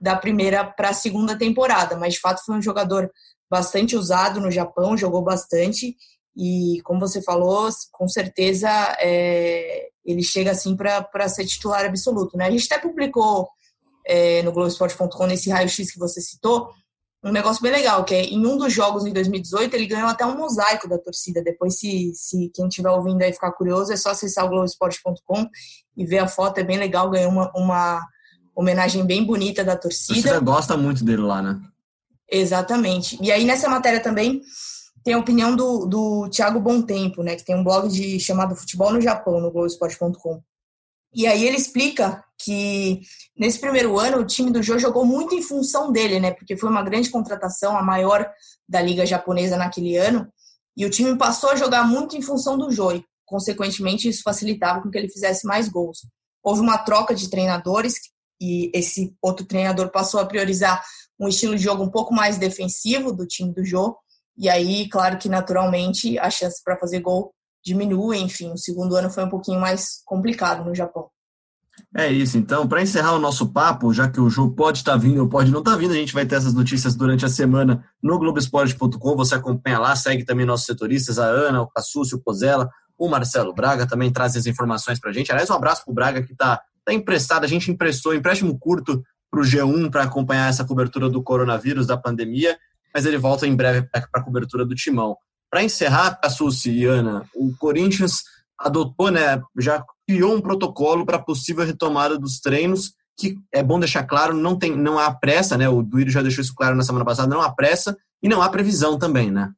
da 0.00 0.16
primeira 0.16 0.64
para 0.64 0.90
a 0.90 0.94
segunda 0.94 1.36
temporada. 1.36 1.96
Mas, 1.96 2.14
de 2.14 2.20
fato, 2.20 2.44
foi 2.44 2.56
um 2.56 2.62
jogador 2.62 3.10
bastante 3.50 3.96
usado 3.96 4.40
no 4.40 4.50
Japão, 4.50 4.96
jogou 4.96 5.22
bastante. 5.22 5.96
E, 6.36 6.80
como 6.84 7.00
você 7.00 7.22
falou, 7.22 7.68
com 7.92 8.08
certeza 8.08 8.68
é, 9.00 9.88
ele 10.04 10.22
chega 10.22 10.50
assim 10.50 10.76
para 10.76 11.28
ser 11.28 11.46
titular 11.46 11.84
absoluto. 11.84 12.36
Né? 12.36 12.46
A 12.46 12.50
gente 12.50 12.66
até 12.70 12.80
publicou 12.80 13.48
é, 14.06 14.42
no 14.42 14.52
Globoesporte.com, 14.52 15.26
nesse 15.26 15.50
raio-x 15.50 15.90
que 15.90 15.98
você 15.98 16.20
citou, 16.20 16.70
um 17.26 17.32
negócio 17.32 17.60
bem 17.60 17.72
legal, 17.72 18.04
que 18.04 18.14
é 18.14 18.24
em 18.24 18.46
um 18.46 18.56
dos 18.56 18.72
jogos 18.72 19.04
em 19.04 19.12
2018 19.12 19.74
ele 19.74 19.86
ganhou 19.86 20.08
até 20.08 20.24
um 20.24 20.36
mosaico 20.36 20.88
da 20.88 20.96
torcida. 20.96 21.42
Depois, 21.42 21.78
se, 21.78 22.12
se 22.14 22.50
quem 22.54 22.68
estiver 22.68 22.90
ouvindo 22.90 23.20
aí 23.20 23.32
ficar 23.32 23.50
curioso, 23.50 23.92
é 23.92 23.96
só 23.96 24.10
acessar 24.10 24.44
o 24.44 24.48
Globoesporte.com 24.48 25.48
e 25.96 26.06
ver 26.06 26.18
a 26.18 26.28
foto, 26.28 26.58
é 26.58 26.64
bem 26.64 26.78
legal, 26.78 27.10
ganhou 27.10 27.32
uma, 27.32 27.50
uma 27.56 28.06
homenagem 28.54 29.04
bem 29.04 29.24
bonita 29.24 29.64
da 29.64 29.76
torcida. 29.76 30.20
A 30.20 30.22
torcida 30.22 30.40
gosta 30.40 30.76
muito 30.76 31.04
dele 31.04 31.22
lá, 31.22 31.42
né? 31.42 31.60
Exatamente. 32.30 33.18
E 33.20 33.32
aí 33.32 33.44
nessa 33.44 33.68
matéria 33.68 34.00
também 34.00 34.40
tem 35.02 35.14
a 35.14 35.18
opinião 35.18 35.54
do, 35.54 35.84
do 35.86 36.28
Thiago 36.30 36.82
Tempo, 36.84 37.22
né, 37.22 37.36
que 37.36 37.44
tem 37.44 37.56
um 37.56 37.64
blog 37.64 37.88
de, 37.88 38.18
chamado 38.20 38.56
Futebol 38.56 38.92
no 38.92 39.00
Japão, 39.00 39.40
no 39.40 39.50
Globoesporte.com. 39.50 40.40
E 41.16 41.26
aí 41.26 41.46
ele 41.46 41.56
explica 41.56 42.22
que 42.38 43.00
nesse 43.34 43.58
primeiro 43.58 43.98
ano 43.98 44.18
o 44.18 44.26
time 44.26 44.50
do 44.50 44.62
Jô 44.62 44.78
jogou 44.78 45.02
muito 45.02 45.34
em 45.34 45.40
função 45.40 45.90
dele, 45.90 46.20
né? 46.20 46.30
Porque 46.30 46.58
foi 46.58 46.68
uma 46.68 46.82
grande 46.82 47.08
contratação, 47.08 47.74
a 47.74 47.82
maior 47.82 48.30
da 48.68 48.82
liga 48.82 49.06
japonesa 49.06 49.56
naquele 49.56 49.96
ano, 49.96 50.30
e 50.76 50.84
o 50.84 50.90
time 50.90 51.16
passou 51.16 51.48
a 51.48 51.56
jogar 51.56 51.84
muito 51.84 52.18
em 52.18 52.20
função 52.20 52.58
do 52.58 52.70
Jô, 52.70 52.92
e 52.92 53.02
consequentemente 53.24 54.06
isso 54.06 54.22
facilitava 54.22 54.82
com 54.82 54.90
que 54.90 54.98
ele 54.98 55.08
fizesse 55.08 55.46
mais 55.46 55.70
gols. 55.70 56.06
Houve 56.42 56.60
uma 56.60 56.76
troca 56.76 57.14
de 57.14 57.30
treinadores 57.30 57.94
e 58.38 58.70
esse 58.74 59.16
outro 59.22 59.46
treinador 59.46 59.90
passou 59.90 60.20
a 60.20 60.26
priorizar 60.26 60.84
um 61.18 61.28
estilo 61.28 61.56
de 61.56 61.62
jogo 61.62 61.82
um 61.82 61.90
pouco 61.90 62.12
mais 62.12 62.36
defensivo 62.36 63.10
do 63.10 63.26
time 63.26 63.54
do 63.54 63.64
Jô, 63.64 63.96
e 64.36 64.50
aí, 64.50 64.86
claro 64.90 65.16
que 65.16 65.30
naturalmente 65.30 66.18
a 66.18 66.28
chance 66.28 66.62
para 66.62 66.78
fazer 66.78 67.00
gol 67.00 67.32
diminui, 67.66 68.18
enfim, 68.18 68.52
o 68.52 68.56
segundo 68.56 68.94
ano 68.94 69.10
foi 69.10 69.24
um 69.24 69.28
pouquinho 69.28 69.60
mais 69.60 70.00
complicado 70.04 70.64
no 70.64 70.72
Japão. 70.72 71.08
É 71.94 72.10
isso, 72.10 72.38
então, 72.38 72.66
para 72.68 72.80
encerrar 72.80 73.14
o 73.14 73.18
nosso 73.18 73.52
papo, 73.52 73.92
já 73.92 74.08
que 74.08 74.20
o 74.20 74.30
jogo 74.30 74.54
pode 74.54 74.78
estar 74.78 74.92
tá 74.92 74.96
vindo 74.96 75.20
ou 75.20 75.28
pode 75.28 75.50
não 75.50 75.58
estar 75.58 75.72
tá 75.72 75.76
vindo, 75.76 75.90
a 75.92 75.96
gente 75.96 76.14
vai 76.14 76.24
ter 76.24 76.36
essas 76.36 76.54
notícias 76.54 76.94
durante 76.94 77.24
a 77.24 77.28
semana 77.28 77.84
no 78.02 78.18
Globoesporte.com. 78.18 79.16
Você 79.16 79.34
acompanha 79.34 79.78
lá, 79.78 79.96
segue 79.96 80.24
também 80.24 80.46
nossos 80.46 80.64
setoristas, 80.64 81.18
a 81.18 81.26
Ana, 81.26 81.60
o 81.60 81.66
Cassúcio, 81.66 82.18
o 82.18 82.22
Pozella, 82.22 82.70
o 82.96 83.08
Marcelo 83.08 83.52
Braga 83.52 83.86
também 83.86 84.12
traz 84.12 84.36
as 84.36 84.46
informações 84.46 85.00
para 85.00 85.10
a 85.10 85.12
gente. 85.12 85.30
Aliás, 85.32 85.50
um 85.50 85.54
abraço 85.54 85.84
para 85.84 85.92
o 85.92 85.94
Braga 85.94 86.22
que 86.22 86.32
está 86.32 86.62
tá 86.84 86.94
emprestado, 86.94 87.44
a 87.44 87.48
gente 87.48 87.70
emprestou 87.70 88.14
empréstimo 88.14 88.56
curto 88.58 89.02
para 89.30 89.40
o 89.40 89.42
G1 89.42 89.90
para 89.90 90.04
acompanhar 90.04 90.48
essa 90.48 90.64
cobertura 90.64 91.10
do 91.10 91.22
coronavírus, 91.22 91.86
da 91.86 91.96
pandemia, 91.96 92.56
mas 92.94 93.04
ele 93.04 93.18
volta 93.18 93.46
em 93.46 93.54
breve 93.54 93.82
para 93.90 94.06
a 94.14 94.22
cobertura 94.22 94.64
do 94.64 94.74
Timão. 94.74 95.16
Para 95.50 95.62
encerrar, 95.62 96.18
Cassucci 96.20 96.70
e 96.70 96.84
Ana, 96.84 97.24
o 97.34 97.52
Corinthians 97.58 98.22
adotou, 98.58 99.10
né, 99.10 99.40
já 99.58 99.84
criou 100.06 100.34
um 100.34 100.40
protocolo 100.40 101.04
para 101.04 101.18
possível 101.18 101.64
retomada 101.64 102.18
dos 102.18 102.40
treinos, 102.40 102.92
que 103.18 103.36
é 103.52 103.62
bom 103.62 103.78
deixar 103.78 104.04
claro, 104.04 104.34
não 104.34 104.58
tem, 104.58 104.76
não 104.76 104.98
há 104.98 105.12
pressa, 105.12 105.56
né? 105.56 105.68
O 105.68 105.82
Duírio 105.82 106.12
já 106.12 106.20
deixou 106.20 106.42
isso 106.42 106.54
claro 106.54 106.76
na 106.76 106.82
semana 106.82 107.04
passada, 107.04 107.28
não 107.28 107.40
há 107.40 107.50
pressa 107.50 107.96
e 108.22 108.28
não 108.28 108.42
há 108.42 108.48
previsão 108.48 108.98
também, 108.98 109.30
né? 109.30 109.50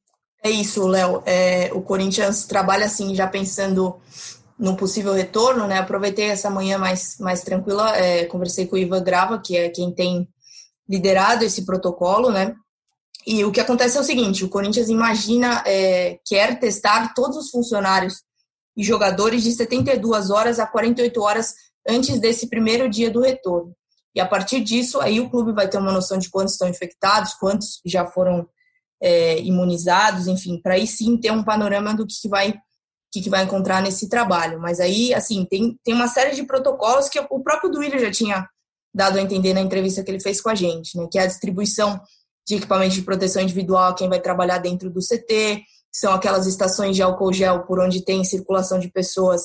É 0.42 0.50
isso, 0.50 0.86
Léo. 0.86 1.22
É, 1.26 1.70
o 1.74 1.82
Corinthians 1.82 2.46
trabalha 2.46 2.86
assim, 2.86 3.14
já 3.14 3.26
pensando 3.26 3.96
no 4.58 4.76
possível 4.76 5.12
retorno, 5.12 5.66
né? 5.66 5.78
Aproveitei 5.78 6.26
essa 6.26 6.48
manhã 6.48 6.78
mais, 6.78 7.16
mais 7.18 7.42
tranquila, 7.42 7.96
é, 7.96 8.24
conversei 8.26 8.66
com 8.66 8.76
o 8.76 8.78
Ivan 8.78 9.02
Grava, 9.02 9.40
que 9.40 9.56
é 9.56 9.68
quem 9.68 9.92
tem 9.92 10.28
liderado 10.88 11.44
esse 11.44 11.64
protocolo, 11.64 12.30
né? 12.30 12.54
E 13.28 13.44
o 13.44 13.52
que 13.52 13.60
acontece 13.60 13.98
é 13.98 14.00
o 14.00 14.04
seguinte: 14.04 14.42
o 14.42 14.48
Corinthians 14.48 14.88
imagina, 14.88 15.62
é, 15.66 16.18
quer 16.24 16.58
testar 16.58 17.12
todos 17.12 17.36
os 17.36 17.50
funcionários 17.50 18.22
e 18.74 18.82
jogadores 18.82 19.42
de 19.42 19.52
72 19.52 20.30
horas 20.30 20.58
a 20.58 20.66
48 20.66 21.20
horas 21.20 21.54
antes 21.86 22.18
desse 22.18 22.48
primeiro 22.48 22.88
dia 22.88 23.10
do 23.10 23.20
retorno. 23.20 23.76
E 24.14 24.20
a 24.20 24.26
partir 24.26 24.62
disso, 24.62 24.98
aí 24.98 25.20
o 25.20 25.28
clube 25.28 25.52
vai 25.52 25.68
ter 25.68 25.76
uma 25.76 25.92
noção 25.92 26.16
de 26.16 26.30
quantos 26.30 26.54
estão 26.54 26.66
infectados, 26.68 27.34
quantos 27.34 27.82
já 27.84 28.06
foram 28.06 28.48
é, 28.98 29.38
imunizados, 29.40 30.26
enfim, 30.26 30.58
para 30.62 30.74
aí 30.74 30.86
sim 30.86 31.18
ter 31.18 31.30
um 31.30 31.44
panorama 31.44 31.94
do 31.94 32.06
que, 32.06 32.14
que 32.22 32.28
vai 32.28 32.54
que, 33.12 33.22
que 33.22 33.30
vai 33.30 33.44
encontrar 33.44 33.82
nesse 33.82 34.08
trabalho. 34.08 34.58
Mas 34.58 34.80
aí, 34.80 35.12
assim, 35.12 35.44
tem, 35.44 35.78
tem 35.84 35.94
uma 35.94 36.08
série 36.08 36.34
de 36.34 36.44
protocolos 36.44 37.10
que 37.10 37.20
o 37.30 37.40
próprio 37.40 37.70
Duílio 37.70 37.98
já 37.98 38.10
tinha 38.10 38.48
dado 38.94 39.18
a 39.18 39.22
entender 39.22 39.52
na 39.52 39.60
entrevista 39.60 40.02
que 40.02 40.10
ele 40.10 40.20
fez 40.20 40.40
com 40.40 40.48
a 40.48 40.54
gente, 40.54 40.96
né? 40.96 41.06
Que 41.10 41.18
é 41.18 41.22
a 41.22 41.26
distribuição 41.26 42.00
de 42.48 42.54
equipamentos 42.54 42.96
de 42.96 43.02
proteção 43.02 43.42
individual 43.42 43.94
quem 43.94 44.08
vai 44.08 44.20
trabalhar 44.20 44.56
dentro 44.56 44.88
do 44.88 45.00
CT, 45.00 45.62
são 45.92 46.14
aquelas 46.14 46.46
estações 46.46 46.96
de 46.96 47.02
álcool 47.02 47.32
gel 47.32 47.64
por 47.64 47.78
onde 47.78 48.02
tem 48.02 48.24
circulação 48.24 48.78
de 48.78 48.90
pessoas 48.90 49.42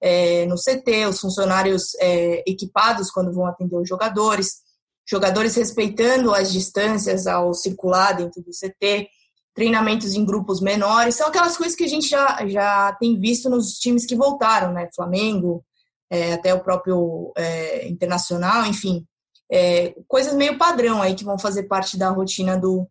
é, 0.00 0.46
no 0.46 0.56
CT, 0.56 1.06
os 1.06 1.20
funcionários 1.20 1.94
é, 2.00 2.42
equipados 2.46 3.10
quando 3.10 3.32
vão 3.32 3.46
atender 3.46 3.76
os 3.76 3.86
jogadores, 3.86 4.62
jogadores 5.06 5.54
respeitando 5.54 6.34
as 6.34 6.50
distâncias 6.50 7.26
ao 7.26 7.52
circular 7.52 8.12
dentro 8.12 8.42
do 8.42 8.50
CT, 8.50 9.06
treinamentos 9.54 10.14
em 10.14 10.24
grupos 10.24 10.60
menores, 10.60 11.14
são 11.14 11.28
aquelas 11.28 11.56
coisas 11.56 11.76
que 11.76 11.84
a 11.84 11.88
gente 11.88 12.08
já, 12.08 12.46
já 12.46 12.96
tem 12.98 13.18
visto 13.18 13.50
nos 13.50 13.78
times 13.78 14.06
que 14.06 14.16
voltaram, 14.16 14.72
né? 14.72 14.88
Flamengo, 14.94 15.62
é, 16.10 16.32
até 16.34 16.54
o 16.54 16.62
próprio 16.62 17.32
é, 17.36 17.88
Internacional, 17.88 18.66
enfim, 18.66 19.06
é, 19.50 19.94
coisas 20.08 20.34
meio 20.34 20.58
padrão 20.58 21.00
aí 21.00 21.14
que 21.14 21.24
vão 21.24 21.38
fazer 21.38 21.64
parte 21.64 21.96
da 21.96 22.10
rotina 22.10 22.58
do, 22.58 22.88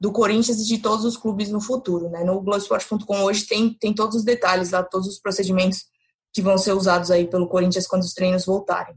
do 0.00 0.12
Corinthians 0.12 0.60
e 0.60 0.66
de 0.66 0.78
todos 0.78 1.04
os 1.04 1.16
clubes 1.16 1.50
no 1.50 1.60
futuro. 1.60 2.08
Né? 2.10 2.24
No 2.24 2.40
Globoesporte.com 2.40 3.22
hoje 3.22 3.46
tem, 3.46 3.72
tem 3.72 3.94
todos 3.94 4.16
os 4.16 4.24
detalhes 4.24 4.70
lá, 4.70 4.82
todos 4.82 5.08
os 5.08 5.18
procedimentos 5.18 5.84
que 6.32 6.42
vão 6.42 6.58
ser 6.58 6.72
usados 6.72 7.10
aí 7.10 7.26
pelo 7.26 7.48
Corinthians 7.48 7.86
quando 7.86 8.02
os 8.02 8.12
treinos 8.12 8.44
voltarem. 8.44 8.94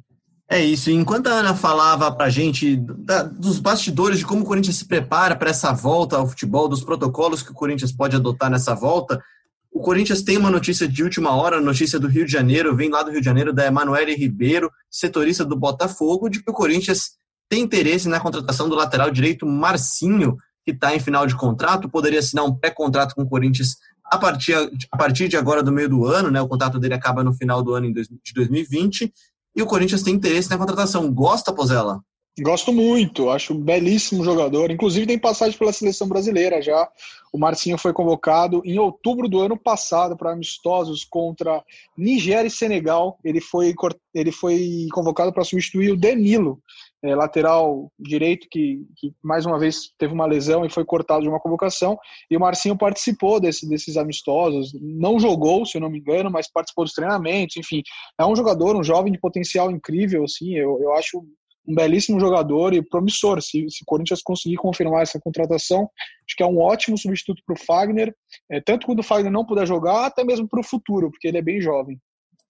É 0.51 0.59
isso. 0.59 0.89
Enquanto 0.89 1.27
a 1.27 1.31
Ana 1.33 1.55
falava 1.55 2.11
para 2.11 2.25
a 2.25 2.29
gente 2.29 2.75
da, 2.75 3.21
dos 3.23 3.59
bastidores 3.59 4.17
de 4.17 4.25
como 4.25 4.41
o 4.41 4.45
Corinthians 4.45 4.77
se 4.77 4.85
prepara 4.85 5.35
para 5.35 5.51
essa 5.51 5.71
volta 5.71 6.17
ao 6.17 6.27
futebol, 6.27 6.67
dos 6.67 6.83
protocolos 6.83 7.43
que 7.43 7.51
o 7.51 7.53
Corinthians 7.53 7.91
pode 7.91 8.15
adotar 8.15 8.49
nessa 8.49 8.73
volta, 8.73 9.23
o 9.71 9.81
Corinthians 9.81 10.21
tem 10.21 10.37
uma 10.37 10.49
notícia 10.49 10.87
de 10.87 11.03
última 11.03 11.35
hora, 11.35 11.61
notícia 11.61 11.99
do 11.99 12.07
Rio 12.07 12.25
de 12.25 12.31
Janeiro, 12.31 12.75
vem 12.75 12.89
lá 12.89 13.03
do 13.03 13.11
Rio 13.11 13.21
de 13.21 13.25
Janeiro, 13.25 13.53
da 13.53 13.65
Emanuele 13.65 14.15
Ribeiro, 14.15 14.71
setorista 14.89 15.45
do 15.45 15.55
Botafogo, 15.55 16.29
de 16.29 16.43
que 16.43 16.49
o 16.49 16.53
Corinthians 16.53 17.11
tem 17.47 17.61
interesse 17.61 18.07
na 18.07 18.19
contratação 18.19 18.67
do 18.67 18.75
lateral 18.75 19.11
direito 19.11 19.45
Marcinho, 19.45 20.37
que 20.65 20.71
está 20.71 20.95
em 20.95 20.99
final 20.99 21.25
de 21.25 21.35
contrato, 21.35 21.89
poderia 21.89 22.19
assinar 22.19 22.45
um 22.45 22.55
pré-contrato 22.55 23.15
com 23.15 23.23
o 23.23 23.29
Corinthians 23.29 23.77
a 24.05 24.17
partir, 24.17 24.55
a 24.91 24.97
partir 24.97 25.27
de 25.27 25.37
agora 25.37 25.61
do 25.61 25.71
meio 25.71 25.89
do 25.89 26.05
ano, 26.05 26.31
né? 26.31 26.41
O 26.41 26.47
contrato 26.47 26.79
dele 26.79 26.95
acaba 26.95 27.23
no 27.23 27.33
final 27.33 27.61
do 27.63 27.73
ano 27.73 27.91
de 27.93 28.33
2020, 28.33 29.13
e 29.55 29.61
o 29.61 29.65
Corinthians 29.65 30.03
tem 30.03 30.15
interesse 30.15 30.49
na 30.49 30.57
contratação. 30.57 31.11
Gosta, 31.11 31.53
Pozella? 31.53 32.01
Gosto 32.39 32.71
muito, 32.71 33.29
acho 33.29 33.53
um 33.53 33.59
belíssimo 33.59 34.23
jogador. 34.23 34.71
Inclusive 34.71 35.05
tem 35.05 35.19
passagem 35.19 35.57
pela 35.57 35.73
seleção 35.73 36.07
brasileira 36.07 36.61
já. 36.61 36.87
O 37.31 37.37
Marcinho 37.37 37.77
foi 37.77 37.93
convocado 37.93 38.61
em 38.65 38.79
outubro 38.79 39.27
do 39.27 39.39
ano 39.39 39.57
passado 39.57 40.17
para 40.17 40.31
amistosos 40.31 41.03
contra 41.03 41.63
Nigéria 41.97 42.47
e 42.47 42.51
Senegal. 42.51 43.19
Ele 43.23 43.39
foi, 43.39 43.73
ele 44.13 44.31
foi 44.31 44.87
convocado 44.91 45.31
para 45.31 45.43
substituir 45.43 45.91
o 45.91 45.97
Danilo, 45.97 46.59
é, 47.03 47.15
lateral 47.15 47.91
direito, 47.99 48.47
que, 48.49 48.85
que, 48.97 49.13
mais 49.23 49.45
uma 49.45 49.59
vez 49.59 49.93
teve 49.97 50.13
uma 50.13 50.25
lesão 50.25 50.65
e 50.65 50.69
foi 50.69 50.83
cortado 50.83 51.21
de 51.21 51.29
uma 51.29 51.39
convocação. 51.39 51.97
E 52.29 52.35
o 52.35 52.39
Marcinho 52.39 52.77
participou 52.77 53.39
desse, 53.39 53.67
desses 53.69 53.95
amistosos. 53.95 54.71
Não 54.81 55.19
jogou, 55.19 55.65
se 55.65 55.77
eu 55.77 55.81
não 55.81 55.89
me 55.89 55.99
engano, 55.99 56.29
mas 56.31 56.51
participou 56.51 56.83
dos 56.83 56.93
treinamentos. 56.93 57.57
Enfim, 57.57 57.83
é 58.19 58.25
um 58.25 58.35
jogador, 58.35 58.75
um 58.75 58.83
jovem 58.83 59.11
de 59.11 59.19
potencial 59.19 59.69
incrível. 59.69 60.23
Assim, 60.23 60.55
eu, 60.55 60.79
eu 60.81 60.93
acho 60.93 61.23
um 61.69 61.75
belíssimo 61.75 62.19
jogador 62.19 62.73
e 62.73 62.81
promissor. 62.81 63.41
Se, 63.41 63.63
o 63.63 63.85
Corinthians 63.85 64.21
conseguir 64.23 64.55
confirmar 64.55 65.03
essa 65.03 65.19
contratação, 65.19 65.81
acho 66.27 66.35
que 66.35 66.43
é 66.43 66.45
um 66.47 66.57
ótimo 66.57 66.97
substituto 66.97 67.43
para 67.45 67.53
o 67.53 67.65
Fagner, 67.65 68.13
é, 68.51 68.59
tanto 68.59 68.87
quando 68.87 68.99
o 68.99 69.03
Fagner 69.03 69.31
não 69.31 69.45
puder 69.45 69.67
jogar, 69.67 70.07
até 70.07 70.23
mesmo 70.23 70.47
para 70.47 70.59
o 70.59 70.63
futuro, 70.63 71.11
porque 71.11 71.27
ele 71.27 71.37
é 71.37 71.41
bem 71.41 71.61
jovem. 71.61 71.99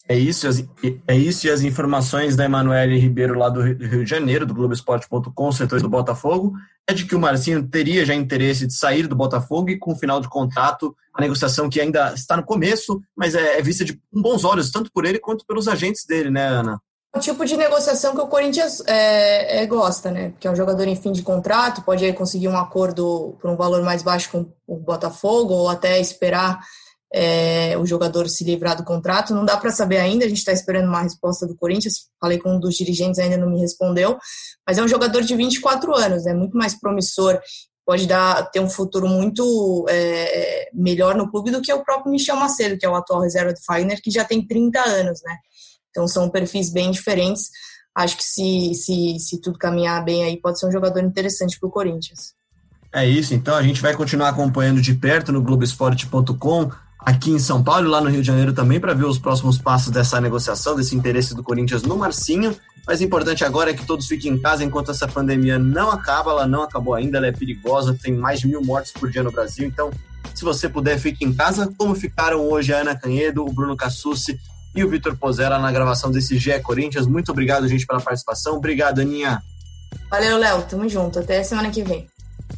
É 0.07 0.17
isso, 0.17 0.47
é 1.07 1.15
isso 1.15 1.45
e 1.45 1.51
as 1.51 1.61
informações 1.61 2.35
da 2.35 2.43
Emanuele 2.43 2.97
Ribeiro 2.97 3.37
lá 3.37 3.47
do 3.47 3.61
Rio 3.61 4.03
de 4.03 4.09
Janeiro, 4.09 4.43
do 4.43 4.55
Globoesporte.com, 4.55 5.51
setor 5.51 5.79
do 5.81 5.89
Botafogo, 5.89 6.53
é 6.89 6.93
de 6.95 7.05
que 7.05 7.15
o 7.15 7.19
Marcinho 7.19 7.67
teria 7.67 8.03
já 8.03 8.15
interesse 8.15 8.65
de 8.65 8.73
sair 8.73 9.05
do 9.05 9.15
Botafogo 9.15 9.69
e 9.69 9.77
com 9.77 9.91
o 9.91 9.95
final 9.95 10.19
de 10.19 10.27
contrato, 10.27 10.95
a 11.13 11.21
negociação 11.21 11.69
que 11.69 11.79
ainda 11.79 12.11
está 12.15 12.35
no 12.35 12.43
começo, 12.43 12.99
mas 13.15 13.35
é, 13.35 13.59
é 13.59 13.61
vista 13.61 13.85
de 13.85 14.01
bons 14.11 14.43
olhos, 14.43 14.71
tanto 14.71 14.89
por 14.91 15.05
ele 15.05 15.19
quanto 15.19 15.45
pelos 15.45 15.67
agentes 15.67 16.05
dele, 16.07 16.31
né, 16.31 16.47
Ana? 16.47 16.81
Tipo 17.19 17.45
de 17.45 17.55
negociação 17.55 18.15
que 18.15 18.21
o 18.21 18.27
Corinthians 18.27 18.81
é, 18.87 19.61
é, 19.61 19.65
gosta, 19.65 20.09
né? 20.11 20.29
Porque 20.29 20.47
é 20.47 20.51
um 20.51 20.55
jogador 20.55 20.87
em 20.87 20.95
fim 20.95 21.11
de 21.11 21.21
contrato, 21.21 21.81
pode 21.81 22.03
aí 22.03 22.13
conseguir 22.13 22.47
um 22.47 22.57
acordo 22.57 23.37
por 23.41 23.49
um 23.49 23.55
valor 23.55 23.83
mais 23.83 24.01
baixo 24.01 24.29
com 24.31 24.45
o 24.65 24.77
Botafogo, 24.77 25.53
ou 25.53 25.69
até 25.69 25.99
esperar 25.99 26.59
é, 27.13 27.77
o 27.77 27.85
jogador 27.85 28.29
se 28.29 28.43
livrar 28.43 28.77
do 28.77 28.83
contrato. 28.83 29.33
Não 29.33 29.45
dá 29.45 29.57
para 29.57 29.71
saber 29.71 29.97
ainda, 29.97 30.25
a 30.25 30.27
gente 30.27 30.39
está 30.39 30.51
esperando 30.51 30.87
uma 30.87 31.01
resposta 31.01 31.45
do 31.45 31.55
Corinthians. 31.55 32.09
Falei 32.19 32.39
com 32.39 32.53
um 32.53 32.59
dos 32.59 32.75
dirigentes, 32.75 33.19
ainda 33.19 33.37
não 33.37 33.49
me 33.49 33.59
respondeu. 33.59 34.17
Mas 34.67 34.77
é 34.77 34.83
um 34.83 34.87
jogador 34.87 35.21
de 35.21 35.35
24 35.35 35.95
anos, 35.95 36.25
é 36.25 36.33
muito 36.33 36.57
mais 36.57 36.79
promissor, 36.79 37.39
pode 37.85 38.05
dar, 38.05 38.49
ter 38.51 38.59
um 38.59 38.69
futuro 38.69 39.07
muito 39.07 39.85
é, 39.89 40.69
melhor 40.73 41.15
no 41.15 41.29
clube 41.29 41.49
do 41.49 41.61
que 41.61 41.73
o 41.73 41.83
próprio 41.83 42.11
Michel 42.11 42.35
Macedo, 42.35 42.77
que 42.77 42.85
é 42.85 42.89
o 42.89 42.95
atual 42.95 43.21
reserva 43.21 43.51
do 43.51 43.63
Fagner, 43.65 43.99
que 44.01 44.11
já 44.11 44.23
tem 44.23 44.45
30 44.45 44.79
anos, 44.79 45.21
né? 45.23 45.35
Então 45.89 46.07
são 46.07 46.29
perfis 46.29 46.71
bem 46.71 46.91
diferentes. 46.91 47.49
Acho 47.95 48.15
que 48.15 48.23
se, 48.23 48.73
se, 48.75 49.19
se 49.19 49.41
tudo 49.41 49.57
caminhar 49.57 50.03
bem 50.03 50.23
aí, 50.23 50.39
pode 50.39 50.59
ser 50.59 50.67
um 50.67 50.71
jogador 50.71 51.03
interessante 51.03 51.59
para 51.59 51.67
o 51.67 51.71
Corinthians. 51.71 52.33
É 52.93 53.07
isso, 53.07 53.33
então 53.33 53.55
a 53.55 53.61
gente 53.61 53.81
vai 53.81 53.93
continuar 53.93 54.29
acompanhando 54.29 54.81
de 54.81 54.95
perto 54.95 55.31
no 55.31 55.43
Globoesporte.com, 55.43 56.71
aqui 56.99 57.29
em 57.29 57.37
São 57.37 57.63
Paulo 57.63 57.87
lá 57.87 58.01
no 58.01 58.09
Rio 58.09 58.21
de 58.21 58.27
Janeiro 58.27 58.51
também, 58.51 58.79
para 58.79 58.95
ver 58.95 59.05
os 59.05 59.19
próximos 59.19 59.59
passos 59.59 59.91
dessa 59.91 60.19
negociação, 60.19 60.75
desse 60.75 60.95
interesse 60.95 61.35
do 61.35 61.43
Corinthians 61.43 61.83
no 61.83 61.95
Marcinho. 61.97 62.55
Mas 62.87 63.01
importante 63.01 63.45
agora 63.45 63.69
é 63.69 63.73
que 63.75 63.85
todos 63.85 64.07
fiquem 64.07 64.33
em 64.33 64.39
casa 64.39 64.63
enquanto 64.63 64.89
essa 64.89 65.07
pandemia 65.07 65.59
não 65.59 65.91
acaba, 65.91 66.31
ela 66.31 66.47
não 66.47 66.63
acabou 66.63 66.95
ainda, 66.95 67.17
ela 67.17 67.27
é 67.27 67.31
perigosa, 67.31 67.95
tem 68.01 68.13
mais 68.13 68.39
de 68.39 68.47
mil 68.47 68.63
mortes 68.63 68.91
por 68.91 69.11
dia 69.11 69.21
no 69.21 69.31
Brasil, 69.31 69.67
então 69.67 69.91
Se 70.33 70.43
você 70.43 70.69
puder, 70.69 70.97
fique 70.97 71.25
em 71.25 71.33
casa, 71.33 71.71
como 71.77 71.93
ficaram 71.93 72.49
hoje 72.49 72.73
a 72.73 72.79
Ana 72.79 72.95
Canhedo, 72.95 73.45
o 73.45 73.51
Bruno 73.51 73.75
Cassucci 73.75 74.39
e 74.75 74.83
o 74.83 74.89
Vitor 74.89 75.15
Pozera 75.15 75.57
na 75.59 75.71
gravação 75.71 76.11
desse 76.11 76.37
GE 76.37 76.59
Corinthians. 76.61 77.07
Muito 77.07 77.31
obrigado, 77.31 77.67
gente, 77.67 77.85
pela 77.85 77.99
participação. 77.99 78.55
Obrigado, 78.55 78.99
Aninha. 78.99 79.41
Valeu, 80.09 80.37
Léo. 80.37 80.61
Tamo 80.63 80.87
junto. 80.87 81.19
Até 81.19 81.43
semana 81.43 81.69
que 81.69 81.83
vem. 81.83 82.07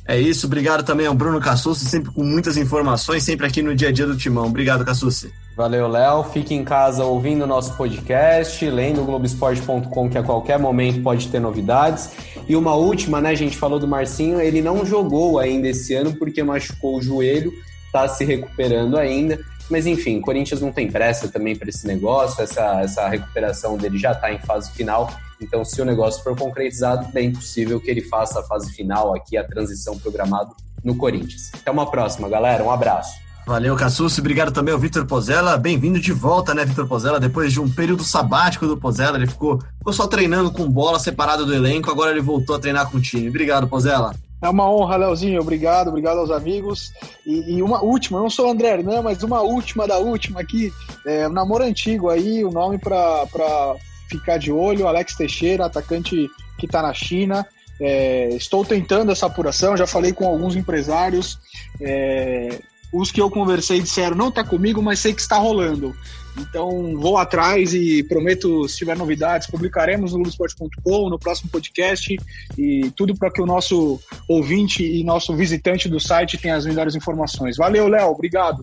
É 0.08 0.20
isso. 0.20 0.48
Obrigado 0.48 0.84
também 0.84 1.06
ao 1.06 1.14
Bruno 1.14 1.40
Cassucci, 1.40 1.86
sempre 1.86 2.12
com 2.12 2.24
muitas 2.24 2.58
informações, 2.58 3.24
sempre 3.24 3.46
aqui 3.46 3.62
no 3.62 3.76
dia 3.76 3.90
a 3.90 3.92
dia 3.92 4.08
do 4.08 4.18
Timão. 4.18 4.46
Obrigado, 4.46 4.86
Cassucci. 4.86 5.32
Valeu, 5.56 5.88
Léo. 5.88 6.24
Fique 6.24 6.56
em 6.56 6.64
casa 6.64 7.04
ouvindo 7.04 7.44
o 7.44 7.48
nosso 7.48 7.76
podcast, 7.76 8.68
lendo 8.70 9.04
Globoesporte.com, 9.04 10.10
que 10.10 10.18
a 10.18 10.24
qualquer 10.24 10.58
momento 10.58 11.04
pode 11.04 11.28
ter 11.28 11.40
novidades. 11.40 12.10
E 12.48 12.56
uma 12.56 12.74
última, 12.74 13.22
né? 13.22 13.30
A 13.30 13.36
gente 13.36 13.58
falou 13.58 13.80
do 13.80 13.88
Marcinho, 13.88 14.40
ele 14.40 14.62
não 14.62 14.86
jogou 14.86 15.40
ainda 15.40 15.68
esse 15.68 15.94
ano 15.94 16.16
porque 16.16 16.42
machucou 16.42 16.98
o 16.98 17.02
joelho, 17.02 17.52
tá 17.92 18.08
se 18.08 18.24
recuperando 18.24 18.98
ainda. 18.98 19.40
Mas 19.72 19.88
enfim, 19.88 20.18
o 20.18 20.22
Corinthians 20.22 20.60
não 20.60 20.72
tem 20.72 20.92
pressa 20.92 21.30
também 21.30 21.56
para 21.56 21.70
esse 21.70 21.88
negócio, 21.88 22.44
essa, 22.44 22.82
essa 22.82 23.08
recuperação 23.08 23.78
dele 23.78 23.98
já 23.98 24.12
está 24.12 24.32
em 24.32 24.38
fase 24.40 24.70
final. 24.72 25.10
Então, 25.42 25.64
se 25.64 25.82
o 25.82 25.86
negócio 25.86 26.22
for 26.22 26.36
concretizado, 26.38 27.08
é 27.08 27.12
bem 27.12 27.32
possível 27.32 27.80
que 27.80 27.90
ele 27.90 28.02
faça 28.02 28.42
a 28.42 28.44
fase 28.44 28.72
final 28.74 29.16
aqui, 29.16 29.38
a 29.38 29.44
transição 29.44 29.98
programada 29.98 30.52
no 30.84 30.96
Corinthians. 30.96 31.52
Até 31.54 31.72
uma 31.72 31.90
próxima, 31.90 32.28
galera. 32.28 32.62
Um 32.64 32.70
abraço. 32.70 33.14
Valeu, 33.48 33.76
Cassus. 33.76 34.20
Obrigado 34.20 34.52
também 34.52 34.74
ao 34.74 34.80
Vitor 34.80 35.06
Pozella. 35.06 35.58
Bem-vindo 35.58 36.00
de 36.00 36.12
volta, 36.12 36.54
né, 36.54 36.66
Vitor 36.66 36.88
Pozella? 36.88 37.20
Depois 37.20 37.52
de 37.52 37.60
um 37.60 37.70
período 37.70 38.04
sabático 38.04 38.68
do 38.68 38.78
Pozella, 38.78 39.18
ele 39.18 39.26
ficou, 39.26 39.60
ficou 39.78 39.94
só 39.94 40.06
treinando 40.06 40.52
com 40.52 40.70
bola 40.70 41.00
separado 41.00 41.46
do 41.46 41.54
elenco, 41.54 41.90
agora 41.90 42.12
ele 42.12 42.22
voltou 42.22 42.56
a 42.56 42.60
treinar 42.60 42.92
com 42.92 42.98
o 42.98 43.02
time. 43.02 43.30
Obrigado, 43.30 43.68
Pozella. 43.68 44.14
É 44.42 44.50
uma 44.50 44.70
honra, 44.70 44.98
Leozinho. 44.98 45.40
Obrigado, 45.40 45.90
obrigado 45.90 46.18
aos 46.18 46.32
amigos. 46.32 46.92
E, 47.26 47.58
e, 47.58 47.62
uma 47.62 47.84
última, 47.84 48.18
eu 48.18 48.24
não 48.24 48.30
sou 48.30 48.48
o 48.48 48.52
André 48.52 48.70
Hernan, 48.70 49.04
mas 49.04 49.22
uma 49.22 49.42
última 49.42 49.88
da 49.88 49.98
última 49.98 50.42
aqui. 50.42 50.74
É, 51.06 51.28
um 51.28 51.32
namoro 51.32 51.64
antigo 51.64 52.10
aí, 52.10 52.44
o 52.44 52.50
um 52.50 52.52
nome 52.52 52.80
para 52.80 53.76
ficar 54.10 54.38
de 54.38 54.52
olho: 54.52 54.88
Alex 54.88 55.16
Teixeira, 55.16 55.66
atacante 55.66 56.28
que 56.58 56.66
está 56.66 56.82
na 56.82 56.94
China. 56.94 57.46
É, 57.80 58.30
estou 58.30 58.64
tentando 58.64 59.12
essa 59.12 59.26
apuração, 59.26 59.78
já 59.78 59.88
falei 59.88 60.12
com 60.14 60.28
alguns 60.28 60.56
empresários. 60.56 61.40
É, 61.80 62.60
os 62.92 63.12
que 63.12 63.22
eu 63.22 63.30
conversei 63.30 63.80
disseram 63.80 64.16
não 64.16 64.30
está 64.30 64.44
comigo, 64.44 64.82
mas 64.82 65.00
sei 65.00 65.14
que 65.14 65.22
está 65.22 65.38
rolando. 65.38 65.96
Então 66.38 66.98
vou 66.98 67.18
atrás 67.18 67.74
e 67.74 68.04
prometo, 68.04 68.68
se 68.68 68.78
tiver 68.78 68.98
novidades, 68.98 69.48
publicaremos 69.48 70.12
no 70.12 70.20
Globoesporte.com, 70.20 71.10
no 71.10 71.20
próximo 71.20 71.50
podcast 71.50 72.18
e 72.58 72.92
tudo 72.96 73.16
para 73.16 73.32
que 73.32 73.42
o 73.42 73.46
nosso 73.46 74.00
ouvinte 74.28 74.84
e 74.84 75.04
nosso 75.04 75.36
visitante 75.36 75.90
do 75.90 76.00
site 76.00 76.38
tenha 76.38 76.56
as 76.56 76.66
melhores 76.66 76.96
informações. 76.96 77.58
Valeu, 77.58 77.88
Léo, 77.88 78.12
obrigado. 78.12 78.62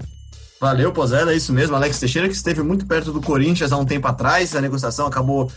Valeu, 0.60 0.92
Pozela, 0.92 1.32
é 1.32 1.36
isso 1.36 1.52
mesmo. 1.52 1.76
Alex 1.76 2.00
Teixeira, 2.00 2.28
que 2.28 2.34
esteve 2.34 2.62
muito 2.62 2.84
perto 2.84 3.12
do 3.12 3.20
Corinthians 3.20 3.70
há 3.70 3.76
um 3.76 3.84
tempo 3.84 4.08
atrás, 4.08 4.56
a 4.56 4.60
negociação 4.60 5.06
acabou 5.06 5.50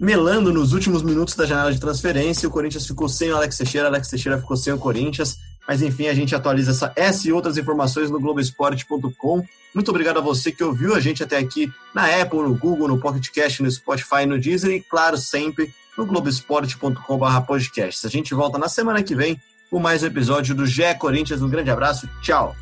melando 0.00 0.52
nos 0.52 0.72
últimos 0.72 1.02
minutos 1.02 1.34
da 1.34 1.44
janela 1.44 1.72
de 1.72 1.78
transferência. 1.78 2.48
O 2.48 2.52
Corinthians 2.52 2.86
ficou 2.86 3.08
sem 3.08 3.30
o 3.30 3.36
Alex 3.36 3.58
Teixeira, 3.58 3.88
Alex 3.88 4.08
Teixeira 4.08 4.38
ficou 4.38 4.56
sem 4.56 4.72
o 4.72 4.78
Corinthians. 4.78 5.38
Mas 5.66 5.82
enfim, 5.82 6.06
a 6.08 6.14
gente 6.14 6.34
atualiza 6.34 6.70
essa, 6.70 6.90
essa 6.94 7.28
e 7.28 7.32
outras 7.32 7.58
informações 7.58 8.10
no 8.10 8.20
Globoesporte.com. 8.20 9.44
Muito 9.74 9.90
obrigado 9.90 10.18
a 10.18 10.22
você 10.22 10.52
que 10.52 10.64
ouviu 10.64 10.94
a 10.94 11.00
gente 11.00 11.22
até 11.22 11.36
aqui 11.36 11.70
na 11.94 12.06
Apple, 12.20 12.40
no 12.40 12.54
Google, 12.54 12.88
no 12.88 12.98
Pocket 12.98 13.28
Cast, 13.30 13.62
no 13.62 13.70
Spotify, 13.70 14.24
no 14.26 14.38
Deezer 14.38 14.70
e, 14.70 14.80
claro, 14.80 15.18
sempre 15.18 15.70
no 15.96 16.06
globesport.com/podcast. 16.06 18.06
A 18.06 18.10
gente 18.10 18.34
volta 18.34 18.58
na 18.58 18.68
semana 18.68 19.02
que 19.02 19.14
vem 19.14 19.40
com 19.70 19.78
mais 19.78 20.02
um 20.02 20.06
episódio 20.06 20.54
do 20.54 20.66
GE 20.66 20.94
Corinthians. 20.98 21.40
Um 21.42 21.48
grande 21.48 21.70
abraço, 21.70 22.08
tchau. 22.22 22.54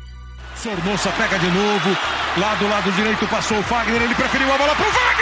Sornosa 0.55 1.11
pega 1.11 1.37
de 1.37 1.47
novo, 1.47 1.89
lá 2.37 2.55
do 2.55 2.67
lado 2.67 2.91
direito 2.93 3.27
passou 3.27 3.59
o 3.59 3.63
Fagner, 3.63 4.01
ele 4.01 4.15
preferiu 4.15 4.51
a 4.53 4.57
bola 4.57 4.75
pro 4.75 4.85
Wagner! 4.85 5.14